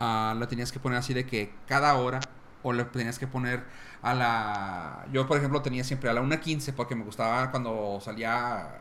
ah, 0.00 0.34
lo 0.38 0.48
tenías 0.48 0.72
que 0.72 0.80
poner 0.80 0.98
así 0.98 1.14
de 1.14 1.26
que 1.26 1.54
cada 1.66 1.94
hora, 1.96 2.20
o 2.62 2.72
lo 2.72 2.86
tenías 2.86 3.18
que 3.18 3.26
poner 3.26 3.64
a 4.02 4.14
la... 4.14 5.06
Yo, 5.12 5.26
por 5.26 5.38
ejemplo, 5.38 5.62
tenía 5.62 5.84
siempre 5.84 6.10
a 6.10 6.14
la 6.14 6.22
1.15 6.22 6.72
porque 6.72 6.94
me 6.94 7.04
gustaba 7.04 7.50
cuando 7.50 7.98
salía 8.02 8.80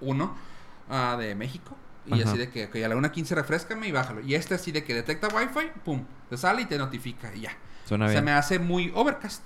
uno 0.00 0.36
ah, 0.88 1.16
de 1.18 1.34
México. 1.34 1.76
Y 2.06 2.20
Ajá. 2.20 2.30
así 2.30 2.38
de 2.38 2.50
que, 2.50 2.66
ok, 2.66 2.76
a 2.76 2.88
la 2.88 2.96
1.15 2.96 3.34
refrescame 3.34 3.88
y 3.88 3.92
bájalo. 3.92 4.20
Y 4.20 4.34
este 4.34 4.54
así 4.54 4.72
de 4.72 4.84
que 4.84 4.94
detecta 4.94 5.28
Wi-Fi, 5.28 5.80
pum, 5.84 6.04
te 6.28 6.36
sale 6.36 6.62
y 6.62 6.66
te 6.66 6.76
notifica 6.78 7.34
y 7.34 7.42
ya. 7.42 7.56
Suena 7.86 8.06
Se 8.08 8.12
bien. 8.14 8.24
me 8.24 8.32
hace 8.32 8.58
muy 8.58 8.92
overcast. 8.94 9.42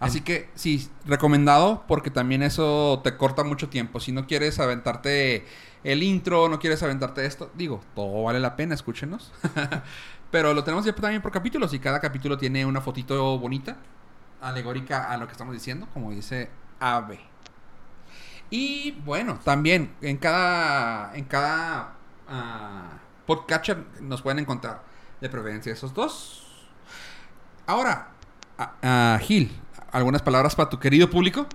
Así 0.00 0.20
que 0.20 0.50
sí, 0.54 0.90
recomendado 1.06 1.84
porque 1.88 2.10
también 2.10 2.42
eso 2.42 3.00
te 3.02 3.16
corta 3.16 3.42
mucho 3.42 3.68
tiempo. 3.68 4.00
Si 4.00 4.12
no 4.12 4.26
quieres 4.26 4.58
aventarte 4.58 5.46
el 5.82 6.02
intro, 6.02 6.48
no 6.48 6.58
quieres 6.58 6.82
aventarte 6.82 7.24
esto, 7.24 7.50
digo, 7.54 7.80
todo 7.94 8.24
vale 8.24 8.40
la 8.40 8.56
pena, 8.56 8.74
escúchenos. 8.74 9.32
Pero 10.30 10.52
lo 10.52 10.64
tenemos 10.64 10.84
ya 10.84 10.94
también 10.94 11.22
por 11.22 11.30
capítulos 11.30 11.72
y 11.74 11.78
cada 11.78 12.00
capítulo 12.00 12.36
tiene 12.36 12.66
una 12.66 12.80
fotito 12.80 13.38
bonita, 13.38 13.76
alegórica 14.42 15.10
a 15.10 15.16
lo 15.16 15.26
que 15.26 15.32
estamos 15.32 15.54
diciendo, 15.54 15.86
como 15.94 16.10
dice 16.10 16.50
AB. 16.80 17.18
Y 18.50 18.92
bueno, 19.04 19.38
también 19.44 19.92
en 20.00 20.16
cada 20.16 21.14
en 21.16 21.24
cada 21.24 21.94
ah, 22.28 22.98
podcatcher 23.26 23.78
nos 24.00 24.22
pueden 24.22 24.38
encontrar 24.38 24.82
de 25.20 25.28
preferencia 25.28 25.72
esos 25.72 25.92
dos. 25.94 26.46
Ahora, 27.66 28.08
ah, 28.58 28.72
ah, 28.82 29.18
Gil, 29.22 29.50
¿algunas 29.90 30.22
palabras 30.22 30.54
para 30.54 30.68
tu 30.68 30.78
querido 30.78 31.08
público? 31.10 31.46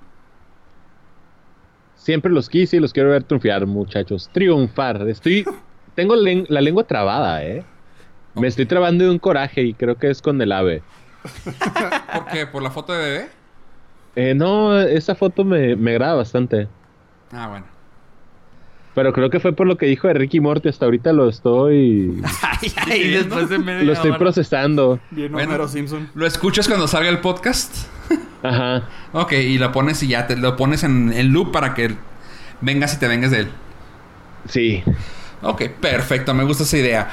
Siempre 1.96 2.32
los 2.32 2.50
quise 2.50 2.78
y 2.78 2.80
los 2.80 2.94
quiero 2.94 3.10
ver 3.12 3.24
triunfar, 3.24 3.66
muchachos. 3.66 4.30
Triunfar. 4.34 5.08
Estoy. 5.08 5.46
Tengo 5.96 6.16
len- 6.16 6.46
la 6.50 6.62
lengua 6.62 6.86
trabada, 6.86 7.44
¿eh? 7.44 7.64
Me 8.36 8.48
estoy 8.48 8.66
trabando 8.66 9.04
de 9.04 9.10
un 9.10 9.20
coraje 9.20 9.64
y 9.64 9.74
creo 9.74 9.98
que 9.98 10.10
es 10.10 10.22
con 10.22 10.42
el 10.42 10.52
ave. 10.52 10.82
¿Por 12.14 12.26
qué? 12.28 12.48
¿Por 12.48 12.64
la 12.64 12.72
foto 12.72 12.94
de 12.94 13.00
bebé? 13.00 13.30
Eh, 14.16 14.34
no, 14.34 14.80
esa 14.80 15.14
foto 15.16 15.44
me, 15.44 15.76
me 15.76 15.92
agrada 15.92 16.16
bastante. 16.16 16.68
Ah, 17.32 17.48
bueno. 17.48 17.66
Pero 18.96 19.14
creo 19.14 19.30
que 19.30 19.40
fue 19.40 19.54
por 19.54 19.68
lo 19.68 19.78
que 19.78 19.86
dijo 19.86 20.08
de 20.08 20.16
Ricky 20.16 20.40
Morty. 20.40 20.68
Hasta 20.68 20.86
ahorita 20.86 21.14
lo 21.14 21.30
estoy. 21.30 22.22
Ay, 22.62 22.74
ay, 22.76 23.10
después 23.12 23.48
de 23.50 23.60
media 23.60 23.84
lo 23.84 23.94
estoy 23.94 24.10
hora. 24.10 24.20
procesando. 24.20 25.00
Bien 25.12 25.32
Bueno. 25.32 25.48
Homero 25.50 25.68
Simpson. 25.68 26.10
¿Lo 26.16 26.26
escuchas 26.26 26.68
cuando 26.68 26.88
salga 26.88 27.10
el 27.10 27.20
podcast? 27.20 27.88
Ajá. 28.44 28.84
Ok, 29.14 29.34
y 29.34 29.58
lo 29.58 29.72
pones 29.72 30.02
y 30.04 30.08
ya 30.08 30.28
te 30.28 30.36
lo 30.36 30.56
pones 30.58 30.84
en, 30.84 31.14
en 31.14 31.32
loop 31.32 31.52
para 31.52 31.74
que 31.74 31.96
vengas 32.62 32.96
y 32.96 32.98
te 33.00 33.08
vengas 33.08 33.32
de 33.32 33.42
él. 33.42 33.48
Sí. 34.48 34.84
Ok, 35.44 35.64
perfecto, 35.80 36.34
me 36.34 36.44
gusta 36.44 36.64
esa 36.64 36.78
idea. 36.78 37.10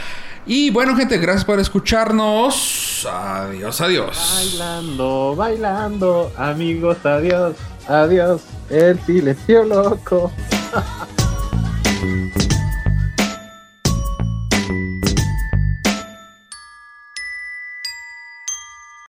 Y 0.47 0.71
bueno, 0.71 0.97
gente, 0.97 1.19
gracias 1.19 1.45
por 1.45 1.61
escucharnos. 1.61 3.07
Adiós, 3.11 3.81
adiós. 3.81 4.33
Bailando, 4.37 5.35
bailando, 5.37 6.33
amigos, 6.37 7.05
adiós, 7.05 7.57
Adiós, 7.89 8.43
el 8.69 8.99
silencio 9.01 9.65
loco. 9.65 10.33